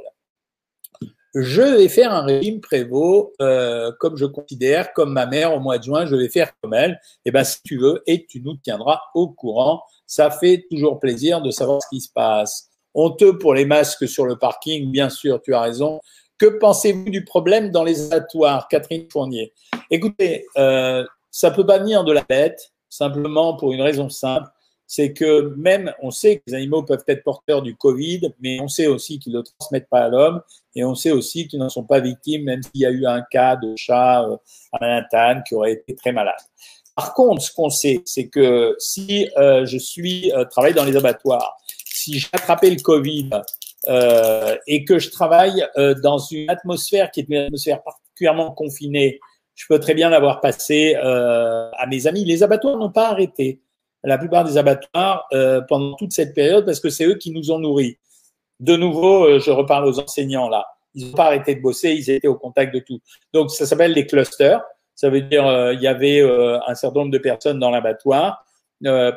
je 1.35 1.61
vais 1.61 1.89
faire 1.89 2.13
un 2.13 2.21
régime 2.21 2.61
prévôt 2.61 3.33
euh, 3.41 3.91
comme 3.99 4.15
je 4.15 4.25
considère, 4.25 4.93
comme 4.93 5.11
ma 5.11 5.25
mère 5.25 5.53
au 5.53 5.59
mois 5.59 5.77
de 5.77 5.83
juin, 5.83 6.05
je 6.05 6.15
vais 6.15 6.29
faire 6.29 6.51
comme 6.61 6.73
elle. 6.73 6.99
Eh 7.25 7.31
ben 7.31 7.43
si 7.43 7.61
tu 7.61 7.77
veux, 7.77 8.01
et 8.07 8.25
tu 8.25 8.41
nous 8.41 8.55
tiendras 8.55 9.01
au 9.13 9.27
courant. 9.27 9.83
Ça 10.07 10.31
fait 10.31 10.65
toujours 10.71 10.99
plaisir 10.99 11.41
de 11.41 11.51
savoir 11.51 11.81
ce 11.81 11.89
qui 11.89 11.99
se 11.99 12.09
passe. 12.11 12.69
Honteux 12.93 13.37
pour 13.37 13.53
les 13.53 13.65
masques 13.65 14.07
sur 14.07 14.25
le 14.25 14.37
parking, 14.37 14.89
bien 14.91 15.09
sûr, 15.09 15.41
tu 15.41 15.53
as 15.53 15.59
raison. 15.59 15.99
Que 16.37 16.45
pensez-vous 16.45 17.09
du 17.09 17.25
problème 17.25 17.69
dans 17.69 17.83
les 17.83 18.13
abattoirs, 18.13 18.69
Catherine 18.69 19.05
Fournier? 19.11 19.53
Écoutez, 19.91 20.45
euh, 20.57 21.05
ça 21.31 21.51
peut 21.51 21.65
pas 21.65 21.79
venir 21.79 22.05
de 22.05 22.13
la 22.13 22.23
bête, 22.23 22.71
simplement 22.89 23.57
pour 23.57 23.73
une 23.73 23.81
raison 23.81 24.09
simple 24.09 24.47
c'est 24.87 25.13
que 25.13 25.53
même, 25.57 25.91
on 26.01 26.11
sait 26.11 26.37
que 26.37 26.43
les 26.47 26.53
animaux 26.55 26.83
peuvent 26.83 27.03
être 27.07 27.23
porteurs 27.23 27.61
du 27.61 27.75
Covid, 27.75 28.33
mais 28.39 28.59
on 28.61 28.67
sait 28.67 28.87
aussi 28.87 29.19
qu'ils 29.19 29.33
ne 29.33 29.39
le 29.39 29.43
transmettent 29.43 29.89
pas 29.89 30.05
à 30.05 30.09
l'homme, 30.09 30.41
et 30.75 30.83
on 30.83 30.95
sait 30.95 31.11
aussi 31.11 31.47
qu'ils 31.47 31.59
n'en 31.59 31.69
sont 31.69 31.83
pas 31.83 31.99
victimes, 31.99 32.43
même 32.43 32.61
s'il 32.61 32.81
y 32.81 32.85
a 32.85 32.91
eu 32.91 33.05
un 33.05 33.21
cas 33.21 33.55
de 33.55 33.73
chat 33.75 34.23
euh, 34.23 34.37
à 34.73 34.77
Manhattan 34.79 35.41
qui 35.47 35.55
aurait 35.55 35.73
été 35.73 35.95
très 35.95 36.11
malade. 36.11 36.35
Par 36.95 37.13
contre, 37.13 37.41
ce 37.41 37.53
qu'on 37.53 37.69
sait, 37.69 38.01
c'est 38.05 38.29
que 38.29 38.75
si 38.79 39.29
euh, 39.37 39.65
je 39.65 39.77
suis 39.77 40.31
euh, 40.33 40.45
travaille 40.45 40.73
dans 40.73 40.85
les 40.85 40.95
abattoirs, 40.95 41.57
si 41.85 42.19
j'ai 42.19 42.27
attrapé 42.31 42.69
le 42.69 42.81
Covid 42.81 43.29
euh, 43.87 44.55
et 44.67 44.85
que 44.85 44.99
je 44.99 45.09
travaille 45.09 45.65
euh, 45.77 45.93
dans 45.95 46.19
une 46.19 46.49
atmosphère 46.49 47.11
qui 47.11 47.21
est 47.21 47.25
une 47.27 47.37
atmosphère 47.37 47.83
particulièrement 47.83 48.51
confinée, 48.51 49.19
je 49.55 49.65
peux 49.67 49.79
très 49.79 49.93
bien 49.93 50.09
l'avoir 50.09 50.41
passé 50.41 50.95
à 50.95 51.87
mes 51.87 52.07
amis. 52.07 52.25
Les 52.25 52.43
abattoirs 52.43 52.75
n'ont 52.75 52.91
pas 52.91 53.07
arrêté 53.07 53.61
la 54.05 54.17
plupart 54.17 54.43
des 54.43 54.57
abattoirs 54.57 55.27
euh, 55.33 55.61
pendant 55.67 55.95
toute 55.95 56.13
cette 56.13 56.33
période 56.33 56.65
parce 56.65 56.79
que 56.79 56.89
c'est 56.89 57.05
eux 57.05 57.15
qui 57.15 57.31
nous 57.31 57.51
ont 57.51 57.59
nourris. 57.59 57.97
De 58.59 58.75
nouveau, 58.75 59.25
euh, 59.25 59.39
je 59.39 59.51
reparle 59.51 59.85
aux 59.85 59.99
enseignants 59.99 60.49
là. 60.49 60.65
Ils 60.93 61.07
n'ont 61.07 61.13
pas 61.13 61.25
arrêté 61.25 61.55
de 61.55 61.61
bosser, 61.61 61.91
ils 61.91 62.09
étaient 62.09 62.27
au 62.27 62.35
contact 62.35 62.73
de 62.73 62.79
tout. 62.79 62.99
Donc 63.33 63.51
ça 63.51 63.65
s'appelle 63.65 63.91
les 63.91 64.05
clusters. 64.05 64.61
Ça 64.93 65.09
veut 65.09 65.21
dire 65.21 65.45
euh, 65.45 65.73
il 65.73 65.81
y 65.81 65.87
avait 65.87 66.21
un 66.21 66.75
certain 66.75 66.99
nombre 67.01 67.11
de 67.11 67.17
personnes 67.17 67.59
dans 67.59 67.69
l'abattoir. 67.69 68.45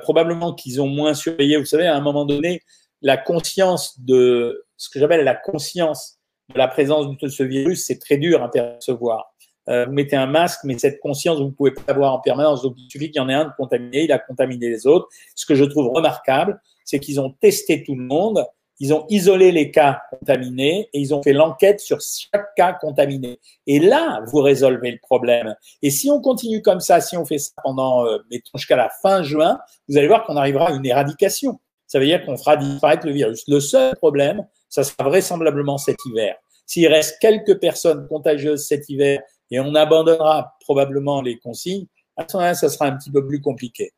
probablement 0.02 0.54
qu'ils 0.54 0.80
ont 0.80 0.88
moins 0.88 1.14
surveillé. 1.14 1.56
Vous 1.56 1.66
savez, 1.66 1.86
à 1.86 1.94
un 1.94 2.00
moment 2.00 2.24
donné, 2.24 2.62
la 3.00 3.16
conscience 3.16 4.00
de 4.00 4.66
ce 4.76 4.88
que 4.90 4.98
j'appelle 4.98 5.24
la 5.24 5.36
conscience 5.36 6.18
de 6.52 6.58
la 6.58 6.66
présence 6.66 7.06
de 7.16 7.28
ce 7.28 7.42
virus, 7.42 7.84
c'est 7.86 7.98
très 7.98 8.16
dur 8.16 8.42
à 8.42 8.50
percevoir. 8.50 9.34
Euh, 9.68 9.86
vous 9.86 9.92
mettez 9.92 10.16
un 10.16 10.26
masque, 10.26 10.60
mais 10.64 10.78
cette 10.78 11.00
conscience, 11.00 11.38
vous 11.38 11.46
ne 11.46 11.50
pouvez 11.50 11.72
pas 11.72 11.82
l'avoir 11.88 12.14
en 12.14 12.20
permanence. 12.20 12.62
Donc, 12.62 12.74
il 12.78 12.90
suffit 12.90 13.10
qu'il 13.10 13.20
y 13.20 13.24
en 13.24 13.28
ait 13.28 13.34
un 13.34 13.46
de 13.46 13.52
contaminé, 13.56 14.04
il 14.04 14.12
a 14.12 14.18
contaminé 14.18 14.68
les 14.68 14.86
autres. 14.86 15.08
Ce 15.34 15.46
que 15.46 15.54
je 15.54 15.64
trouve 15.64 15.88
remarquable, 15.88 16.60
c'est 16.84 16.98
qu'ils 16.98 17.20
ont 17.20 17.30
testé 17.40 17.84
tout 17.84 17.94
le 17.94 18.02
monde, 18.02 18.46
ils 18.80 18.94
ont 18.94 19.06
isolé 19.08 19.50
les 19.50 19.70
cas 19.70 20.02
contaminés 20.10 20.88
et 20.92 21.00
ils 21.00 21.14
ont 21.14 21.22
fait 21.22 21.32
l'enquête 21.32 21.80
sur 21.80 21.98
chaque 22.00 22.54
cas 22.56 22.72
contaminé. 22.72 23.40
Et 23.66 23.80
là, 23.80 24.22
vous 24.26 24.40
résolvez 24.40 24.92
le 24.92 24.98
problème. 24.98 25.54
Et 25.82 25.90
si 25.90 26.10
on 26.10 26.20
continue 26.20 26.62
comme 26.62 26.80
ça, 26.80 27.00
si 27.00 27.16
on 27.16 27.24
fait 27.24 27.38
ça 27.38 27.52
pendant, 27.62 28.06
euh, 28.06 28.18
mettons, 28.30 28.56
jusqu'à 28.56 28.76
la 28.76 28.90
fin 29.02 29.22
juin, 29.22 29.58
vous 29.88 29.98
allez 29.98 30.06
voir 30.06 30.24
qu'on 30.24 30.36
arrivera 30.36 30.68
à 30.68 30.72
une 30.72 30.86
éradication. 30.86 31.58
Ça 31.86 31.98
veut 31.98 32.06
dire 32.06 32.24
qu'on 32.24 32.36
fera 32.36 32.56
disparaître 32.56 33.06
le 33.06 33.12
virus. 33.12 33.44
Le 33.48 33.60
seul 33.60 33.96
problème, 33.96 34.46
ça 34.68 34.84
sera 34.84 35.08
vraisemblablement 35.08 35.78
cet 35.78 35.96
hiver. 36.06 36.36
S'il 36.66 36.86
reste 36.86 37.18
quelques 37.18 37.58
personnes 37.58 38.06
contagieuses 38.08 38.66
cet 38.66 38.88
hiver 38.90 39.22
et 39.50 39.60
on 39.60 39.74
abandonnera 39.74 40.56
probablement 40.60 41.22
les 41.22 41.38
consignes, 41.38 41.86
à 42.16 42.26
ce 42.28 42.36
moment-là, 42.36 42.54
ça 42.54 42.68
sera 42.68 42.86
un 42.86 42.96
petit 42.96 43.10
peu 43.10 43.26
plus 43.26 43.40
compliqué. 43.40 43.92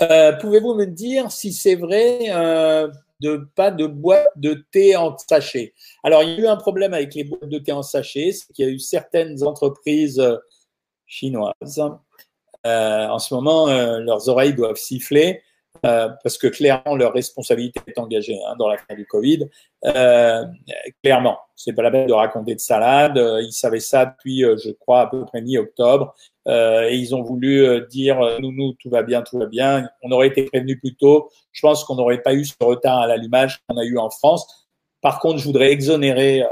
Euh, 0.00 0.32
Pouvez-vous 0.32 0.74
me 0.74 0.86
dire 0.86 1.30
si 1.30 1.52
c'est 1.52 1.74
vrai 1.74 2.30
euh, 2.30 2.88
de 3.20 3.48
pas 3.54 3.70
de 3.70 3.86
boîte 3.86 4.28
de 4.36 4.64
thé 4.70 4.96
en 4.96 5.16
sachet? 5.18 5.74
Alors, 6.02 6.22
il 6.22 6.30
y 6.30 6.34
a 6.34 6.38
eu 6.38 6.46
un 6.46 6.56
problème 6.56 6.94
avec 6.94 7.14
les 7.14 7.24
boîtes 7.24 7.48
de 7.48 7.58
thé 7.58 7.72
en 7.72 7.82
sachet, 7.82 8.32
c'est 8.32 8.52
qu'il 8.52 8.64
y 8.64 8.68
a 8.68 8.70
eu 8.70 8.78
certaines 8.78 9.42
entreprises 9.44 10.20
euh, 10.20 10.36
chinoises. 11.06 11.80
En 12.64 13.18
ce 13.18 13.32
moment, 13.32 13.66
leurs 13.66 14.28
oreilles 14.28 14.52
doivent 14.52 14.76
siffler 14.76 15.40
euh, 15.84 16.08
parce 16.22 16.38
que 16.38 16.46
clairement 16.46 16.96
leur 16.96 17.12
responsabilité 17.12 17.80
est 17.86 17.98
engagée 17.98 18.38
hein, 18.46 18.54
dans 18.58 18.68
la 18.68 18.76
crise 18.76 18.96
du 18.96 19.06
Covid. 19.06 19.48
Euh, 19.84 20.44
clairement, 21.02 21.38
c'est 21.54 21.72
pas 21.72 21.82
la 21.82 21.90
peine 21.90 22.06
de 22.06 22.12
raconter 22.12 22.54
de 22.54 22.60
salade. 22.60 23.18
Euh, 23.18 23.42
ils 23.42 23.52
savaient 23.52 23.80
ça 23.80 24.06
depuis, 24.06 24.44
euh, 24.44 24.56
je 24.62 24.70
crois, 24.70 25.02
à 25.02 25.06
peu 25.06 25.24
près 25.24 25.40
mi-octobre, 25.40 26.14
et 26.46 26.96
ils 26.96 27.14
ont 27.14 27.22
voulu 27.22 27.86
dire 27.90 28.20
nous, 28.40 28.52
nous, 28.52 28.72
tout 28.80 28.88
va 28.88 29.02
bien, 29.02 29.20
tout 29.20 29.38
va 29.38 29.44
bien. 29.44 29.86
On 30.02 30.10
aurait 30.12 30.28
été 30.28 30.44
prévenu 30.44 30.78
plus 30.78 30.94
tôt. 30.94 31.28
Je 31.52 31.60
pense 31.60 31.84
qu'on 31.84 31.96
n'aurait 31.96 32.22
pas 32.22 32.32
eu 32.32 32.46
ce 32.46 32.54
retard 32.58 33.00
à 33.00 33.06
l'allumage 33.06 33.60
qu'on 33.68 33.76
a 33.76 33.84
eu 33.84 33.98
en 33.98 34.08
France. 34.08 34.66
Par 35.02 35.20
contre, 35.20 35.36
je 35.36 35.44
voudrais 35.44 35.70
exonérer 35.70 36.42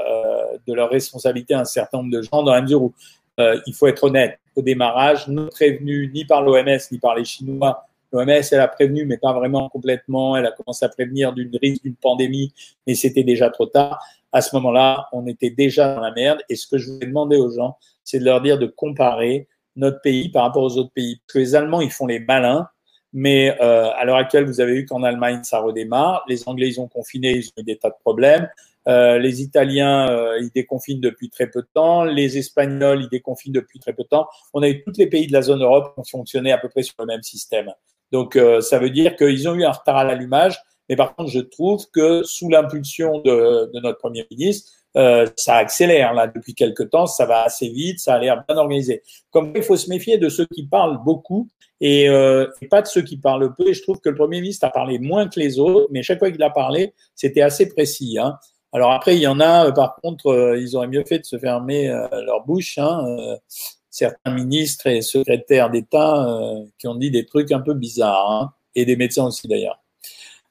de 0.66 0.74
leur 0.74 0.90
responsabilité 0.90 1.54
un 1.54 1.64
certain 1.64 1.98
nombre 1.98 2.10
de 2.10 2.20
gens 2.20 2.42
dans 2.42 2.52
la 2.52 2.60
mesure 2.60 2.82
où 2.82 2.92
il 3.38 3.72
faut 3.72 3.86
être 3.86 4.04
honnête. 4.04 4.38
Au 4.54 4.60
démarrage, 4.60 5.28
non 5.28 5.48
prévenu 5.48 6.10
ni 6.12 6.26
par 6.26 6.42
l'OMS 6.42 6.78
ni 6.92 6.98
par 6.98 7.14
les 7.14 7.24
Chinois 7.24 7.86
L'OMS, 8.12 8.28
elle 8.28 8.60
a 8.60 8.68
prévenu, 8.68 9.04
mais 9.04 9.18
pas 9.18 9.32
vraiment 9.32 9.68
complètement. 9.68 10.36
Elle 10.36 10.46
a 10.46 10.52
commencé 10.52 10.84
à 10.84 10.88
prévenir 10.88 11.32
d'une 11.32 11.56
risque 11.60 11.82
d'une 11.82 11.96
pandémie, 11.96 12.52
mais 12.86 12.94
c'était 12.94 13.24
déjà 13.24 13.50
trop 13.50 13.66
tard. 13.66 14.02
À 14.32 14.40
ce 14.40 14.54
moment-là, 14.56 15.08
on 15.12 15.26
était 15.26 15.50
déjà 15.50 15.94
dans 15.94 16.00
la 16.00 16.12
merde. 16.12 16.40
Et 16.48 16.56
ce 16.56 16.66
que 16.66 16.78
je 16.78 16.90
voulais 16.90 17.06
demander 17.06 17.36
aux 17.36 17.50
gens, 17.50 17.78
c'est 18.04 18.18
de 18.18 18.24
leur 18.24 18.40
dire 18.40 18.58
de 18.58 18.66
comparer 18.66 19.48
notre 19.76 20.00
pays 20.00 20.28
par 20.28 20.44
rapport 20.44 20.62
aux 20.62 20.76
autres 20.78 20.92
pays. 20.92 21.16
Parce 21.16 21.34
que 21.34 21.38
les 21.38 21.54
Allemands, 21.54 21.80
ils 21.80 21.90
font 21.90 22.06
les 22.06 22.20
malins. 22.20 22.68
Mais 23.12 23.56
euh, 23.62 23.90
à 23.92 24.04
l'heure 24.04 24.16
actuelle, 24.16 24.44
vous 24.44 24.60
avez 24.60 24.74
vu 24.74 24.84
qu'en 24.84 25.02
Allemagne, 25.02 25.40
ça 25.42 25.60
redémarre. 25.60 26.24
Les 26.28 26.48
Anglais, 26.48 26.68
ils 26.68 26.80
ont 26.80 26.88
confiné, 26.88 27.32
ils 27.32 27.46
ont 27.46 27.62
eu 27.62 27.64
des 27.64 27.78
tas 27.78 27.88
de 27.88 27.94
problèmes. 28.00 28.48
Euh, 28.88 29.18
les 29.18 29.42
Italiens, 29.42 30.08
euh, 30.10 30.38
ils 30.40 30.50
déconfinent 30.50 31.00
depuis 31.00 31.28
très 31.28 31.46
peu 31.48 31.62
de 31.62 31.68
temps. 31.72 32.04
Les 32.04 32.38
Espagnols, 32.38 33.02
ils 33.02 33.08
déconfinent 33.08 33.52
depuis 33.52 33.78
très 33.78 33.92
peu 33.92 34.02
de 34.02 34.08
temps. 34.08 34.28
On 34.54 34.62
a 34.62 34.68
eu 34.68 34.82
tous 34.84 34.92
les 34.98 35.06
pays 35.06 35.26
de 35.26 35.32
la 35.32 35.42
zone 35.42 35.62
Europe 35.62 35.94
qui 35.94 36.00
ont 36.00 36.18
fonctionné 36.18 36.52
à 36.52 36.58
peu 36.58 36.68
près 36.68 36.82
sur 36.82 36.94
le 36.98 37.06
même 37.06 37.22
système. 37.22 37.72
Donc, 38.12 38.36
euh, 38.36 38.60
ça 38.60 38.78
veut 38.78 38.90
dire 38.90 39.16
qu'ils 39.16 39.48
ont 39.48 39.54
eu 39.54 39.64
un 39.64 39.72
retard 39.72 39.96
à 39.96 40.04
l'allumage. 40.04 40.58
Mais 40.88 40.96
par 40.96 41.14
contre, 41.14 41.30
je 41.30 41.40
trouve 41.40 41.84
que 41.92 42.22
sous 42.22 42.48
l'impulsion 42.48 43.20
de, 43.20 43.70
de, 43.72 43.80
notre 43.80 43.98
Premier 43.98 44.26
ministre, 44.30 44.70
euh, 44.96 45.26
ça 45.36 45.56
accélère 45.56 46.14
là 46.14 46.26
depuis 46.26 46.54
quelque 46.54 46.82
temps, 46.82 47.06
ça 47.06 47.26
va 47.26 47.42
assez 47.42 47.68
vite, 47.68 47.98
ça 47.98 48.14
a 48.14 48.18
l'air 48.18 48.44
bien 48.48 48.56
organisé. 48.56 49.02
Comme 49.30 49.52
il 49.54 49.62
faut 49.62 49.76
se 49.76 49.90
méfier 49.90 50.16
de 50.16 50.28
ceux 50.28 50.46
qui 50.46 50.66
parlent 50.66 51.02
beaucoup 51.04 51.48
et, 51.80 52.08
euh, 52.08 52.46
pas 52.70 52.80
de 52.80 52.86
ceux 52.86 53.02
qui 53.02 53.18
parlent 53.18 53.52
peu. 53.54 53.68
Et 53.68 53.74
je 53.74 53.82
trouve 53.82 54.00
que 54.00 54.08
le 54.08 54.14
Premier 54.14 54.40
ministre 54.40 54.66
a 54.66 54.70
parlé 54.70 54.98
moins 54.98 55.28
que 55.28 55.38
les 55.38 55.58
autres, 55.58 55.88
mais 55.90 56.02
chaque 56.02 56.18
fois 56.18 56.30
qu'il 56.30 56.42
a 56.42 56.50
parlé, 56.50 56.94
c'était 57.14 57.42
assez 57.42 57.68
précis. 57.68 58.16
Hein. 58.18 58.38
Alors 58.72 58.92
après, 58.92 59.16
il 59.16 59.20
y 59.20 59.26
en 59.26 59.40
a, 59.40 59.66
euh, 59.66 59.72
par 59.72 59.96
contre, 59.96 60.28
euh, 60.28 60.58
ils 60.58 60.76
auraient 60.76 60.88
mieux 60.88 61.04
fait 61.04 61.18
de 61.18 61.26
se 61.26 61.38
fermer 61.38 61.88
leur 62.24 62.44
bouche. 62.46 62.78
Hein 62.78 63.04
certains 63.96 64.34
ministres 64.34 64.88
et 64.88 65.00
secrétaires 65.00 65.70
d'État 65.70 66.28
euh, 66.28 66.64
qui 66.78 66.86
ont 66.86 66.96
dit 66.96 67.10
des 67.10 67.24
trucs 67.24 67.50
un 67.50 67.60
peu 67.60 67.72
bizarres, 67.72 68.30
hein, 68.30 68.52
et 68.74 68.84
des 68.84 68.94
médecins 68.94 69.24
aussi 69.24 69.48
d'ailleurs. 69.48 69.82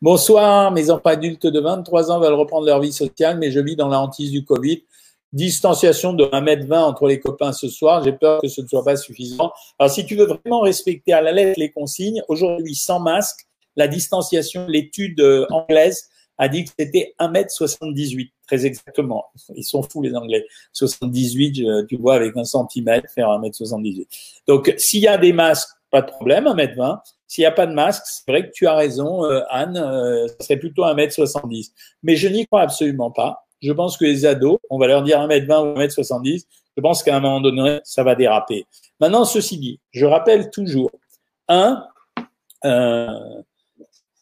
Bonsoir, 0.02 0.72
mes 0.72 0.90
enfants 0.90 1.10
adultes 1.10 1.46
de 1.46 1.60
23 1.60 2.12
ans 2.12 2.20
veulent 2.20 2.34
reprendre 2.34 2.66
leur 2.66 2.80
vie 2.80 2.92
sociale, 2.92 3.38
mais 3.38 3.52
je 3.52 3.60
vis 3.60 3.76
dans 3.76 3.88
la 3.88 4.00
hantise 4.00 4.32
du 4.32 4.44
Covid. 4.44 4.84
Distanciation 5.32 6.14
de 6.14 6.28
1 6.32 6.46
m 6.46 6.66
20 6.66 6.84
entre 6.86 7.08
les 7.08 7.20
copains 7.20 7.52
ce 7.52 7.68
soir. 7.68 8.04
J'ai 8.04 8.14
peur 8.14 8.42
que 8.42 8.48
ce 8.48 8.62
ne 8.62 8.68
soit 8.68 8.84
pas 8.84 8.96
suffisant. 8.96 9.52
Alors, 9.78 9.92
si 9.92 10.06
tu 10.06 10.16
veux 10.16 10.26
vraiment 10.26 10.62
respecter 10.62 11.14
à 11.14 11.22
la 11.22 11.32
lettre 11.32 11.60
les 11.60 11.72
consignes, 11.72 12.24
aujourd'hui, 12.28 12.74
sans 12.74 13.00
masque, 13.00 13.46
la 13.76 13.88
distanciation, 13.88 14.66
l'étude 14.68 15.20
euh, 15.20 15.46
anglaise 15.52 16.10
a 16.38 16.48
dit 16.48 16.66
que 16.66 16.72
c'était 16.78 17.16
1 17.20 17.34
m 17.34 17.46
78, 17.48 18.34
très 18.48 18.66
exactement. 18.66 19.26
Ils 19.56 19.64
sont 19.64 19.84
fous, 19.84 20.02
les 20.02 20.16
Anglais. 20.16 20.46
78, 20.74 21.88
tu 21.88 21.98
vois, 21.98 22.16
avec 22.16 22.36
un 22.36 22.44
centimètre, 22.44 23.10
faire 23.14 23.30
1 23.30 23.44
m 23.44 23.54
78. 23.54 24.08
Donc, 24.48 24.74
s'il 24.78 25.02
y 25.02 25.08
a 25.08 25.18
des 25.18 25.34
masques, 25.34 25.70
pas 25.90 26.02
de 26.02 26.12
problème, 26.12 26.48
1 26.48 26.58
m 26.58 26.74
20. 26.76 27.02
S'il 27.28 27.42
n'y 27.42 27.48
a 27.48 27.52
pas 27.52 27.66
de 27.66 27.74
masque, 27.74 28.04
c'est 28.06 28.30
vrai 28.32 28.48
que 28.48 28.52
tu 28.54 28.68
as 28.68 28.76
raison, 28.76 29.26
euh, 29.26 29.42
Anne, 29.50 29.78
euh, 29.78 30.28
ça 30.28 30.36
serait 30.42 30.58
plutôt 30.58 30.84
1m70. 30.84 31.72
Mais 32.04 32.16
je 32.16 32.28
n'y 32.28 32.46
crois 32.46 32.62
absolument 32.62 33.12
pas. 33.12 33.46
Je 33.62 33.72
pense 33.72 33.98
que 33.98 34.06
les 34.06 34.26
ados, 34.26 34.60
on 34.70 34.78
va 34.78 34.88
leur 34.88 35.02
dire 35.02 35.20
1m20 35.20 35.74
ou 35.74 35.80
1m70, 35.80 36.46
je 36.78 36.82
pense 36.82 37.02
qu'à 37.02 37.16
un 37.16 37.20
moment 37.20 37.42
donné, 37.42 37.80
ça 37.84 38.04
va 38.04 38.16
déraper. 38.16 38.66
Maintenant, 39.00 39.26
ceci 39.26 39.58
dit, 39.58 39.80
je 39.92 40.06
rappelle 40.06 40.52
toujours, 40.52 40.92
un, 41.48 41.86
euh, 42.64 43.42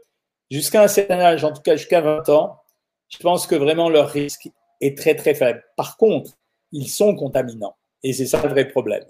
jusqu'à 0.50 0.84
un 0.84 0.88
certain 0.88 1.20
âge, 1.20 1.44
en 1.44 1.52
tout 1.52 1.62
cas 1.62 1.76
jusqu'à 1.76 2.00
20 2.00 2.30
ans, 2.30 2.62
je 3.10 3.18
pense 3.18 3.46
que 3.46 3.56
vraiment 3.56 3.90
leur 3.90 4.08
risque 4.10 4.50
est 4.80 4.98
très, 4.98 5.16
très 5.16 5.34
faible. 5.34 5.66
Par 5.76 5.98
contre, 5.98 6.32
ils 6.72 6.90
sont 6.90 7.14
contaminants. 7.16 7.76
Et 8.04 8.14
c'est 8.14 8.26
ça 8.26 8.42
le 8.42 8.48
vrai 8.50 8.70
problème. 8.70 9.04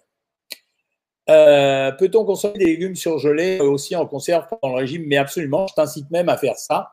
Euh, 1.29 1.91
peut-on 1.91 2.23
consommer 2.25 2.57
des 2.57 2.65
légumes 2.65 2.95
surgelés 2.95 3.59
aussi 3.59 3.95
en 3.95 4.05
conserve 4.05 4.45
pendant 4.49 4.75
le 4.75 4.81
régime? 4.81 5.03
Mais 5.07 5.17
absolument, 5.17 5.67
je 5.67 5.73
t'incite 5.73 6.09
même 6.11 6.29
à 6.29 6.37
faire 6.37 6.55
ça. 6.55 6.91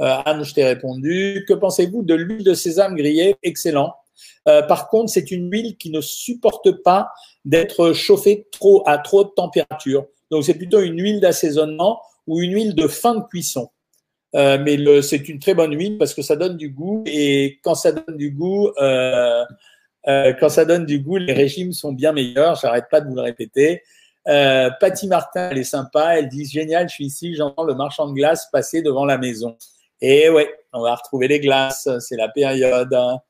Euh, 0.00 0.16
Anne, 0.24 0.44
je 0.44 0.54
t'ai 0.54 0.64
répondu. 0.64 1.44
Que 1.48 1.54
pensez-vous 1.54 2.02
de 2.02 2.14
l'huile 2.14 2.44
de 2.44 2.54
sésame 2.54 2.96
grillée? 2.96 3.36
Excellent. 3.42 3.94
Euh, 4.48 4.62
par 4.62 4.88
contre, 4.88 5.10
c'est 5.10 5.30
une 5.30 5.50
huile 5.50 5.76
qui 5.76 5.90
ne 5.90 6.00
supporte 6.00 6.82
pas 6.82 7.10
d'être 7.44 7.92
chauffée 7.92 8.46
trop 8.50 8.82
à 8.86 8.98
trop 8.98 9.24
de 9.24 9.30
température. 9.30 10.06
Donc, 10.30 10.44
c'est 10.44 10.54
plutôt 10.54 10.80
une 10.80 11.00
huile 11.00 11.20
d'assaisonnement 11.20 12.00
ou 12.26 12.40
une 12.40 12.52
huile 12.52 12.74
de 12.74 12.88
fin 12.88 13.14
de 13.14 13.24
cuisson. 13.24 13.68
Euh, 14.34 14.58
mais 14.62 15.02
c'est 15.02 15.28
une 15.28 15.38
très 15.38 15.54
bonne 15.54 15.74
huile 15.74 15.98
parce 15.98 16.12
que 16.12 16.20
ça 16.20 16.36
donne 16.36 16.56
du 16.56 16.70
goût 16.70 17.04
et 17.06 17.58
quand 17.62 17.74
ça 17.74 17.92
donne 17.92 18.16
du 18.16 18.32
goût, 18.32 18.70
euh, 18.80 19.44
quand 20.06 20.48
ça 20.48 20.64
donne 20.64 20.86
du 20.86 21.00
goût, 21.00 21.16
les 21.16 21.32
régimes 21.32 21.72
sont 21.72 21.92
bien 21.92 22.12
meilleurs. 22.12 22.56
J'arrête 22.56 22.86
pas 22.90 23.00
de 23.00 23.08
vous 23.08 23.16
le 23.16 23.22
répéter. 23.22 23.82
Euh, 24.28 24.70
Patty 24.80 25.06
Martin, 25.06 25.50
elle 25.50 25.58
est 25.58 25.64
sympa. 25.64 26.18
Elle 26.18 26.28
dit 26.28 26.44
génial, 26.44 26.88
je 26.88 26.94
suis 26.94 27.06
ici, 27.06 27.34
j'entends 27.34 27.64
le 27.64 27.74
marchand 27.74 28.08
de 28.08 28.14
glace 28.14 28.48
passer 28.50 28.82
devant 28.82 29.04
la 29.04 29.18
maison. 29.18 29.56
Et 30.00 30.28
ouais, 30.28 30.48
on 30.72 30.82
va 30.82 30.94
retrouver 30.94 31.28
les 31.28 31.40
glaces. 31.40 31.88
C'est 32.00 32.16
la 32.16 32.28
période. 32.28 32.92
Hein. 32.92 33.20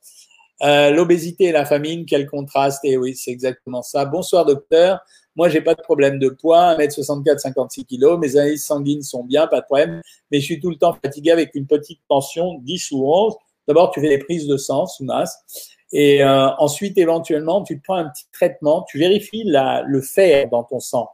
Euh, 0.62 0.90
l'obésité 0.90 1.44
et 1.44 1.52
la 1.52 1.66
famine, 1.66 2.06
quel 2.06 2.26
contraste 2.26 2.84
Et 2.84 2.96
oui, 2.96 3.14
c'est 3.14 3.30
exactement 3.30 3.82
ça. 3.82 4.04
Bonsoir 4.04 4.44
docteur. 4.44 5.00
Moi, 5.36 5.50
j'ai 5.50 5.60
pas 5.60 5.74
de 5.74 5.82
problème 5.82 6.18
de 6.18 6.30
poids, 6.30 6.76
1m64, 6.78 7.38
56 7.38 7.84
kg. 7.84 8.18
Mes 8.18 8.36
analyses 8.38 8.64
sanguines 8.64 9.02
sont 9.02 9.22
bien, 9.22 9.46
pas 9.46 9.60
de 9.60 9.66
problème. 9.66 10.00
Mais 10.30 10.40
je 10.40 10.46
suis 10.46 10.60
tout 10.60 10.70
le 10.70 10.76
temps 10.76 10.96
fatigué 11.04 11.30
avec 11.30 11.54
une 11.54 11.66
petite 11.66 12.00
tension, 12.08 12.54
10 12.60 12.90
ou 12.92 13.06
11. 13.06 13.34
D'abord, 13.68 13.90
tu 13.90 14.00
fais 14.00 14.08
les 14.08 14.18
prises 14.18 14.46
de 14.46 14.56
sang 14.56 14.86
sous 14.86 15.04
masse. 15.04 15.75
Et 15.92 16.22
euh, 16.22 16.49
ensuite, 16.59 16.99
éventuellement, 16.99 17.62
tu 17.62 17.81
prends 17.81 17.96
un 17.96 18.09
petit 18.09 18.27
traitement. 18.33 18.85
Tu 18.88 18.99
vérifies 18.99 19.44
le 19.44 20.01
fer 20.01 20.49
dans 20.51 20.64
ton 20.64 20.81
sang. 20.81 21.11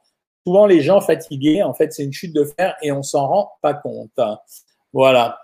Souvent, 0.47 0.67
les 0.67 0.81
gens 0.81 1.01
fatigués, 1.01 1.63
en 1.63 1.75
fait, 1.75 1.93
c'est 1.93 2.05
une 2.05 2.13
chute 2.13 2.35
de 2.35 2.45
fer 2.45 2.75
et 2.83 2.91
on 2.91 3.03
s'en 3.03 3.29
rend 3.29 3.53
pas 3.63 3.75
compte. 3.75 4.19
Voilà. 4.93 5.39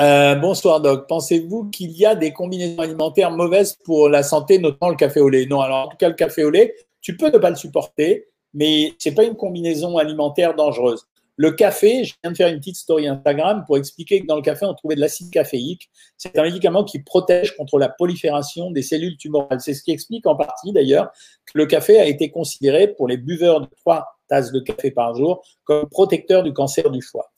Euh, 0.00 0.34
bonsoir 0.34 0.80
Doc. 0.80 1.06
Pensez-vous 1.08 1.70
qu'il 1.70 1.92
y 1.92 2.04
a 2.04 2.14
des 2.14 2.32
combinaisons 2.32 2.80
alimentaires 2.80 3.30
mauvaises 3.30 3.78
pour 3.84 4.08
la 4.08 4.22
santé, 4.22 4.58
notamment 4.58 4.90
le 4.90 4.96
café 4.96 5.20
au 5.20 5.28
lait? 5.28 5.46
Non, 5.46 5.60
alors 5.60 5.86
en 5.86 5.88
tout 5.88 5.96
cas 5.96 6.08
le 6.08 6.14
café 6.14 6.42
au 6.42 6.50
lait, 6.50 6.74
tu 7.00 7.16
peux 7.16 7.30
ne 7.30 7.38
pas 7.38 7.50
le 7.50 7.56
supporter, 7.56 8.26
mais 8.54 8.92
c'est 8.98 9.14
pas 9.14 9.22
une 9.24 9.36
combinaison 9.36 9.96
alimentaire 9.98 10.54
dangereuse. 10.54 11.06
Le 11.36 11.50
café, 11.50 12.04
je 12.04 12.14
viens 12.22 12.30
de 12.30 12.36
faire 12.36 12.48
une 12.48 12.58
petite 12.58 12.76
story 12.76 13.08
Instagram 13.08 13.64
pour 13.66 13.76
expliquer 13.76 14.20
que 14.20 14.26
dans 14.26 14.36
le 14.36 14.42
café, 14.42 14.66
on 14.66 14.74
trouvait 14.74 14.94
de 14.94 15.00
l'acide 15.00 15.30
caféique. 15.30 15.90
C'est 16.16 16.38
un 16.38 16.44
médicament 16.44 16.84
qui 16.84 17.00
protège 17.00 17.56
contre 17.56 17.78
la 17.78 17.88
prolifération 17.88 18.70
des 18.70 18.82
cellules 18.82 19.16
tumorales. 19.16 19.60
C'est 19.60 19.74
ce 19.74 19.82
qui 19.82 19.90
explique 19.90 20.26
en 20.26 20.36
partie 20.36 20.72
d'ailleurs 20.72 21.10
que 21.46 21.58
le 21.58 21.66
café 21.66 21.98
a 21.98 22.06
été 22.06 22.30
considéré 22.30 22.88
pour 22.88 23.08
les 23.08 23.16
buveurs 23.16 23.60
de 23.60 23.68
trois 23.80 24.06
tasses 24.28 24.52
de 24.52 24.60
café 24.60 24.90
par 24.90 25.14
jour 25.14 25.44
comme 25.64 25.88
protecteur 25.88 26.42
du 26.42 26.52
cancer 26.52 26.90
du 26.90 27.02
foie. 27.02 27.32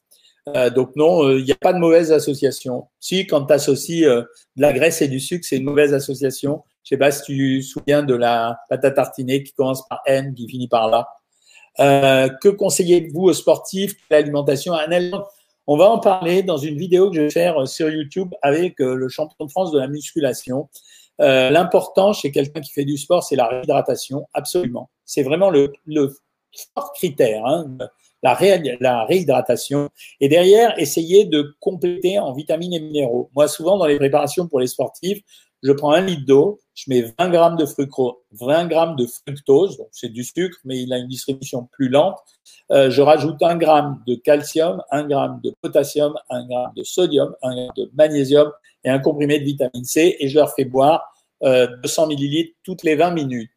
Euh, 0.54 0.70
donc 0.70 0.94
non, 0.94 1.28
il 1.28 1.40
euh, 1.40 1.42
n'y 1.42 1.52
a 1.52 1.56
pas 1.56 1.72
de 1.72 1.78
mauvaise 1.78 2.12
association. 2.12 2.87
Si, 3.00 3.26
quand 3.26 3.46
tu 3.46 3.52
associes 3.52 4.04
euh, 4.04 4.22
de 4.56 4.62
la 4.62 4.72
graisse 4.72 5.02
et 5.02 5.09
du 5.09 5.18
sucre, 5.18 5.44
c'est 5.48 5.56
une 5.56 5.64
mauvaise 5.64 5.92
association. 5.92 6.62
Je 6.85 6.90
sais 6.90 6.98
pas 6.98 7.11
si 7.11 7.22
tu 7.24 7.61
te 7.61 7.66
souviens 7.66 8.04
de 8.04 8.14
la 8.14 8.56
pâte 8.68 8.85
à 8.85 8.92
tartiner 8.92 9.42
qui 9.42 9.52
commence 9.54 9.87
par 9.88 10.02
N, 10.06 10.35
qui 10.35 10.48
finit 10.48 10.68
par 10.68 10.88
là. 10.88 11.09
Que 11.79 12.49
conseillez-vous 12.49 13.23
aux 13.23 13.33
sportifs? 13.33 13.95
L'alimentation 14.11 14.75
On 15.67 15.77
va 15.77 15.91
en 15.91 15.99
parler 15.99 16.43
dans 16.43 16.57
une 16.57 16.77
vidéo 16.77 17.11
que 17.11 17.17
je 17.17 17.23
vais 17.23 17.31
faire 17.31 17.67
sur 17.67 17.91
YouTube 17.91 18.33
avec 18.43 18.79
le 18.79 19.09
champion 19.09 19.47
de 19.47 19.51
France 19.51 19.73
de 19.73 19.79
la 19.79 19.89
musculation. 19.89 20.69
L'important 21.19 22.12
chez 22.12 22.31
quelqu'un 22.31 22.61
qui 22.61 22.73
fait 22.73 22.85
du 22.85 22.97
sport, 22.97 23.25
c'est 23.25 23.37
la 23.37 23.47
réhydratation, 23.47 24.27
absolument. 24.35 24.91
C'est 25.05 25.23
vraiment 25.23 25.51
le, 25.51 25.73
le 25.87 26.15
fort 26.75 26.93
critère. 26.93 27.45
Hein 27.47 27.77
la, 28.81 29.05
réhydratation, 29.05 29.89
et 30.21 30.29
derrière, 30.29 30.79
essayer 30.79 31.25
de 31.25 31.55
compléter 31.61 32.19
en 32.19 32.33
vitamines 32.33 32.75
et 32.75 32.81
minéraux. 32.81 33.31
Moi, 33.35 33.49
souvent, 33.49 33.79
dans 33.79 33.87
les 33.87 33.97
préparations 33.97 34.49
pour 34.49 34.61
les 34.61 34.67
sportifs, 34.67 35.21
je 35.62 35.73
prends 35.73 35.92
un 35.92 36.01
litre 36.01 36.27
d'eau, 36.27 36.61
je 36.75 36.85
mets 36.88 37.14
20 37.19 37.31
grammes 37.31 37.57
de 37.57 37.66
fructose, 37.66 38.14
20 38.33 38.66
grammes 38.66 38.97
de 38.97 39.07
fructose, 39.07 39.83
c'est 39.90 40.11
du 40.11 40.25
sucre, 40.25 40.59
mais 40.64 40.81
il 40.83 40.92
a 40.92 40.99
une 40.99 41.09
distribution 41.09 41.69
plus 41.73 41.88
lente. 41.88 42.19
Euh, 42.71 42.90
je 42.90 43.03
rajoute 43.03 43.42
un 43.42 43.57
gramme 43.57 44.03
de 44.07 44.14
calcium, 44.14 44.83
un 44.90 45.07
gramme 45.07 45.40
de 45.42 45.55
potassium, 45.62 46.14
un 46.31 46.47
gramme 46.47 46.73
de 46.77 46.85
sodium, 46.85 47.35
un 47.42 47.55
gramme 47.55 47.73
de 47.77 47.90
magnésium 47.95 48.53
et 48.85 48.90
un 48.90 48.99
comprimé 48.99 49.38
de 49.38 49.45
vitamine 49.45 49.85
C, 49.85 50.16
et 50.19 50.29
je 50.29 50.38
leur 50.38 50.55
fais 50.55 50.64
boire 50.64 51.03
200 51.42 52.05
euh, 52.05 52.07
millilitres 52.07 52.55
toutes 52.62 52.83
les 52.83 52.95
20 52.95 53.11
minutes. 53.11 53.51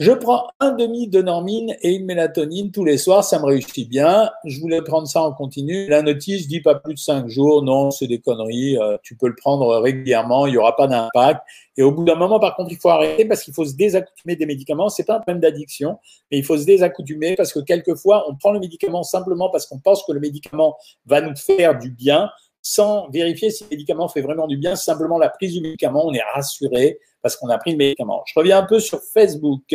Je 0.00 0.10
prends 0.10 0.48
un 0.58 0.72
demi 0.72 1.06
de 1.06 1.20
normine 1.22 1.76
et 1.82 1.94
une 1.94 2.06
mélatonine 2.06 2.72
tous 2.72 2.84
les 2.84 2.96
soirs, 2.96 3.22
ça 3.22 3.38
me 3.38 3.44
réussit 3.44 3.88
bien. 3.88 4.30
Je 4.44 4.58
voulais 4.58 4.82
prendre 4.82 5.06
ça 5.06 5.22
en 5.22 5.32
continu. 5.32 5.86
La 5.86 6.02
notice 6.02 6.48
dit 6.48 6.60
pas 6.60 6.74
plus 6.74 6.94
de 6.94 6.98
cinq 6.98 7.28
jours. 7.28 7.62
Non, 7.62 7.90
c'est 7.90 8.06
des 8.06 8.18
conneries. 8.18 8.78
Euh, 8.78 8.96
tu 9.02 9.16
peux 9.16 9.28
le 9.28 9.36
prendre 9.36 9.76
régulièrement, 9.76 10.46
il 10.46 10.52
n'y 10.52 10.56
aura 10.56 10.74
pas 10.74 10.86
d'impact. 10.88 11.42
Et 11.76 11.82
au 11.82 11.92
bout 11.92 12.04
d'un 12.04 12.16
moment, 12.16 12.40
par 12.40 12.56
contre, 12.56 12.72
il 12.72 12.78
faut 12.78 12.88
arrêter 12.88 13.26
parce 13.26 13.44
qu'il 13.44 13.54
faut 13.54 13.66
se 13.66 13.74
désaccoutumer 13.74 14.34
des 14.34 14.46
médicaments. 14.46 14.88
C'est 14.88 15.04
pas 15.04 15.16
un 15.16 15.20
problème 15.20 15.40
d'addiction, 15.40 15.98
mais 16.30 16.38
il 16.38 16.44
faut 16.44 16.56
se 16.56 16.64
désaccoutumer 16.64 17.36
parce 17.36 17.52
que 17.52 17.60
quelquefois, 17.60 18.24
on 18.28 18.34
prend 18.34 18.52
le 18.52 18.60
médicament 18.60 19.02
simplement 19.02 19.50
parce 19.50 19.66
qu'on 19.66 19.78
pense 19.78 20.04
que 20.04 20.12
le 20.12 20.20
médicament 20.20 20.76
va 21.06 21.20
nous 21.20 21.36
faire 21.36 21.78
du 21.78 21.90
bien 21.90 22.30
sans 22.62 23.08
vérifier 23.10 23.50
si 23.50 23.64
le 23.64 23.70
médicament 23.70 24.08
fait 24.08 24.20
vraiment 24.22 24.46
du 24.46 24.56
bien. 24.56 24.76
Simplement 24.76 25.18
la 25.18 25.28
prise 25.28 25.52
du 25.52 25.60
médicament, 25.60 26.06
on 26.06 26.12
est 26.12 26.22
rassuré 26.34 26.98
parce 27.20 27.36
qu'on 27.36 27.48
a 27.48 27.58
pris 27.58 27.72
le 27.72 27.76
médicament. 27.76 28.22
Je 28.26 28.38
reviens 28.38 28.58
un 28.58 28.66
peu 28.66 28.80
sur 28.80 29.00
Facebook. 29.02 29.74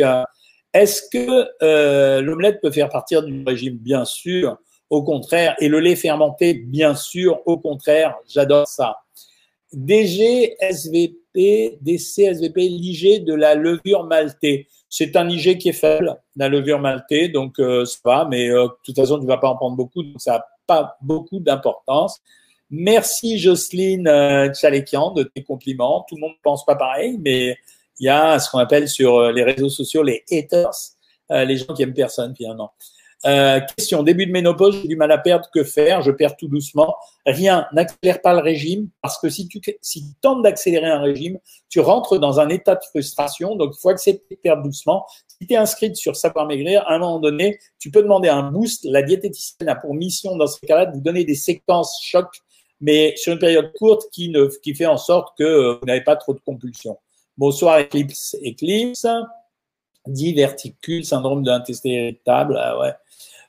Est-ce 0.72 1.02
que 1.10 1.48
euh, 1.62 2.20
l'omelette 2.20 2.60
peut 2.60 2.70
faire 2.70 2.88
partir 2.88 3.22
du 3.22 3.44
régime? 3.46 3.76
Bien 3.76 4.04
sûr, 4.04 4.58
au 4.90 5.02
contraire. 5.02 5.54
Et 5.60 5.68
le 5.68 5.80
lait 5.80 5.96
fermenté, 5.96 6.54
bien 6.54 6.94
sûr, 6.94 7.40
au 7.46 7.58
contraire. 7.58 8.16
J'adore 8.26 8.66
ça. 8.66 8.98
DG, 9.72 10.56
SVP, 10.60 11.78
DC, 11.80 12.18
SVP, 12.20 12.68
l'IG 12.68 13.24
de 13.24 13.34
la 13.34 13.54
levure 13.54 14.04
maltée. 14.04 14.66
C'est 14.88 15.16
un 15.16 15.28
IG 15.28 15.58
qui 15.58 15.68
est 15.68 15.74
faible, 15.74 16.16
la 16.36 16.48
levure 16.48 16.78
maltée, 16.78 17.28
donc 17.28 17.58
euh, 17.60 17.84
ça 17.84 17.98
va, 18.04 18.28
mais 18.30 18.48
euh, 18.48 18.64
de 18.64 18.72
toute 18.82 18.96
façon, 18.96 19.18
tu 19.18 19.24
ne 19.24 19.28
vas 19.28 19.36
pas 19.36 19.48
en 19.48 19.56
prendre 19.56 19.76
beaucoup, 19.76 20.02
donc 20.02 20.18
ça 20.18 20.32
n'a 20.32 20.46
pas 20.66 20.96
beaucoup 21.02 21.40
d'importance. 21.40 22.22
Merci 22.70 23.38
Jocelyne 23.38 24.08
euh, 24.08 24.52
Tchalekian 24.52 25.12
de 25.12 25.22
tes 25.22 25.42
compliments. 25.42 26.04
Tout 26.08 26.16
le 26.16 26.20
monde 26.20 26.32
ne 26.32 26.42
pense 26.42 26.64
pas 26.64 26.76
pareil, 26.76 27.18
mais 27.18 27.56
il 27.98 28.06
y 28.06 28.08
a 28.08 28.38
ce 28.38 28.50
qu'on 28.50 28.58
appelle 28.58 28.88
sur 28.88 29.16
euh, 29.16 29.32
les 29.32 29.42
réseaux 29.42 29.70
sociaux 29.70 30.02
les 30.02 30.24
haters, 30.30 30.70
euh, 31.30 31.44
les 31.44 31.56
gens 31.56 31.72
qui 31.74 31.82
aiment 31.82 31.94
personne 31.94 32.34
finalement. 32.36 32.72
Euh, 33.26 33.60
question, 33.76 34.04
début 34.04 34.26
de 34.26 34.32
ménopause, 34.32 34.78
j'ai 34.80 34.88
du 34.88 34.96
mal 34.96 35.10
à 35.10 35.18
perdre, 35.18 35.48
que 35.52 35.64
faire? 35.64 36.02
Je 36.02 36.12
perds 36.12 36.36
tout 36.36 36.46
doucement. 36.46 36.94
Rien, 37.26 37.66
n'accélère 37.72 38.20
pas 38.20 38.32
le 38.32 38.40
régime, 38.40 38.90
parce 39.02 39.18
que 39.18 39.28
si 39.28 39.48
tu, 39.48 39.60
si 39.82 40.02
tu 40.02 40.14
tentes 40.20 40.42
d'accélérer 40.42 40.86
un 40.86 41.00
régime, 41.00 41.38
tu 41.68 41.80
rentres 41.80 42.20
dans 42.20 42.38
un 42.38 42.48
état 42.48 42.76
de 42.76 42.84
frustration, 42.90 43.56
donc 43.56 43.74
il 43.76 43.80
faut 43.80 43.88
accepter 43.88 44.36
de 44.36 44.40
perdre 44.40 44.62
doucement. 44.62 45.04
Si 45.26 45.48
tu 45.48 45.54
es 45.54 45.56
inscrite 45.56 45.96
sur 45.96 46.14
Savoir 46.14 46.46
Maigrir, 46.46 46.84
à 46.86 46.94
un 46.94 46.98
moment 47.00 47.18
donné, 47.18 47.58
tu 47.80 47.90
peux 47.90 48.02
demander 48.02 48.28
un 48.28 48.52
boost. 48.52 48.84
La 48.84 49.02
diététicienne 49.02 49.68
a 49.68 49.74
pour 49.74 49.94
mission, 49.94 50.36
dans 50.36 50.46
ce 50.46 50.60
cas-là, 50.60 50.86
de 50.86 50.92
vous 50.92 51.00
donner 51.00 51.24
des 51.24 51.34
séquences 51.34 52.00
chocs, 52.04 52.42
mais 52.80 53.14
sur 53.16 53.32
une 53.32 53.38
période 53.38 53.72
courte 53.78 54.08
qui, 54.12 54.28
ne, 54.28 54.46
qui 54.62 54.74
fait 54.74 54.86
en 54.86 54.96
sorte 54.96 55.36
que 55.38 55.44
euh, 55.44 55.78
vous 55.80 55.86
n'avez 55.86 56.02
pas 56.02 56.16
trop 56.16 56.34
de 56.34 56.40
compulsions. 56.40 56.98
Bonsoir 57.36 57.80
Eclipse. 57.80 58.36
Eclipse. 58.44 59.06
Diverticule, 60.06 61.04
syndrome 61.04 61.42
de 61.42 61.50
l'intestin 61.50 61.90
irritable. 61.90 62.56
Ah 62.58 62.78
ouais. 62.78 62.92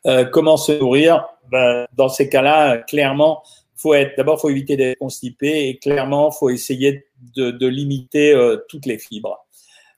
Euh, 0.07 0.25
comment 0.25 0.57
se 0.57 0.73
nourrir? 0.73 1.25
Ben, 1.51 1.85
Dans 1.95 2.09
ces 2.09 2.27
cas-là, 2.29 2.79
clairement, 2.79 3.43
faut 3.75 3.93
être 3.93 4.17
d'abord, 4.17 4.41
faut 4.41 4.49
éviter 4.49 4.75
d'être 4.75 4.97
constipé 4.97 5.69
et 5.69 5.77
clairement, 5.77 6.31
faut 6.31 6.49
essayer 6.49 7.05
de, 7.35 7.67
limiter 7.67 8.33
euh, 8.33 8.57
toutes 8.67 8.85
les 8.85 8.97
fibres. 8.97 9.45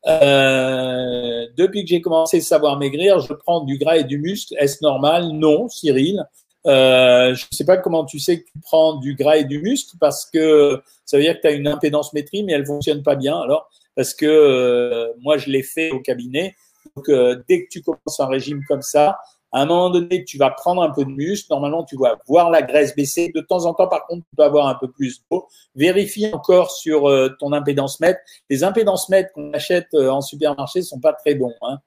Depuis 0.06 1.84
que 1.84 1.90
j'ai 1.90 2.02
commencé 2.02 2.38
à 2.38 2.42
savoir 2.42 2.78
maigrir, 2.78 3.20
je 3.20 3.34
prends 3.34 3.62
du 3.62 3.78
gras 3.78 3.98
et 3.98 4.04
du 4.04 4.20
muscle. 4.20 4.56
Est-ce 4.60 4.84
normal? 4.84 5.30
Non, 5.30 5.68
Cyril. 5.68 6.24
Euh, 6.68 7.34
je 7.34 7.46
ne 7.52 7.56
sais 7.56 7.66
pas 7.66 7.78
comment 7.78 8.06
tu 8.06 8.20
sais 8.20 8.42
que 8.42 8.46
tu 8.46 8.60
prends 8.62 8.96
du 8.96 9.16
gras 9.16 9.38
et 9.38 9.46
du 9.46 9.60
muscle 9.60 9.98
parce 10.00 10.26
que 10.26 10.82
ça 11.06 11.18
veut 11.18 11.24
dire 11.24 11.36
que 11.36 11.42
tu 11.42 11.48
as 11.48 11.52
une 11.52 11.68
impédance 11.68 12.14
métrie, 12.14 12.44
mais 12.44 12.54
elle 12.54 12.66
fonctionne 12.66 13.04
pas 13.04 13.16
bien. 13.16 13.40
Alors, 13.40 13.70
parce 13.96 14.14
que 14.14 14.26
euh, 14.26 15.08
moi, 15.20 15.38
je 15.38 15.50
l'ai 15.50 15.64
fait 15.64 15.92
au 15.92 16.00
cabinet. 16.00 16.56
Donc, 16.96 17.10
euh, 17.10 17.42
dès 17.48 17.64
que 17.64 17.70
tu 17.70 17.82
commences 17.82 18.20
un 18.20 18.28
régime 18.28 18.62
comme 18.68 18.82
ça, 18.82 19.20
à 19.54 19.64
un 19.64 19.66
moment 19.66 19.90
donné, 19.90 20.24
tu 20.24 20.38
vas 20.38 20.50
prendre 20.50 20.82
un 20.82 20.92
peu 20.92 21.04
de 21.04 21.10
muscle. 21.10 21.48
Normalement, 21.50 21.84
tu 21.84 21.98
vas 21.98 22.18
voir 22.26 22.50
la 22.50 22.62
graisse 22.62 22.96
baisser. 22.96 23.32
De 23.36 23.42
temps 23.42 23.66
en 23.66 23.74
temps, 23.74 23.88
par 23.88 24.06
contre, 24.08 24.26
tu 24.30 24.36
peux 24.38 24.44
avoir 24.44 24.68
un 24.68 24.76
peu 24.76 24.90
plus 24.90 25.22
d'eau. 25.30 25.48
Vérifie 25.76 26.32
encore 26.34 26.72
sur 26.72 27.10
euh, 27.10 27.36
ton 27.40 27.52
impédance 27.52 28.00
mètre. 28.00 28.22
Les 28.50 28.64
impédance 28.64 29.10
mètres 29.10 29.32
qu'on 29.34 29.52
achète 29.52 29.94
en 29.94 30.22
supermarché 30.22 30.84
sont 30.84 31.00
pas 31.00 31.14
très 31.14 31.36
bons. 31.36 31.54
Hein. 31.62 31.80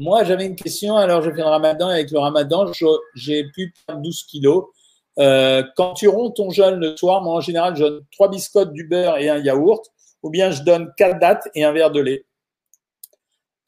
Moi, 0.00 0.24
j'avais 0.24 0.46
une 0.46 0.56
question. 0.56 0.96
Alors, 0.96 1.20
je 1.20 1.30
fais 1.30 1.36
le 1.36 1.44
ramadan. 1.44 1.88
Avec 1.88 2.10
le 2.10 2.18
ramadan, 2.18 2.72
j'ai 3.14 3.44
pu 3.44 3.74
perdre 3.86 4.02
12 4.02 4.22
kilos. 4.24 4.64
Euh, 5.18 5.62
quand 5.76 5.92
tu 5.92 6.08
romps 6.08 6.30
ton 6.30 6.48
jeûne 6.48 6.76
le 6.76 6.96
soir, 6.96 7.22
moi 7.22 7.34
en 7.34 7.40
général, 7.40 7.76
je 7.76 7.84
donne 7.84 8.00
trois 8.10 8.30
biscottes, 8.30 8.72
du 8.72 8.88
beurre 8.88 9.18
et 9.18 9.28
un 9.28 9.36
yaourt, 9.36 9.84
ou 10.22 10.30
bien 10.30 10.50
je 10.52 10.62
donne 10.62 10.90
quatre 10.96 11.18
dates 11.18 11.48
et 11.54 11.64
un 11.64 11.72
verre 11.72 11.90
de 11.90 12.00
lait. 12.00 12.24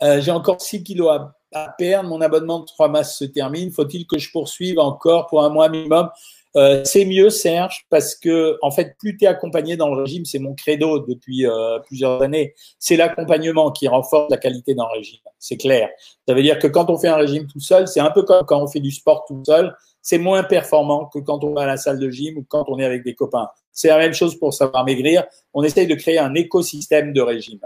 Euh, 0.03 0.23
j'ai 0.23 0.31
encore 0.31 0.63
6 0.63 0.83
kilos 0.83 1.11
à, 1.53 1.69
perdre, 1.77 2.09
mon 2.09 2.23
abonnement 2.23 2.61
de 2.61 2.65
trois 2.65 2.89
masses 2.89 3.19
se 3.19 3.25
termine. 3.25 3.71
Faut-il 3.71 4.07
que 4.07 4.19
je 4.19 4.31
poursuive 4.33 4.79
encore 4.79 5.27
pour 5.27 5.45
un 5.45 5.51
mois 5.51 5.69
minimum? 5.69 6.09
Euh, 6.57 6.85
C'est 6.85 7.05
mieux, 7.05 7.31
Serge, 7.31 7.87
parce 7.91 8.15
que 8.15 8.59
en 8.63 8.71
fait, 8.71 8.97
plus 8.99 9.17
tu 9.17 9.25
es 9.25 9.29
accompagné 9.29 9.77
dans 9.77 9.95
le 9.95 10.03
régime, 10.03 10.25
c'est 10.25 10.39
mon 10.39 10.55
credo 10.55 11.01
depuis 11.01 11.47
plusieurs 11.87 12.23
années. 12.23 12.55
C'est 12.79 12.97
l'accompagnement 12.97 13.71
qui 13.71 13.89
renforce 13.89 14.31
la 14.31 14.37
qualité 14.37 14.75
d'un 14.75 14.87
régime. 14.87 15.21
C'est 15.39 15.57
clair. 15.57 15.89
Ça 16.29 16.35
veut 16.35 16.43
dire 16.43 16.59
que 16.59 16.67
quand 16.67 16.91
on 16.91 16.99
fait 16.99 17.09
un 17.09 17.17
régime 17.17 17.47
tout 17.47 17.61
seul, 17.61 17.89
c'est 17.89 18.01
un 18.01 18.11
peu 18.11 18.23
comme 18.23 18.45
quand 18.47 18.63
on 18.63 18.67
fait 18.67 18.81
du 18.81 18.91
sport 18.91 19.25
tout 19.27 19.43
seul 19.47 19.75
c'est 20.03 20.19
moins 20.19 20.43
performant 20.43 21.07
que 21.07 21.21
quand 21.21 21.45
on 21.45 21.55
va 21.55 21.63
à 21.63 21.67
la 21.67 21.77
salle 21.77 21.99
de 21.99 22.11
gym 22.11 22.37
ou 22.37 22.45
quand 22.47 22.65
on 22.69 22.79
est 22.79 22.85
avec 22.85 23.05
des 23.05 23.15
copains. 23.15 23.49
C'est 23.71 23.89
la 23.89 23.99
même 23.99 24.13
chose 24.13 24.39
pour 24.39 24.53
savoir 24.53 24.85
maigrir. 24.85 25.25
On 25.55 25.63
essaye 25.63 25.87
de 25.87 25.95
créer 25.95 26.19
un 26.19 26.35
écosystème 26.35 27.13
de 27.13 27.23
régime. 27.23 27.61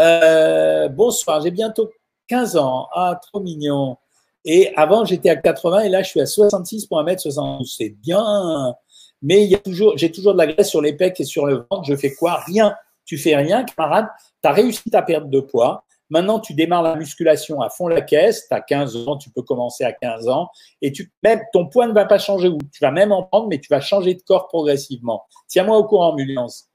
Euh, 0.00 0.88
bonsoir, 0.88 1.42
j'ai 1.42 1.50
bientôt 1.50 1.90
15 2.28 2.56
ans. 2.56 2.88
Ah, 2.92 3.20
trop 3.22 3.40
mignon. 3.40 3.98
Et 4.44 4.72
avant, 4.76 5.04
j'étais 5.04 5.30
à 5.30 5.36
80 5.36 5.80
et 5.80 5.88
là, 5.88 6.02
je 6.02 6.08
suis 6.08 6.20
à 6.20 6.26
66 6.26 6.86
pour 6.86 7.02
1m72. 7.02 7.74
C'est 7.76 7.90
bien. 7.90 8.74
Mais 9.22 9.44
il 9.44 9.50
y 9.50 9.54
a 9.54 9.58
toujours, 9.58 9.96
j'ai 9.96 10.12
toujours 10.12 10.32
de 10.32 10.38
la 10.38 10.46
graisse 10.46 10.68
sur 10.68 10.80
les 10.80 10.92
pecs 10.92 11.18
et 11.20 11.24
sur 11.24 11.46
le 11.46 11.66
ventre. 11.70 11.84
Je 11.84 11.96
fais 11.96 12.14
quoi? 12.14 12.40
Rien. 12.46 12.74
Tu 13.04 13.18
fais 13.18 13.36
rien, 13.36 13.64
camarade. 13.64 14.06
Tu 14.42 14.48
as 14.48 14.52
réussi 14.52 14.90
ta 14.90 15.02
perte 15.02 15.30
de 15.30 15.40
poids. 15.40 15.84
Maintenant, 16.10 16.40
tu 16.40 16.54
démarres 16.54 16.82
la 16.82 16.96
musculation 16.96 17.60
à 17.60 17.68
fond 17.68 17.88
la 17.88 18.00
caisse. 18.00 18.46
Tu 18.48 18.54
as 18.54 18.60
15 18.60 19.08
ans, 19.08 19.16
tu 19.16 19.30
peux 19.30 19.42
commencer 19.42 19.84
à 19.84 19.92
15 19.92 20.28
ans. 20.28 20.48
Et 20.80 20.92
tu, 20.92 21.12
même, 21.22 21.40
ton 21.52 21.66
poids 21.66 21.86
ne 21.86 21.92
va 21.92 22.06
pas 22.06 22.18
changer. 22.18 22.48
Ou 22.48 22.58
tu 22.72 22.80
vas 22.80 22.90
même 22.90 23.12
en 23.12 23.24
prendre, 23.24 23.48
mais 23.48 23.58
tu 23.58 23.68
vas 23.68 23.80
changer 23.80 24.14
de 24.14 24.22
corps 24.22 24.48
progressivement. 24.48 25.24
Tiens-moi 25.48 25.76
au 25.76 25.84
courant, 25.84 26.14
Muliance. 26.14 26.67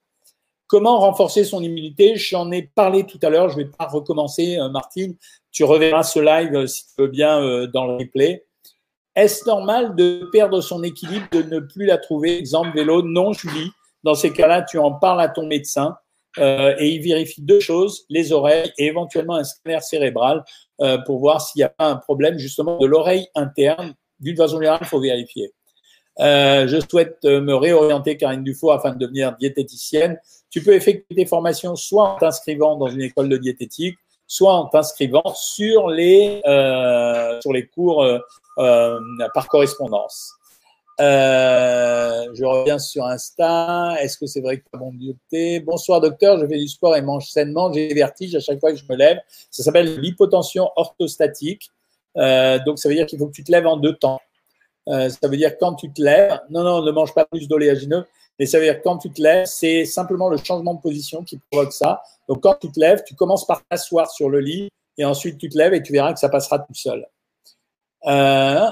Comment 0.67 0.99
renforcer 0.99 1.43
son 1.43 1.61
immunité? 1.61 2.15
J'en 2.15 2.51
ai 2.51 2.63
parlé 2.63 3.05
tout 3.05 3.19
à 3.21 3.29
l'heure. 3.29 3.49
Je 3.49 3.57
ne 3.57 3.63
vais 3.63 3.69
pas 3.69 3.85
recommencer, 3.85 4.57
euh, 4.57 4.69
Martine. 4.69 5.15
Tu 5.51 5.63
reverras 5.63 6.03
ce 6.03 6.19
live, 6.19 6.55
euh, 6.55 6.67
si 6.67 6.85
tu 6.85 6.93
veux 6.97 7.07
bien, 7.07 7.41
euh, 7.41 7.67
dans 7.67 7.85
le 7.85 7.95
replay. 7.95 8.45
Est-ce 9.15 9.45
normal 9.45 9.95
de 9.95 10.27
perdre 10.31 10.61
son 10.61 10.81
équilibre, 10.81 11.27
de 11.31 11.43
ne 11.43 11.59
plus 11.59 11.85
la 11.85 11.97
trouver? 11.97 12.37
Exemple 12.37 12.71
vélo, 12.73 13.03
non, 13.03 13.33
Julie. 13.33 13.69
Dans 14.03 14.15
ces 14.15 14.33
cas-là, 14.33 14.63
tu 14.63 14.79
en 14.79 14.93
parles 14.93 15.21
à 15.21 15.29
ton 15.29 15.45
médecin. 15.45 15.95
Et 16.39 16.87
il 16.87 17.03
vérifie 17.03 17.43
deux 17.43 17.59
choses, 17.59 18.05
les 18.09 18.33
oreilles 18.33 18.73
et 18.79 18.87
éventuellement 18.87 19.35
un 19.35 19.43
scanner 19.43 19.79
cérébral 19.81 20.43
pour 21.05 21.19
voir 21.19 21.39
s'il 21.39 21.59
n'y 21.59 21.63
a 21.63 21.69
pas 21.69 21.85
un 21.85 21.97
problème 21.97 22.39
justement 22.39 22.79
de 22.79 22.87
l'oreille 22.87 23.27
interne. 23.35 23.93
D'une 24.19 24.35
façon 24.35 24.55
générale, 24.55 24.79
il 24.81 24.87
faut 24.87 24.99
vérifier. 24.99 25.53
Euh, 26.19 26.67
je 26.67 26.77
souhaite 26.79 27.23
me 27.23 27.53
réorienter, 27.53 28.17
Karine 28.17 28.43
Dufault, 28.43 28.71
afin 28.71 28.91
de 28.91 28.99
devenir 28.99 29.35
diététicienne. 29.37 30.19
Tu 30.49 30.61
peux 30.61 30.73
effectuer 30.73 31.15
des 31.15 31.25
formations 31.25 31.75
soit 31.75 32.09
en 32.09 32.17
t'inscrivant 32.17 32.77
dans 32.77 32.87
une 32.87 33.01
école 33.01 33.29
de 33.29 33.37
diététique, 33.37 33.97
soit 34.27 34.53
en 34.53 34.65
t'inscrivant 34.67 35.33
sur 35.35 35.89
les 35.89 36.41
euh, 36.45 37.41
sur 37.41 37.53
les 37.53 37.67
cours 37.67 38.03
euh, 38.03 38.99
par 39.33 39.47
correspondance. 39.47 40.33
Euh, 41.01 42.27
je 42.33 42.45
reviens 42.45 42.77
sur 42.77 43.05
Insta. 43.05 43.95
Est-ce 43.99 44.17
que 44.17 44.27
c'est 44.27 44.41
vrai 44.41 44.57
que 44.57 44.63
tu 44.63 44.69
as 44.73 44.77
bon 44.77 44.93
beauté? 44.93 45.59
Bonsoir 45.59 46.01
docteur, 46.01 46.39
je 46.39 46.45
fais 46.45 46.57
du 46.57 46.67
sport 46.67 46.95
et 46.95 47.01
mange 47.01 47.27
sainement. 47.29 47.73
J'ai 47.73 47.87
des 47.87 47.95
vertiges 47.95 48.35
à 48.35 48.39
chaque 48.39 48.59
fois 48.59 48.71
que 48.71 48.77
je 48.77 48.85
me 48.87 48.95
lève. 48.95 49.17
Ça 49.49 49.63
s'appelle 49.63 49.99
l'hypotension 49.99 50.69
orthostatique. 50.75 51.69
Euh, 52.17 52.59
donc 52.63 52.77
ça 52.77 52.89
veut 52.89 52.95
dire 52.95 53.07
qu'il 53.07 53.17
faut 53.17 53.27
que 53.27 53.33
tu 53.33 53.43
te 53.43 53.51
lèves 53.51 53.65
en 53.65 53.77
deux 53.77 53.95
temps. 53.95 54.21
Euh, 54.89 55.09
ça 55.09 55.27
veut 55.27 55.37
dire 55.37 55.57
quand 55.57 55.75
tu 55.75 55.91
te 55.91 56.01
lèves, 56.01 56.39
non, 56.49 56.63
non, 56.63 56.83
ne 56.83 56.91
mange 56.91 57.13
pas 57.13 57.25
plus 57.25 57.47
d'oléagineux, 57.47 58.05
mais 58.39 58.45
ça 58.45 58.59
veut 58.59 58.65
dire 58.65 58.81
quand 58.81 58.97
tu 58.97 59.09
te 59.09 59.21
lèves, 59.21 59.45
c'est 59.45 59.85
simplement 59.85 60.29
le 60.29 60.37
changement 60.37 60.73
de 60.73 60.81
position 60.81 61.23
qui 61.23 61.39
provoque 61.51 61.73
ça. 61.73 62.01
Donc 62.27 62.41
quand 62.41 62.55
tu 62.59 62.71
te 62.71 62.79
lèves, 62.79 63.03
tu 63.05 63.15
commences 63.15 63.45
par 63.45 63.63
t'asseoir 63.65 64.09
sur 64.09 64.29
le 64.29 64.39
lit 64.39 64.69
et 64.97 65.05
ensuite 65.05 65.37
tu 65.37 65.49
te 65.49 65.57
lèves 65.57 65.73
et 65.73 65.81
tu 65.81 65.93
verras 65.93 66.13
que 66.13 66.19
ça 66.19 66.29
passera 66.29 66.59
tout 66.59 66.73
seul. 66.73 67.07
Euh, 68.07 68.69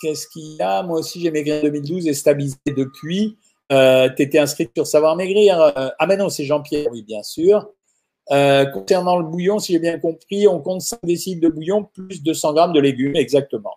Qu'est-ce 0.00 0.28
qu'il 0.28 0.54
y 0.54 0.62
a? 0.62 0.82
Moi 0.84 1.00
aussi, 1.00 1.20
j'ai 1.20 1.30
maigri 1.32 1.58
en 1.58 1.62
2012 1.62 2.06
et 2.06 2.14
stabilisé 2.14 2.56
depuis. 2.66 3.36
Euh, 3.72 4.08
tu 4.16 4.22
étais 4.22 4.38
inscrite 4.38 4.70
sur 4.76 4.86
Savoir 4.86 5.16
Maigrir. 5.16 5.60
Euh, 5.60 5.88
ah, 5.98 6.06
mais 6.06 6.16
non, 6.16 6.28
c'est 6.28 6.44
Jean-Pierre, 6.44 6.86
oui, 6.92 7.02
bien 7.02 7.22
sûr. 7.22 7.68
Concernant 8.28 9.16
le 9.18 9.24
bouillon, 9.24 9.58
si 9.58 9.72
j'ai 9.72 9.78
bien 9.78 9.98
compris, 9.98 10.46
on 10.46 10.60
compte 10.60 10.82
5 10.82 11.00
décilitres 11.02 11.48
de 11.48 11.48
bouillon 11.52 11.82
plus 11.82 12.22
200 12.22 12.52
grammes 12.52 12.72
de 12.72 12.80
légumes, 12.80 13.16
exactement. 13.16 13.74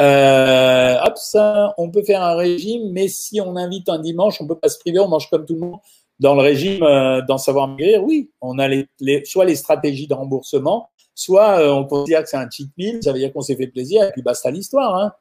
Euh, 0.00 0.96
hop, 1.04 1.16
ça, 1.16 1.74
on 1.76 1.90
peut 1.90 2.02
faire 2.02 2.22
un 2.22 2.34
régime, 2.34 2.90
mais 2.92 3.08
si 3.08 3.40
on 3.40 3.56
invite 3.56 3.88
un 3.88 3.98
dimanche, 3.98 4.40
on 4.40 4.46
peut 4.46 4.58
pas 4.58 4.68
se 4.68 4.78
priver, 4.78 4.98
on 5.00 5.08
mange 5.08 5.28
comme 5.28 5.44
tout 5.44 5.54
le 5.54 5.60
monde. 5.60 5.78
Dans 6.18 6.34
le 6.34 6.42
régime, 6.42 6.82
euh, 6.82 7.20
dans 7.22 7.38
Savoir 7.38 7.68
Maigrir, 7.68 8.02
oui, 8.04 8.30
on 8.40 8.58
a 8.58 8.68
les, 8.68 8.86
les, 9.00 9.24
soit 9.24 9.44
les 9.44 9.56
stratégies 9.56 10.06
de 10.06 10.14
remboursement, 10.14 10.88
soit 11.14 11.60
euh, 11.60 11.72
on 11.72 11.84
peut 11.84 12.04
dire 12.04 12.22
que 12.22 12.28
c'est 12.28 12.36
un 12.36 12.48
cheat 12.48 12.70
meal, 12.78 13.02
ça 13.02 13.12
veut 13.12 13.18
dire 13.18 13.32
qu'on 13.32 13.40
s'est 13.40 13.56
fait 13.56 13.66
plaisir 13.66 14.04
et 14.04 14.12
puis 14.12 14.22
basta 14.22 14.50
l'histoire. 14.50 14.94
Hein. 14.94 15.12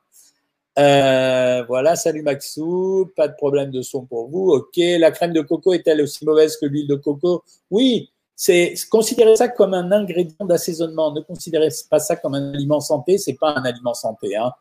Euh, 0.80 1.63
voilà, 1.67 1.95
salut 1.95 2.22
Maxou, 2.22 3.09
pas 3.15 3.28
de 3.28 3.34
problème 3.34 3.72
de 3.72 3.82
son 3.82 4.05
pour 4.05 4.30
vous. 4.30 4.51
Ok, 4.51 4.78
la 4.78 5.11
crème 5.11 5.34
de 5.34 5.41
coco 5.41 5.74
est-elle 5.74 6.01
aussi 6.01 6.24
mauvaise 6.24 6.55
que 6.57 6.65
l'huile 6.65 6.88
de 6.88 6.95
coco? 6.95 7.43
Oui, 7.72 8.11
c'est 8.44 8.74
considérez 8.89 9.36
ça 9.36 9.50
comme 9.50 9.76
un 9.76 9.92
ingrédient 9.92 10.46
d'assaisonnement. 10.46 11.14
Ne 11.14 11.22
considérez 11.22 11.70
pas 11.92 12.00
ça 12.00 12.16
comme 12.16 12.34
un 12.34 12.56
aliment 12.56 12.80
santé, 12.80 13.20
c'est 13.20 13.36
pas 13.36 13.54
un 13.56 13.64
aliment 13.64 13.94
santé. 13.94 14.36
Hein. 14.36 14.52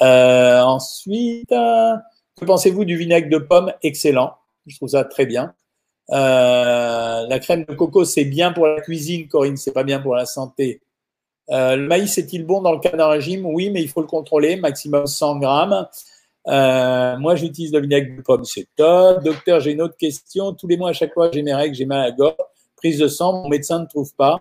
Euh, 0.00 0.62
ensuite, 0.62 1.50
que 1.50 2.44
pensez-vous 2.46 2.86
du 2.86 2.96
vinaigre 2.96 3.28
de 3.28 3.36
pomme? 3.36 3.70
Excellent, 3.82 4.32
je 4.66 4.76
trouve 4.76 4.88
ça 4.88 5.04
très 5.04 5.26
bien. 5.26 5.52
Euh, 6.08 7.26
la 7.28 7.38
crème 7.38 7.66
de 7.68 7.74
coco, 7.74 8.06
c'est 8.06 8.24
bien 8.24 8.50
pour 8.50 8.66
la 8.66 8.80
cuisine, 8.80 9.28
Corinne, 9.28 9.58
c'est 9.58 9.72
pas 9.72 9.84
bien 9.84 10.00
pour 10.00 10.14
la 10.14 10.24
santé. 10.24 10.80
Euh, 11.50 11.76
le 11.76 11.86
maïs 11.86 12.16
est-il 12.16 12.46
bon 12.46 12.62
dans 12.62 12.72
le 12.72 12.80
cas 12.80 12.96
d'un 12.96 13.08
régime 13.08 13.44
Oui, 13.44 13.68
mais 13.68 13.82
il 13.82 13.88
faut 13.88 14.00
le 14.00 14.06
contrôler, 14.06 14.56
maximum 14.56 15.06
100 15.06 15.38
grammes. 15.38 15.86
Euh, 16.48 17.18
moi, 17.18 17.34
j'utilise 17.34 17.74
le 17.74 17.80
vinaigre 17.80 18.16
de 18.16 18.22
pomme, 18.22 18.46
c'est 18.46 18.68
top. 18.74 19.22
Docteur, 19.22 19.60
j'ai 19.60 19.72
une 19.72 19.82
autre 19.82 19.98
question. 19.98 20.54
Tous 20.54 20.66
les 20.66 20.78
mois, 20.78 20.88
à 20.88 20.92
chaque 20.94 21.12
fois, 21.12 21.30
j'ai 21.30 21.42
mes 21.42 21.52
règles, 21.52 21.74
j'ai 21.74 21.84
mal 21.84 22.00
à 22.00 22.04
la 22.04 22.12
gorge. 22.12 22.36
Prise 22.82 22.98
de 22.98 23.06
sang, 23.06 23.42
mon 23.44 23.48
médecin 23.48 23.78
ne 23.78 23.86
trouve 23.86 24.12
pas. 24.16 24.40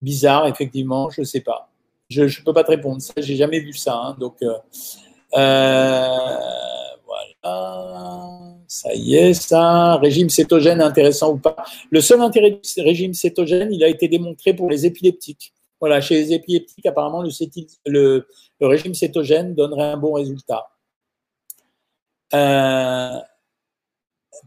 Bizarre, 0.00 0.46
effectivement, 0.46 1.10
je 1.10 1.22
ne 1.22 1.26
sais 1.26 1.40
pas. 1.40 1.68
Je 2.08 2.22
ne 2.22 2.44
peux 2.44 2.52
pas 2.52 2.62
te 2.62 2.70
répondre. 2.70 3.02
Ça, 3.02 3.12
j'ai 3.16 3.34
jamais 3.34 3.58
vu 3.58 3.72
ça. 3.72 3.96
Hein, 3.96 4.16
donc, 4.20 4.36
euh, 4.40 4.56
voilà. 7.04 8.54
Ça 8.68 8.94
y 8.94 9.16
est, 9.16 9.34
ça. 9.34 9.96
Régime 9.96 10.30
cétogène 10.30 10.80
intéressant 10.80 11.32
ou 11.32 11.38
pas 11.38 11.56
Le 11.90 12.00
seul 12.00 12.20
intérêt 12.20 12.52
du 12.52 12.82
régime 12.82 13.14
cétogène, 13.14 13.72
il 13.72 13.82
a 13.82 13.88
été 13.88 14.06
démontré 14.06 14.54
pour 14.54 14.70
les 14.70 14.86
épileptiques. 14.86 15.52
Voilà, 15.80 16.00
chez 16.00 16.14
les 16.14 16.34
épileptiques, 16.34 16.86
apparemment, 16.86 17.24
le 17.84 18.26
régime 18.60 18.94
cétogène 18.94 19.56
donnerait 19.56 19.90
un 19.90 19.96
bon 19.96 20.12
résultat. 20.12 20.70
Euh, 22.32 23.18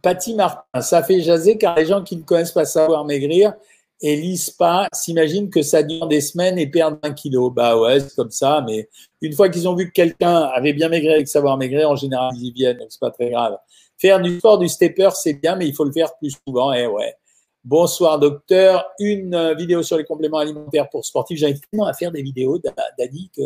Patty 0.01 0.35
Martin, 0.35 0.81
ça 0.81 1.03
fait 1.03 1.21
jaser 1.21 1.57
car 1.57 1.75
les 1.75 1.85
gens 1.85 2.03
qui 2.03 2.15
ne 2.15 2.21
connaissent 2.21 2.51
pas 2.51 2.65
savoir 2.65 3.05
maigrir 3.05 3.53
et 4.01 4.15
lisent 4.15 4.51
pas 4.51 4.87
s'imaginent 4.93 5.49
que 5.49 5.61
ça 5.61 5.81
dure 5.81 6.07
des 6.07 6.21
semaines 6.21 6.59
et 6.59 6.67
perdent 6.67 6.99
un 7.03 7.13
kilo. 7.13 7.49
Bah 7.49 7.77
ouais, 7.77 7.99
c'est 7.99 8.15
comme 8.15 8.31
ça, 8.31 8.63
mais 8.65 8.89
une 9.21 9.33
fois 9.33 9.49
qu'ils 9.49 9.67
ont 9.67 9.75
vu 9.75 9.87
que 9.87 9.93
quelqu'un 9.93 10.43
avait 10.53 10.73
bien 10.73 10.89
maigri 10.89 11.13
avec 11.13 11.27
savoir 11.27 11.57
maigrir, 11.57 11.89
en 11.89 11.95
général, 11.95 12.31
ils 12.35 12.47
y 12.47 12.51
viennent, 12.51 12.77
donc 12.77 12.87
c'est 12.89 12.99
pas 12.99 13.11
très 13.11 13.29
grave. 13.29 13.57
Faire 13.97 14.21
du 14.21 14.37
sport, 14.37 14.59
du 14.59 14.69
stepper, 14.69 15.09
c'est 15.15 15.33
bien, 15.33 15.55
mais 15.55 15.67
il 15.67 15.73
faut 15.73 15.83
le 15.83 15.91
faire 15.91 16.15
plus 16.17 16.37
souvent. 16.45 16.71
Et 16.73 16.83
eh 16.83 16.87
ouais. 16.87 17.15
Bonsoir 17.63 18.19
docteur, 18.19 18.85
une 18.99 19.53
vidéo 19.57 19.83
sur 19.83 19.97
les 19.97 20.05
compléments 20.05 20.37
alimentaires 20.37 20.87
pour 20.89 21.03
sportifs. 21.03 21.39
J'arrive 21.39 21.59
tellement 21.69 21.85
à 21.85 21.93
faire 21.93 22.11
des 22.11 22.21
vidéos, 22.21 22.61
Dadi, 22.97 23.29
que 23.35 23.41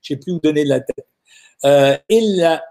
je 0.00 0.14
sais 0.14 0.16
plus 0.16 0.32
où 0.32 0.38
donner 0.38 0.64
de 0.64 0.68
la 0.68 0.80
tête. 0.80 1.06
Euh, 1.64 1.96
et 2.08 2.22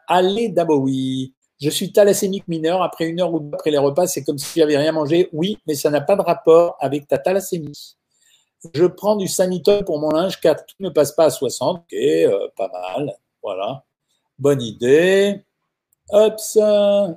allez 0.07 0.49
d'abord 0.49 0.81
oui. 0.81 1.33
Je 1.61 1.69
suis 1.69 1.91
thalassémique 1.91 2.47
mineur. 2.47 2.81
Après 2.81 3.05
une 3.05 3.21
heure 3.21 3.33
ou 3.33 3.49
après 3.53 3.71
les 3.71 3.77
repas, 3.77 4.07
c'est 4.07 4.23
comme 4.23 4.37
si 4.37 4.59
j'avais 4.59 4.77
rien 4.77 4.91
mangé. 4.91 5.29
Oui, 5.33 5.57
mais 5.67 5.75
ça 5.75 5.89
n'a 5.89 6.01
pas 6.01 6.15
de 6.15 6.21
rapport 6.21 6.75
avec 6.79 7.07
ta 7.07 7.17
thalassémie. 7.17 7.95
Je 8.73 8.85
prends 8.85 9.15
du 9.15 9.27
sanitol 9.27 9.83
pour 9.83 9.99
mon 9.99 10.09
linge 10.09 10.39
car 10.39 10.55
tout 10.55 10.75
ne 10.79 10.89
passe 10.89 11.11
pas 11.13 11.25
à 11.25 11.29
60. 11.29 11.77
Ok, 11.77 11.93
euh, 11.93 12.47
pas 12.55 12.69
mal. 12.69 13.13
Voilà. 13.41 13.83
Bonne 14.39 14.61
idée. 14.61 15.43
Hop, 16.09 16.35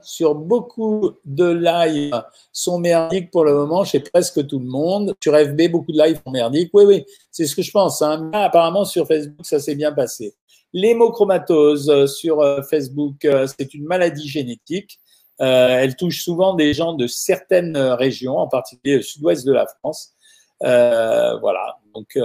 sur 0.02 0.34
beaucoup 0.34 1.12
de 1.24 1.44
lives 1.44 2.22
sont 2.52 2.78
merdiques 2.78 3.30
pour 3.30 3.44
le 3.44 3.52
moment 3.52 3.84
chez 3.84 4.00
presque 4.00 4.46
tout 4.46 4.58
le 4.58 4.66
monde. 4.66 5.14
Sur 5.22 5.34
FB, 5.34 5.70
beaucoup 5.70 5.92
de 5.92 5.98
lives 5.98 6.20
sont 6.24 6.30
merdiques. 6.30 6.70
Oui, 6.72 6.84
oui, 6.84 7.04
c'est 7.30 7.46
ce 7.46 7.56
que 7.56 7.62
je 7.62 7.70
pense. 7.70 8.00
Hein. 8.00 8.30
apparemment, 8.32 8.84
sur 8.84 9.06
Facebook, 9.06 9.44
ça 9.44 9.58
s'est 9.58 9.74
bien 9.74 9.92
passé. 9.92 10.34
L'hémochromatose 10.76 11.88
euh, 11.88 12.06
sur 12.06 12.42
euh, 12.42 12.60
Facebook, 12.60 13.24
euh, 13.24 13.46
c'est 13.46 13.72
une 13.72 13.84
maladie 13.84 14.28
génétique. 14.28 15.00
elle 15.38 15.96
touche 15.96 16.22
souvent 16.22 16.52
des 16.52 16.74
gens 16.74 16.92
de 16.92 17.06
certaines 17.06 17.78
régions, 17.78 18.36
en 18.36 18.46
particulier 18.46 18.96
le 18.96 19.02
sud-ouest 19.02 19.46
de 19.46 19.52
la 19.52 19.66
France. 19.66 20.12
voilà. 20.60 21.78
Donc 21.94 22.16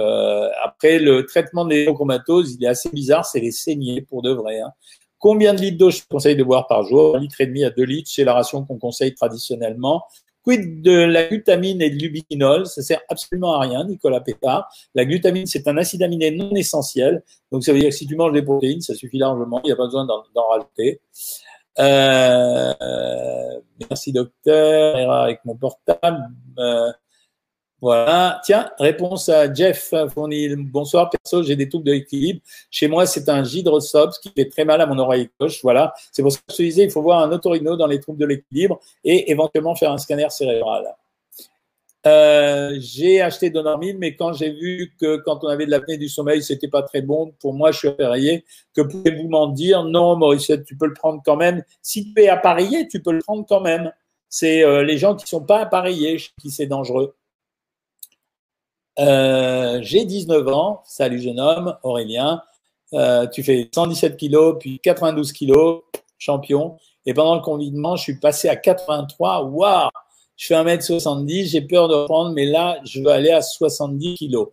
après, 0.62 0.98
le 0.98 1.24
traitement 1.26 1.64
de 1.64 1.70
l'hémochromatose, 1.70 2.54
il 2.54 2.64
est 2.64 2.68
assez 2.68 2.90
bizarre, 2.90 3.24
c'est 3.26 3.40
les 3.40 3.52
saignées 3.52 4.02
pour 4.02 4.22
de 4.22 4.32
vrai. 4.32 4.60
Hein. 4.60 4.72
Combien 5.18 5.52
de 5.54 5.60
litres 5.60 5.78
d'eau 5.78 5.90
je 5.90 6.00
conseille 6.08 6.36
de 6.36 6.44
boire 6.44 6.66
par 6.66 6.84
jour? 6.84 7.16
Un 7.16 7.20
litre 7.20 7.40
et 7.40 7.46
demi 7.46 7.64
à 7.64 7.70
deux 7.70 7.84
litres, 7.84 8.10
c'est 8.12 8.24
la 8.24 8.34
ration 8.34 8.64
qu'on 8.64 8.78
conseille 8.78 9.14
traditionnellement. 9.14 10.04
Quid 10.42 10.82
de 10.82 10.92
la 10.92 11.24
glutamine 11.28 11.80
et 11.82 11.90
de 11.90 11.96
l'ubiquinol? 11.96 12.66
Ça 12.66 12.82
sert 12.82 13.00
absolument 13.08 13.54
à 13.54 13.60
rien, 13.60 13.84
Nicolas 13.84 14.20
Pépard. 14.20 14.68
La 14.94 15.04
glutamine, 15.04 15.46
c'est 15.46 15.68
un 15.68 15.76
acide 15.76 16.02
aminé 16.02 16.30
non 16.30 16.50
essentiel. 16.54 17.22
Donc, 17.50 17.64
ça 17.64 17.72
veut 17.72 17.78
dire 17.78 17.90
que 17.90 17.94
si 17.94 18.06
tu 18.06 18.16
manges 18.16 18.32
des 18.32 18.42
protéines, 18.42 18.80
ça 18.80 18.94
suffit 18.94 19.18
largement. 19.18 19.60
Il 19.64 19.68
n'y 19.68 19.72
a 19.72 19.76
pas 19.76 19.86
besoin 19.86 20.06
d'en 20.06 20.48
rajouter. 20.48 21.00
Euh, 21.78 22.74
merci, 23.88 24.12
docteur. 24.12 25.12
avec 25.12 25.44
mon 25.44 25.56
portable. 25.56 26.28
Euh, 26.58 26.92
voilà. 27.82 28.40
Tiens, 28.44 28.70
réponse 28.78 29.28
à 29.28 29.52
Jeff 29.52 29.92
Fournil. 30.14 30.54
Bonsoir, 30.56 31.10
perso, 31.10 31.42
j'ai 31.42 31.56
des 31.56 31.68
troubles 31.68 31.84
de 31.84 31.92
l'équilibre. 31.92 32.40
Chez 32.70 32.86
moi, 32.86 33.06
c'est 33.06 33.28
un 33.28 33.42
gydrosops 33.42 34.20
qui 34.22 34.30
fait 34.30 34.48
très 34.48 34.64
mal 34.64 34.80
à 34.80 34.86
mon 34.86 34.96
oreille 35.00 35.28
gauche. 35.40 35.60
Voilà. 35.64 35.92
C'est 36.12 36.22
pour 36.22 36.30
ça 36.30 36.38
que 36.46 36.54
je 36.56 36.62
disais, 36.62 36.84
il 36.84 36.92
faut 36.92 37.02
voir 37.02 37.18
un 37.24 37.32
otorino 37.32 37.76
dans 37.76 37.88
les 37.88 37.98
troubles 37.98 38.20
de 38.20 38.26
l'équilibre 38.26 38.78
et 39.02 39.32
éventuellement 39.32 39.74
faire 39.74 39.90
un 39.90 39.98
scanner 39.98 40.30
cérébral. 40.30 40.94
Euh, 42.06 42.76
j'ai 42.78 43.20
acheté 43.20 43.50
Donormil, 43.50 43.98
mais 43.98 44.14
quand 44.14 44.32
j'ai 44.32 44.50
vu 44.50 44.92
que 45.00 45.16
quand 45.16 45.42
on 45.42 45.48
avait 45.48 45.66
de 45.66 45.72
l'apnée 45.72 45.98
du 45.98 46.08
sommeil, 46.08 46.40
c'était 46.40 46.68
pas 46.68 46.82
très 46.82 47.02
bon, 47.02 47.32
pour 47.40 47.52
moi, 47.52 47.72
je 47.72 47.78
suis 47.78 47.88
appareillé. 47.88 48.44
Que 48.76 48.82
pouvez-vous 48.82 49.28
m'en 49.28 49.48
dire? 49.48 49.82
Non, 49.82 50.14
Maurice, 50.14 50.52
tu 50.66 50.76
peux 50.76 50.86
le 50.86 50.94
prendre 50.94 51.20
quand 51.24 51.36
même. 51.36 51.64
Si 51.82 52.12
tu 52.14 52.22
es 52.22 52.28
appareillé, 52.28 52.86
tu 52.86 53.02
peux 53.02 53.12
le 53.12 53.20
prendre 53.20 53.44
quand 53.48 53.60
même. 53.60 53.92
C'est 54.28 54.64
euh, 54.64 54.84
les 54.84 54.98
gens 54.98 55.16
qui 55.16 55.26
sont 55.26 55.44
pas 55.44 55.60
appareillés 55.60 56.18
qui 56.40 56.50
c'est 56.50 56.66
dangereux. 56.66 57.16
Euh, 58.98 59.78
j'ai 59.82 60.04
19 60.04 60.48
ans. 60.48 60.82
Salut 60.84 61.20
jeune 61.20 61.40
homme, 61.40 61.76
Aurélien. 61.82 62.42
Euh, 62.94 63.26
tu 63.26 63.42
fais 63.42 63.70
117 63.74 64.16
kilos, 64.16 64.56
puis 64.60 64.78
92 64.80 65.32
kilos, 65.32 65.82
champion. 66.18 66.76
Et 67.06 67.14
pendant 67.14 67.34
le 67.34 67.40
confinement, 67.40 67.96
je 67.96 68.02
suis 68.02 68.18
passé 68.18 68.48
à 68.48 68.56
83. 68.56 69.44
Waouh 69.44 69.88
Je 70.36 70.46
fais 70.46 70.54
1m70, 70.54 71.46
j'ai 71.46 71.62
peur 71.62 71.88
de 71.88 71.94
reprendre, 71.94 72.32
mais 72.32 72.44
là, 72.44 72.78
je 72.84 73.00
veux 73.00 73.08
aller 73.08 73.30
à 73.30 73.40
70 73.40 74.14
kilos. 74.14 74.48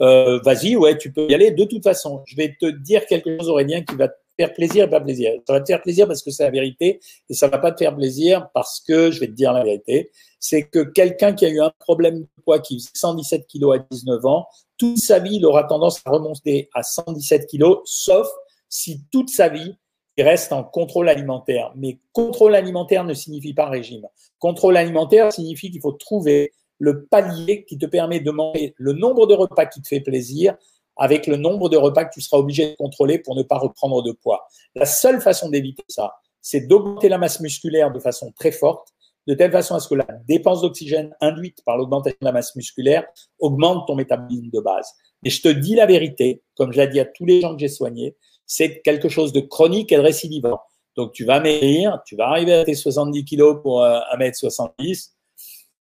Euh, 0.00 0.40
Vas-y, 0.40 0.76
ouais, 0.76 0.98
tu 0.98 1.12
peux 1.12 1.30
y 1.30 1.34
aller. 1.34 1.52
De 1.52 1.64
toute 1.64 1.84
façon, 1.84 2.22
je 2.26 2.36
vais 2.36 2.56
te 2.60 2.66
dire 2.66 3.06
quelque 3.06 3.38
chose, 3.38 3.48
Aurélien, 3.48 3.82
qui 3.82 3.94
va 3.94 4.08
faire 4.38 4.52
plaisir 4.52 4.84
et 4.84 4.90
pas 4.90 5.00
plaisir. 5.00 5.32
Ça 5.46 5.54
va 5.54 5.60
te 5.60 5.66
faire 5.66 5.82
plaisir 5.82 6.06
parce 6.06 6.22
que 6.22 6.30
c'est 6.30 6.44
la 6.44 6.50
vérité, 6.50 7.00
et 7.28 7.34
ça 7.34 7.48
va 7.48 7.58
pas 7.58 7.72
te 7.72 7.78
faire 7.78 7.94
plaisir 7.94 8.48
parce 8.52 8.80
que 8.80 9.10
je 9.10 9.20
vais 9.20 9.28
te 9.28 9.32
dire 9.32 9.52
la 9.52 9.64
vérité 9.64 10.10
c'est 10.44 10.64
que 10.64 10.80
quelqu'un 10.80 11.32
qui 11.32 11.46
a 11.46 11.48
eu 11.48 11.60
un 11.62 11.72
problème 11.78 12.20
de 12.20 12.28
poids, 12.44 12.58
qui 12.58 12.78
faisait 12.78 12.90
117 12.92 13.46
kilos 13.46 13.78
à 13.78 13.86
19 13.90 14.26
ans, 14.26 14.46
toute 14.76 14.98
sa 14.98 15.18
vie, 15.18 15.36
il 15.36 15.46
aura 15.46 15.64
tendance 15.64 16.02
à 16.04 16.10
remonter 16.10 16.68
à 16.74 16.82
117 16.82 17.46
kilos, 17.46 17.78
sauf 17.86 18.28
si 18.68 19.00
toute 19.10 19.30
sa 19.30 19.48
vie, 19.48 19.74
il 20.18 20.24
reste 20.24 20.52
en 20.52 20.62
contrôle 20.62 21.08
alimentaire. 21.08 21.72
Mais 21.76 21.98
contrôle 22.12 22.54
alimentaire 22.54 23.04
ne 23.04 23.14
signifie 23.14 23.54
pas 23.54 23.70
régime. 23.70 24.06
Contrôle 24.38 24.76
alimentaire 24.76 25.32
signifie 25.32 25.70
qu'il 25.70 25.80
faut 25.80 25.92
trouver 25.92 26.52
le 26.78 27.06
palier 27.06 27.64
qui 27.64 27.78
te 27.78 27.86
permet 27.86 28.20
de 28.20 28.30
manger 28.30 28.74
le 28.76 28.92
nombre 28.92 29.26
de 29.26 29.32
repas 29.32 29.64
qui 29.64 29.80
te 29.80 29.88
fait 29.88 30.00
plaisir 30.00 30.56
avec 30.96 31.26
le 31.26 31.36
nombre 31.36 31.68
de 31.68 31.76
repas 31.76 32.04
que 32.04 32.14
tu 32.14 32.20
seras 32.20 32.38
obligé 32.38 32.70
de 32.70 32.76
contrôler 32.76 33.18
pour 33.18 33.34
ne 33.34 33.42
pas 33.42 33.58
reprendre 33.58 34.02
de 34.02 34.12
poids. 34.12 34.46
La 34.74 34.86
seule 34.86 35.20
façon 35.20 35.48
d'éviter 35.48 35.84
ça, 35.88 36.14
c'est 36.40 36.66
d'augmenter 36.66 37.08
la 37.08 37.18
masse 37.18 37.40
musculaire 37.40 37.92
de 37.92 37.98
façon 37.98 38.32
très 38.32 38.52
forte 38.52 38.94
de 39.26 39.34
telle 39.34 39.52
façon 39.52 39.74
à 39.74 39.80
ce 39.80 39.88
que 39.88 39.94
la 39.94 40.06
dépense 40.26 40.60
d'oxygène 40.60 41.14
induite 41.20 41.62
par 41.64 41.76
l'augmentation 41.76 42.18
de 42.20 42.26
la 42.26 42.32
masse 42.32 42.54
musculaire 42.56 43.04
augmente 43.38 43.86
ton 43.86 43.94
métabolisme 43.94 44.50
de 44.50 44.60
base. 44.60 44.86
Et 45.24 45.30
je 45.30 45.40
te 45.40 45.48
dis 45.48 45.74
la 45.74 45.86
vérité, 45.86 46.42
comme 46.56 46.72
je 46.72 46.80
l'ai 46.80 46.88
dit 46.88 47.00
à 47.00 47.06
tous 47.06 47.24
les 47.24 47.40
gens 47.40 47.54
que 47.54 47.60
j'ai 47.60 47.68
soignés, 47.68 48.16
c'est 48.46 48.82
quelque 48.82 49.08
chose 49.08 49.32
de 49.32 49.40
chronique 49.40 49.92
et 49.92 49.96
de 49.96 50.02
récidivant. 50.02 50.60
Donc 50.96 51.12
tu 51.12 51.24
vas 51.24 51.40
maigrir, 51.40 52.00
tu 52.06 52.16
vas 52.16 52.28
arriver 52.28 52.52
à 52.52 52.64
tes 52.64 52.74
70 52.74 53.24
kilos 53.24 53.62
pour 53.62 53.82
1m70. 53.82 54.68
Euh, 54.80 55.12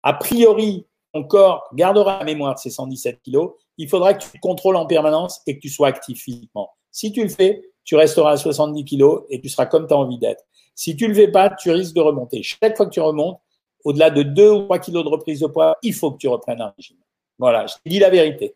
a 0.04 0.14
priori, 0.14 0.88
ton 1.14 1.24
corps 1.24 1.70
gardera 1.74 2.20
la 2.20 2.26
mémoire 2.26 2.56
de 2.56 2.60
ces 2.60 2.70
117 2.70 3.22
kilos. 3.22 3.52
Il 3.78 3.90
faudra 3.90 4.14
que 4.14 4.24
tu 4.24 4.40
contrôles 4.40 4.76
en 4.76 4.86
permanence 4.86 5.42
et 5.48 5.56
que 5.56 5.62
tu 5.62 5.70
sois 5.70 5.88
actif 5.88 6.22
physiquement. 6.22 6.70
Si 6.92 7.12
tu 7.12 7.24
le 7.24 7.30
fais, 7.30 7.64
tu 7.84 7.96
resteras 7.96 8.32
à 8.32 8.38
70 8.38 8.86
kilos 8.86 9.24
et 9.30 9.42
tu 9.42 9.50
seras 9.50 9.66
comme 9.66 9.88
tu 9.88 9.94
as 9.94 9.98
envie 9.98 10.20
d'être. 10.20 10.44
Si 10.76 10.96
tu 10.96 11.06
ne 11.06 11.10
le 11.10 11.16
fais 11.16 11.32
pas, 11.32 11.50
tu 11.50 11.72
risques 11.72 11.96
de 11.96 12.02
remonter. 12.02 12.42
Chaque 12.44 12.78
fois 12.78 12.86
que 12.86 12.92
tu 12.92 13.02
remontes, 13.02 13.40
au-delà 13.84 14.10
de 14.10 14.24
2 14.24 14.50
ou 14.50 14.64
3 14.64 14.80
kilos 14.80 15.04
de 15.04 15.10
reprise 15.10 15.40
de 15.40 15.48
poids, 15.48 15.78
il 15.84 15.94
faut 15.94 16.12
que 16.12 16.18
tu 16.18 16.28
reprennes 16.28 16.62
un 16.62 16.74
régime. 16.78 16.98
Voilà, 17.38 17.66
je 17.66 17.76
dis 17.86 18.00
la 18.00 18.10
vérité. 18.10 18.56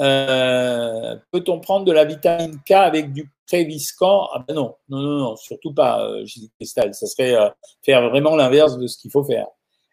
Euh, 0.00 1.16
peut-on 1.30 1.60
prendre 1.60 1.84
de 1.84 1.92
la 1.92 2.04
vitamine 2.04 2.58
K 2.66 2.72
avec 2.72 3.12
du 3.12 3.30
préviscan? 3.46 4.28
Ah 4.32 4.44
ben 4.46 4.54
non, 4.54 4.76
non, 4.88 5.00
non, 5.00 5.18
non, 5.18 5.36
surtout 5.36 5.72
pas, 5.72 6.04
euh, 6.08 6.24
Cristal. 6.58 6.94
Ça 6.94 7.06
serait 7.06 7.34
euh, 7.34 7.48
faire 7.82 8.08
vraiment 8.08 8.36
l'inverse 8.36 8.76
de 8.78 8.86
ce 8.86 8.98
qu'il 8.98 9.10
faut 9.10 9.24
faire. 9.24 9.46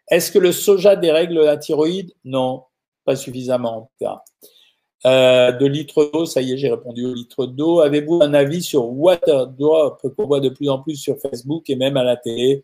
Est-ce 0.09 0.31
que 0.31 0.39
le 0.39 0.51
soja 0.51 0.95
dérègle 0.95 1.41
la 1.41 1.57
thyroïde? 1.57 2.13
Non, 2.23 2.63
pas 3.05 3.15
suffisamment 3.15 3.89
en. 4.01 4.21
Euh, 5.05 5.51
de 5.51 5.65
litres 5.65 6.11
d'eau, 6.13 6.25
ça 6.25 6.41
y 6.41 6.53
est, 6.53 6.57
j'ai 6.57 6.69
répondu 6.69 7.05
au 7.05 7.13
litre 7.13 7.47
d'eau. 7.47 7.79
Avez-vous 7.79 8.21
un 8.21 8.33
avis 8.33 8.61
sur 8.61 8.85
Waterdrop 8.85 9.99
qu'on 10.15 10.27
voit 10.27 10.39
de 10.39 10.49
plus 10.49 10.69
en 10.69 10.79
plus 10.79 10.95
sur 10.95 11.17
Facebook 11.17 11.69
et 11.69 11.75
même 11.75 11.97
à 11.97 12.03
la 12.03 12.17
télé? 12.17 12.63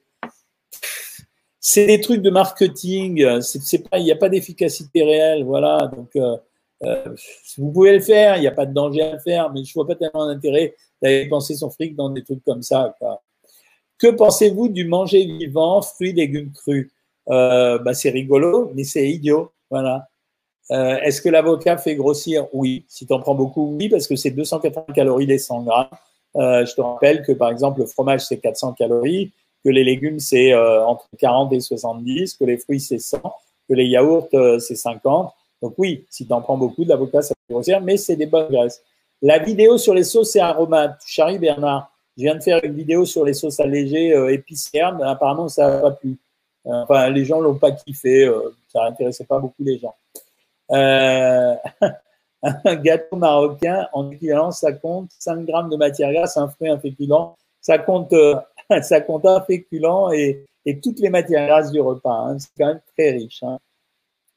C'est 1.59 1.87
des 1.87 1.99
trucs 1.99 2.21
de 2.21 2.29
marketing. 2.29 3.17
Il 3.17 4.03
n'y 4.03 4.11
a 4.11 4.15
pas 4.15 4.29
d'efficacité 4.29 5.03
réelle, 5.03 5.43
voilà. 5.43 5.91
Donc, 5.95 6.15
euh, 6.15 6.37
euh, 6.83 7.15
vous 7.57 7.71
pouvez 7.71 7.93
le 7.93 8.01
faire, 8.01 8.37
il 8.37 8.41
n'y 8.41 8.47
a 8.47 8.51
pas 8.51 8.67
de 8.67 8.73
danger 8.73 9.01
à 9.01 9.13
le 9.13 9.19
faire, 9.19 9.51
mais 9.51 9.63
je 9.63 9.73
vois 9.73 9.87
pas 9.87 9.95
tellement 9.95 10.27
d'intérêt 10.27 10.75
d'aller 11.01 11.23
dépenser 11.23 11.55
son 11.55 11.71
fric 11.71 11.95
dans 11.95 12.09
des 12.09 12.23
trucs 12.23 12.43
comme 12.43 12.61
ça. 12.61 12.95
Que 13.97 14.11
pensez-vous 14.11 14.69
du 14.69 14.85
manger 14.85 15.25
vivant, 15.25 15.81
fruits, 15.81 16.13
légumes 16.13 16.51
crus? 16.51 16.91
Bah, 17.25 17.93
C'est 17.95 18.11
rigolo, 18.11 18.71
mais 18.75 18.83
c'est 18.83 19.09
idiot, 19.09 19.51
voilà. 19.71 20.07
Euh, 20.71 20.97
est-ce 20.97 21.21
que 21.21 21.29
l'avocat 21.29 21.77
fait 21.77 21.95
grossir? 21.95 22.47
Oui. 22.53 22.85
Si 22.87 23.05
tu 23.05 23.13
en 23.13 23.19
prends 23.19 23.35
beaucoup, 23.35 23.75
oui, 23.77 23.89
parce 23.89 24.07
que 24.07 24.15
c'est 24.15 24.31
280 24.31 24.85
calories 24.93 25.25
les 25.25 25.37
100 25.37 25.63
grammes. 25.63 25.87
Euh, 26.35 26.65
je 26.65 26.75
te 26.75 26.81
rappelle 26.81 27.23
que 27.23 27.31
par 27.31 27.49
exemple, 27.49 27.79
le 27.79 27.85
fromage, 27.85 28.25
c'est 28.25 28.37
400 28.37 28.73
calories, 28.73 29.31
que 29.63 29.69
les 29.69 29.83
légumes, 29.83 30.19
c'est 30.19 30.53
euh, 30.53 30.85
entre 30.85 31.07
40 31.17 31.53
et 31.53 31.59
70, 31.59 32.35
que 32.35 32.43
les 32.43 32.57
fruits, 32.57 32.79
c'est 32.79 32.99
100, 32.99 33.19
que 33.69 33.73
les 33.73 33.85
yaourts, 33.85 34.29
c'est 34.59 34.75
50. 34.75 35.33
Donc 35.61 35.73
oui, 35.77 36.05
si 36.09 36.27
tu 36.27 36.33
en 36.33 36.41
prends 36.41 36.57
beaucoup, 36.57 36.83
de 36.83 36.89
l'avocat, 36.89 37.21
ça 37.21 37.33
fait 37.47 37.53
grossir, 37.53 37.81
mais 37.81 37.97
c'est 37.97 38.15
des 38.15 38.27
bonnes 38.27 38.51
graisses. 38.51 38.83
La 39.21 39.39
vidéo 39.39 39.77
sur 39.79 39.95
les 39.95 40.03
sauces 40.03 40.35
et 40.35 40.39
aromates, 40.39 41.01
Charlie 41.07 41.39
Bernard, 41.39 41.91
je 42.15 42.23
viens 42.23 42.35
de 42.35 42.43
faire 42.43 42.59
une 42.63 42.73
vidéo 42.73 43.05
sur 43.05 43.25
les 43.25 43.33
sauces 43.33 43.59
allégées 43.59 44.13
épicières, 44.31 44.95
mais 44.95 45.05
apparemment, 45.05 45.47
ça 45.47 45.69
n'a 45.69 45.79
pas 45.79 45.91
plu. 45.91 46.17
Enfin, 46.65 47.09
les 47.09 47.25
gens 47.25 47.39
l'ont 47.39 47.57
pas 47.57 47.71
kiffé, 47.71 48.31
ça 48.67 48.83
n'intéressait 48.83 49.23
pas 49.23 49.39
beaucoup 49.39 49.63
les 49.63 49.79
gens. 49.79 49.95
Euh, 50.71 51.55
Un 52.43 52.75
gâteau 52.75 53.15
marocain, 53.15 53.87
en 53.93 54.11
équivalent, 54.11 54.51
ça 54.51 54.71
compte 54.71 55.09
5 55.17 55.45
grammes 55.45 55.69
de 55.69 55.75
matière 55.75 56.13
grasse, 56.13 56.37
un 56.37 56.47
fruit, 56.47 56.69
un 56.69 56.77
féculent. 56.77 57.35
Ça 57.61 57.79
compte, 57.79 58.13
euh, 58.13 58.35
ça 58.81 58.97
un 58.97 59.41
féculent 59.41 60.13
et, 60.13 60.45
et 60.65 60.79
toutes 60.79 60.99
les 60.99 61.09
matières 61.09 61.47
grasses 61.47 61.71
du 61.71 61.81
repas. 61.81 62.13
Hein. 62.13 62.37
C'est 62.39 62.49
quand 62.57 62.67
même 62.67 62.81
très 62.95 63.11
riche. 63.11 63.41
Hein. 63.43 63.57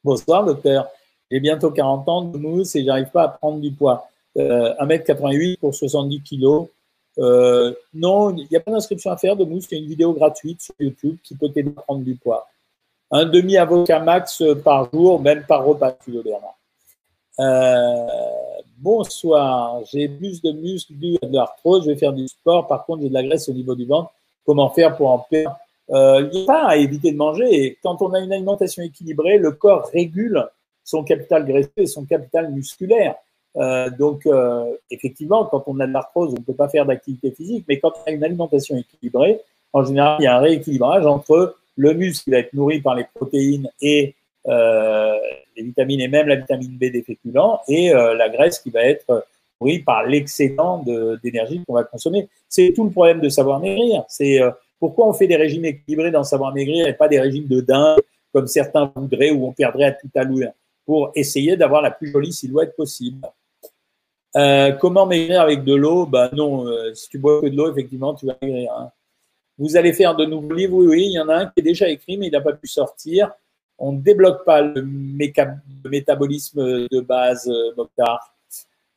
Bonsoir, 0.03 0.45
docteur. 0.45 0.89
J'ai 1.31 1.41
bientôt 1.41 1.70
40 1.70 2.09
ans 2.09 2.22
de 2.22 2.39
mousse 2.39 2.74
et 2.74 2.85
j'arrive 2.85 3.11
pas 3.11 3.24
à 3.24 3.28
prendre 3.28 3.61
du 3.61 3.70
poids. 3.70 4.09
Euh, 4.39 4.74
1m88 4.81 5.59
pour 5.59 5.74
70 5.74 6.22
kg. 6.22 6.68
Euh, 7.18 7.74
non, 7.93 8.35
il 8.35 8.47
n'y 8.51 8.57
a 8.57 8.61
pas 8.61 8.70
d'inscription 8.70 9.11
à 9.11 9.16
faire 9.18 9.37
de 9.37 9.45
mousse. 9.45 9.66
Il 9.70 9.78
y 9.78 9.81
a 9.81 9.83
une 9.83 9.89
vidéo 9.89 10.12
gratuite 10.14 10.62
sur 10.62 10.74
YouTube 10.81 11.18
qui 11.22 11.37
peut 11.37 11.51
t'aider 11.51 11.72
à 11.76 11.83
prendre 11.83 12.03
du 12.03 12.16
poids. 12.16 12.49
Un 13.11 13.24
demi-avocat 13.24 14.00
max 14.00 14.42
par 14.64 14.88
jour, 14.92 15.20
même 15.20 15.44
par 15.46 15.64
repas, 15.64 15.96
veux, 16.06 16.22
Bernard. 16.22 16.56
Euh, 17.40 18.06
bonsoir, 18.78 19.80
j'ai 19.90 20.08
plus 20.08 20.42
de 20.42 20.52
muscles 20.52 20.92
dû 20.94 21.16
à 21.22 21.26
de 21.26 21.34
l'arthrose, 21.34 21.84
je 21.84 21.90
vais 21.90 21.96
faire 21.96 22.12
du 22.12 22.28
sport, 22.28 22.66
par 22.66 22.84
contre 22.84 23.02
j'ai 23.02 23.08
de 23.08 23.14
la 23.14 23.22
graisse 23.22 23.48
au 23.48 23.52
niveau 23.52 23.74
du 23.74 23.86
ventre. 23.86 24.11
Comment 24.44 24.68
faire 24.70 24.96
pour 24.96 25.11
en 25.11 25.18
perdre? 25.18 25.56
Euh, 25.90 26.28
Il 26.32 26.38
n'y 26.38 26.42
a 26.44 26.46
pas 26.46 26.66
à 26.66 26.76
éviter 26.76 27.12
de 27.12 27.16
manger. 27.16 27.48
Et 27.50 27.78
quand 27.82 28.00
on 28.02 28.12
a 28.12 28.20
une 28.20 28.32
alimentation 28.32 28.82
équilibrée, 28.82 29.38
le 29.38 29.52
corps 29.52 29.90
régule 29.92 30.46
son 30.84 31.04
capital 31.04 31.46
graisseux 31.46 31.70
et 31.76 31.86
son 31.86 32.04
capital 32.04 32.50
musculaire. 32.52 33.14
Euh, 33.56 33.90
donc, 33.90 34.26
euh, 34.26 34.64
effectivement, 34.90 35.44
quand 35.44 35.64
on 35.66 35.78
a 35.80 35.86
de 35.86 35.92
l'arthrose, 35.92 36.30
on 36.30 36.40
ne 36.40 36.44
peut 36.44 36.54
pas 36.54 36.68
faire 36.68 36.86
d'activité 36.86 37.30
physique, 37.30 37.64
mais 37.68 37.78
quand 37.78 37.92
on 37.96 38.08
a 38.08 38.12
une 38.12 38.24
alimentation 38.24 38.76
équilibrée, 38.76 39.40
en 39.72 39.84
général, 39.84 40.16
il 40.20 40.24
y 40.24 40.26
a 40.26 40.36
un 40.36 40.40
rééquilibrage 40.40 41.06
entre 41.06 41.56
le 41.81 41.95
muscle 41.95 42.31
va 42.31 42.39
être 42.39 42.53
nourri 42.53 42.81
par 42.81 42.95
les 42.95 43.07
protéines 43.14 43.70
et 43.81 44.14
euh, 44.47 45.16
les 45.57 45.62
vitamines 45.62 46.01
et 46.01 46.09
même 46.09 46.28
la 46.28 46.37
vitamine 46.37 46.76
B 46.76 46.93
des 46.93 47.03
féculents 47.03 47.61
et 47.68 47.95
euh, 47.95 48.14
la 48.14 48.28
graisse 48.28 48.59
qui 48.59 48.68
va 48.70 48.83
être 48.83 49.24
nourrie 49.61 49.78
par 49.78 50.07
l'excédent 50.07 50.85
d'énergie 51.22 51.62
qu'on 51.66 51.74
va 51.74 51.85
consommer. 51.85 52.28
C'est 52.49 52.72
tout 52.74 52.85
le 52.85 52.91
problème 52.91 53.20
de 53.20 53.31
savoir 53.31 53.61
maigrir. 53.61 54.05
C'est 54.09 54.43
euh, 54.43 54.51
pourquoi 54.78 55.09
on 55.09 55.14
fait 55.14 55.26
des 55.26 55.37
régimes 55.37 55.64
équilibrés 55.64 56.11
dans 56.11 56.22
savoir 56.22 56.53
maigrir 56.53 56.87
et 56.87 56.93
pas 56.93 57.09
des 57.09 57.18
régimes 57.18 57.47
de 57.47 57.61
dingue 57.61 58.01
comme 58.33 58.47
certains 58.47 58.93
voudraient 58.95 59.31
où 59.31 59.47
on 59.47 59.53
perdrait 59.53 59.85
à 59.85 59.93
tout 59.93 60.11
à 60.14 60.24
pour 60.85 61.12
essayer 61.14 61.57
d'avoir 61.57 61.81
la 61.81 61.91
plus 61.91 62.11
jolie 62.12 62.33
silhouette 62.33 62.76
possible? 62.76 63.26
Comment 64.81 65.07
maigrir 65.07 65.41
avec 65.41 65.64
de 65.64 65.74
l'eau? 65.74 66.07
Ben 66.07 66.31
non, 66.33 66.66
si 66.95 67.09
tu 67.09 67.18
bois 67.18 67.41
que 67.41 67.47
de 67.47 67.57
l'eau, 67.57 67.72
effectivement, 67.72 68.14
tu 68.14 68.26
vas 68.26 68.37
maigrir. 68.41 68.72
Hein. 68.72 68.93
Vous 69.61 69.76
allez 69.76 69.92
faire 69.92 70.16
de 70.16 70.24
nouveaux 70.24 70.54
livres 70.54 70.76
Oui, 70.78 70.86
oui, 70.88 71.02
il 71.06 71.12
y 71.12 71.20
en 71.20 71.28
a 71.28 71.36
un 71.36 71.46
qui 71.46 71.61
est 71.61 71.62
déjà 71.62 71.88
écrit, 71.88 72.16
mais 72.16 72.26
il 72.26 72.32
n'a 72.32 72.40
pas 72.40 72.54
pu 72.54 72.66
sortir 72.66 73.30
on 73.80 73.92
ne 73.92 74.00
débloque 74.00 74.44
pas 74.44 74.61
le, 74.61 74.86
métabolisme 75.90 76.86
de 76.88 77.00
base, 77.00 77.48
euh, 77.48 77.72
Mokhtar. 77.76 78.36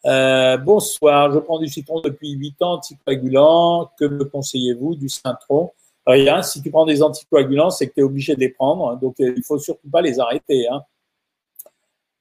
Euh, 0.05 0.57
bonsoir, 0.57 1.31
je 1.31 1.39
prends 1.39 1.57
du 1.57 1.69
citron 1.69 2.01
depuis 2.01 2.31
8 2.31 2.61
ans, 2.61 2.73
anticoagulant. 2.73 3.89
Que 3.97 4.05
me 4.05 4.25
conseillez-vous? 4.25 4.95
Du 4.95 5.07
citron 5.07 5.71
Rien, 6.05 6.43
si 6.43 6.61
tu 6.61 6.69
prends 6.69 6.85
des 6.85 7.01
anticoagulants, 7.01 7.69
c'est 7.69 7.87
que 7.87 7.93
tu 7.93 8.01
es 8.01 8.03
obligé 8.03 8.35
de 8.35 8.41
les 8.41 8.49
prendre, 8.49 8.99
donc 8.99 9.21
euh, 9.21 9.33
il 9.37 9.43
faut 9.43 9.57
surtout 9.57 9.89
pas 9.89 10.01
les 10.01 10.19
arrêter. 10.19 10.67
Hein. 10.67 10.83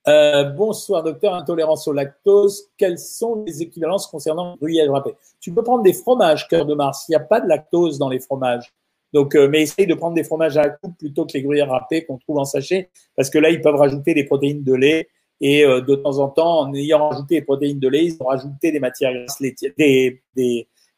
Bonsoir, 0.07 1.03
docteur, 1.03 1.35
intolérance 1.35 1.87
au 1.89 1.93
lactose. 1.93 2.69
Quelles 2.77 2.99
sont 2.99 3.45
les 3.47 3.63
équivalences 3.63 4.07
concernant 4.07 4.53
le 4.53 4.57
gruyère 4.59 4.91
râpé 4.91 5.15
Tu 5.41 5.53
peux 5.53 5.63
prendre 5.63 5.83
des 5.83 5.93
fromages, 5.93 6.49
cœur 6.49 6.67
de 6.67 6.75
Mars. 6.75 7.05
Il 7.09 7.13
n'y 7.13 7.17
a 7.17 7.21
pas 7.21 7.41
de 7.41 7.49
lactose 7.49 7.99
dans 7.99 8.09
les 8.09 8.21
fromages. 8.21 8.73
Donc, 9.13 9.35
euh, 9.35 9.49
mais 9.49 9.63
essaye 9.63 9.87
de 9.87 9.95
prendre 9.95 10.15
des 10.15 10.25
fromages 10.25 10.57
à 10.57 10.63
la 10.63 10.71
coupe 10.71 10.97
plutôt 10.99 11.27
que 11.27 11.35
les 11.35 11.43
gruyères 11.43 11.69
râpées 11.69 12.05
qu'on 12.05 12.19
trouve 12.19 12.39
en 12.39 12.45
sachet, 12.45 12.91
parce 13.17 13.31
que 13.31 13.39
là, 13.39 13.51
ils 13.51 13.61
peuvent 13.61 13.77
rajouter 13.77 14.15
des 14.15 14.25
protéines 14.25 14.65
de 14.65 14.75
lait. 14.75 15.09
Et 15.41 15.65
euh, 15.65 15.81
de 15.81 15.97
temps 15.97 16.19
en 16.19 16.29
temps, 16.29 16.61
en 16.61 16.75
ayant 16.75 17.09
rajouté 17.09 17.41
des 17.41 17.43
protéines 17.43 17.81
de 17.81 17.89
lait, 17.89 18.05
ils 18.07 18.17
ont 18.21 18.27
rajouté 18.27 18.71
des 18.71 18.79
matières 18.79 19.13
grasses 19.13 19.41
laitières, 19.41 19.73
des, 19.77 20.23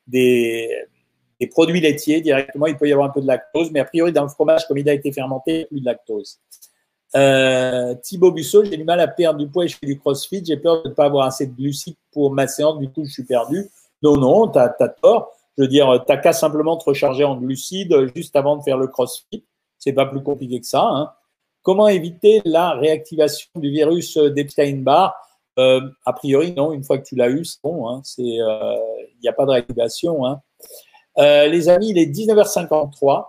des, 0.06 0.86
produits 1.50 1.80
laitiers 1.80 2.20
directement. 2.20 2.66
Il 2.66 2.76
peut 2.76 2.86
y 2.86 2.92
avoir 2.92 3.08
un 3.08 3.12
peu 3.12 3.22
de 3.22 3.26
lactose, 3.26 3.70
mais 3.72 3.80
a 3.80 3.84
priori, 3.86 4.12
dans 4.12 4.22
le 4.22 4.28
fromage, 4.28 4.66
comme 4.68 4.76
il 4.76 4.88
a 4.88 4.92
été 4.92 5.12
fermenté, 5.12 5.52
il 5.52 5.56
n'y 5.56 5.62
a 5.62 5.66
plus 5.66 5.80
de 5.80 5.86
lactose. 5.86 6.40
Euh, 7.16 7.94
Thibaut 8.02 8.32
Busso, 8.32 8.64
j'ai 8.64 8.76
du 8.76 8.84
mal 8.84 9.00
à 9.00 9.08
perdre 9.08 9.38
du 9.38 9.48
poids 9.48 9.64
et 9.64 9.68
je 9.68 9.76
fais 9.76 9.86
du 9.86 9.98
crossfit. 9.98 10.44
J'ai 10.44 10.56
peur 10.56 10.82
de 10.82 10.88
ne 10.88 10.94
pas 10.94 11.04
avoir 11.04 11.26
assez 11.26 11.46
de 11.46 11.54
glucides 11.54 11.96
pour 12.12 12.32
ma 12.32 12.46
séance. 12.46 12.78
Du 12.78 12.90
coup, 12.90 13.04
je 13.04 13.12
suis 13.12 13.24
perdu. 13.24 13.70
Non, 14.02 14.16
non, 14.16 14.48
tu 14.48 14.58
as, 14.58 14.68
tort. 14.68 15.32
Je 15.56 15.62
veux 15.62 15.68
dire, 15.68 16.02
t'as 16.06 16.16
qu'à 16.16 16.32
simplement 16.32 16.76
te 16.76 16.84
recharger 16.84 17.24
en 17.24 17.36
glucides 17.36 18.10
juste 18.14 18.34
avant 18.34 18.56
de 18.56 18.62
faire 18.62 18.76
le 18.76 18.88
crossfit. 18.88 19.44
C'est 19.78 19.92
pas 19.92 20.06
plus 20.06 20.22
compliqué 20.22 20.60
que 20.60 20.66
ça. 20.66 20.82
Hein. 20.82 21.10
Comment 21.62 21.88
éviter 21.88 22.42
la 22.44 22.72
réactivation 22.72 23.48
du 23.56 23.70
virus 23.70 24.18
d'Epstein-Barr 24.18 25.14
euh, 25.58 25.80
A 26.04 26.12
priori, 26.12 26.52
non. 26.52 26.72
Une 26.72 26.84
fois 26.84 26.98
que 26.98 27.06
tu 27.06 27.16
l'as 27.16 27.30
eu, 27.30 27.44
c'est 27.44 27.62
bon. 27.62 27.88
Hein. 27.88 28.02
Il 28.18 28.40
euh, 28.40 28.76
n'y 29.22 29.28
a 29.28 29.32
pas 29.32 29.46
de 29.46 29.52
réactivation. 29.52 30.26
Hein. 30.26 30.42
Euh, 31.18 31.46
les 31.46 31.68
amis, 31.68 31.90
il 31.90 31.98
est 31.98 32.06
19h53. 32.06 33.24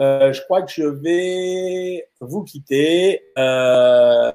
Euh, 0.00 0.32
je 0.32 0.42
crois 0.42 0.62
que 0.62 0.72
je 0.72 0.84
vais 0.84 2.08
vous 2.20 2.42
quitter. 2.42 3.22
Euh, 3.38 4.32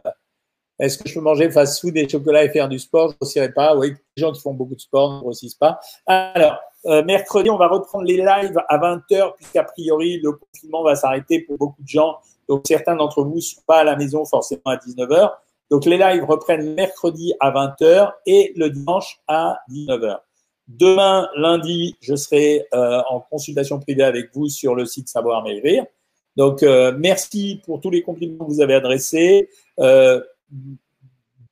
est-ce 0.77 0.97
que 0.97 1.07
je 1.09 1.15
peux 1.15 1.21
manger 1.21 1.49
fast-food 1.49 1.95
et 1.97 2.07
chocolat 2.07 2.43
et 2.43 2.49
faire 2.49 2.69
du 2.69 2.77
sport? 2.77 3.09
Je 3.09 3.13
ne 3.13 3.17
grossirai 3.17 3.51
pas. 3.51 3.75
Oui, 3.75 3.93
les 4.15 4.21
gens 4.21 4.31
qui 4.31 4.41
font 4.41 4.53
beaucoup 4.53 4.75
de 4.75 4.81
sport 4.81 5.13
ne 5.13 5.19
grossissent 5.21 5.55
pas. 5.55 5.79
Alors, 6.05 6.59
euh, 6.85 7.03
mercredi, 7.03 7.49
on 7.49 7.57
va 7.57 7.67
reprendre 7.67 8.05
les 8.05 8.17
lives 8.17 8.61
à 8.67 8.77
20h, 8.77 9.35
puisqu'a 9.35 9.63
priori, 9.63 10.19
le 10.21 10.33
confinement 10.33 10.83
va 10.83 10.95
s'arrêter 10.95 11.39
pour 11.39 11.57
beaucoup 11.57 11.81
de 11.81 11.87
gens. 11.87 12.17
Donc, 12.47 12.65
certains 12.67 12.95
d'entre 12.95 13.23
vous 13.23 13.35
ne 13.35 13.41
sont 13.41 13.61
pas 13.65 13.79
à 13.79 13.83
la 13.83 13.95
maison 13.95 14.25
forcément 14.25 14.61
à 14.65 14.75
19h. 14.75 15.31
Donc, 15.71 15.85
les 15.85 15.97
lives 15.97 16.25
reprennent 16.25 16.75
mercredi 16.75 17.33
à 17.39 17.51
20h 17.51 18.11
et 18.27 18.53
le 18.55 18.69
dimanche 18.69 19.19
à 19.27 19.57
19h. 19.71 20.19
Demain, 20.67 21.29
lundi, 21.35 21.95
je 22.01 22.15
serai 22.15 22.65
euh, 22.73 22.99
en 23.07 23.19
consultation 23.19 23.79
privée 23.79 24.03
avec 24.03 24.33
vous 24.33 24.49
sur 24.49 24.73
le 24.73 24.85
site 24.85 25.07
Savoir 25.07 25.43
Maigrir. 25.43 25.85
Donc, 26.35 26.63
euh, 26.63 26.91
merci 26.97 27.61
pour 27.65 27.79
tous 27.79 27.91
les 27.91 28.01
compliments 28.01 28.45
que 28.45 28.51
vous 28.51 28.61
avez 28.61 28.73
adressés. 28.73 29.47
Euh, 29.79 30.19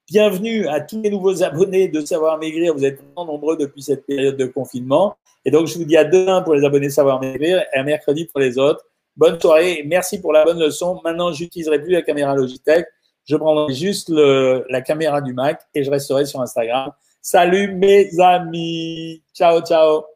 bienvenue 0.07 0.68
à 0.68 0.82
tous 0.82 0.99
les 0.99 1.11
nouveaux 1.11 1.43
abonnés 1.43 1.89
de 1.89 2.01
Savoir 2.01 2.39
Maigrir. 2.39 2.74
Vous 2.74 2.86
êtes 2.86 3.01
nombreux 3.16 3.55
depuis 3.55 3.84
cette 3.84 4.03
période 4.07 4.36
de 4.36 4.47
confinement. 4.47 5.16
Et 5.45 5.51
donc, 5.51 5.68
je 5.68 5.78
vous 5.78 5.86
dis 5.86 5.95
à 5.95 6.05
demain 6.05 6.41
pour 6.41 6.55
les 6.55 6.66
abonnés 6.66 6.89
Savoir 6.89 7.22
Maigrir 7.22 7.64
et 7.72 7.78
à 7.78 7.84
mercredi 7.84 8.26
pour 8.26 8.39
les 8.39 8.57
autres. 8.57 8.84
Bonne 9.16 9.39
soirée. 9.39 9.84
Merci 9.86 10.22
pour 10.22 10.34
la 10.34 10.43
bonne 10.43 10.59
leçon. 10.59 10.99
Maintenant, 11.03 11.32
j'utiliserai 11.32 11.80
plus 11.84 11.91
la 11.91 12.01
caméra 12.01 12.34
Logitech. 12.36 12.88
Je 13.26 13.36
prendrai 13.36 13.76
juste 13.76 14.09
la 14.09 14.82
caméra 14.82 15.22
du 15.22 15.34
Mac 15.34 15.61
et 15.76 15.84
je 15.84 15.91
resterai 15.91 16.26
sur 16.26 16.41
Instagram. 16.41 16.91
Salut 17.24 17.67
mes 17.76 18.19
amis. 18.19 19.24
Ciao, 19.34 19.61
ciao. 19.61 20.12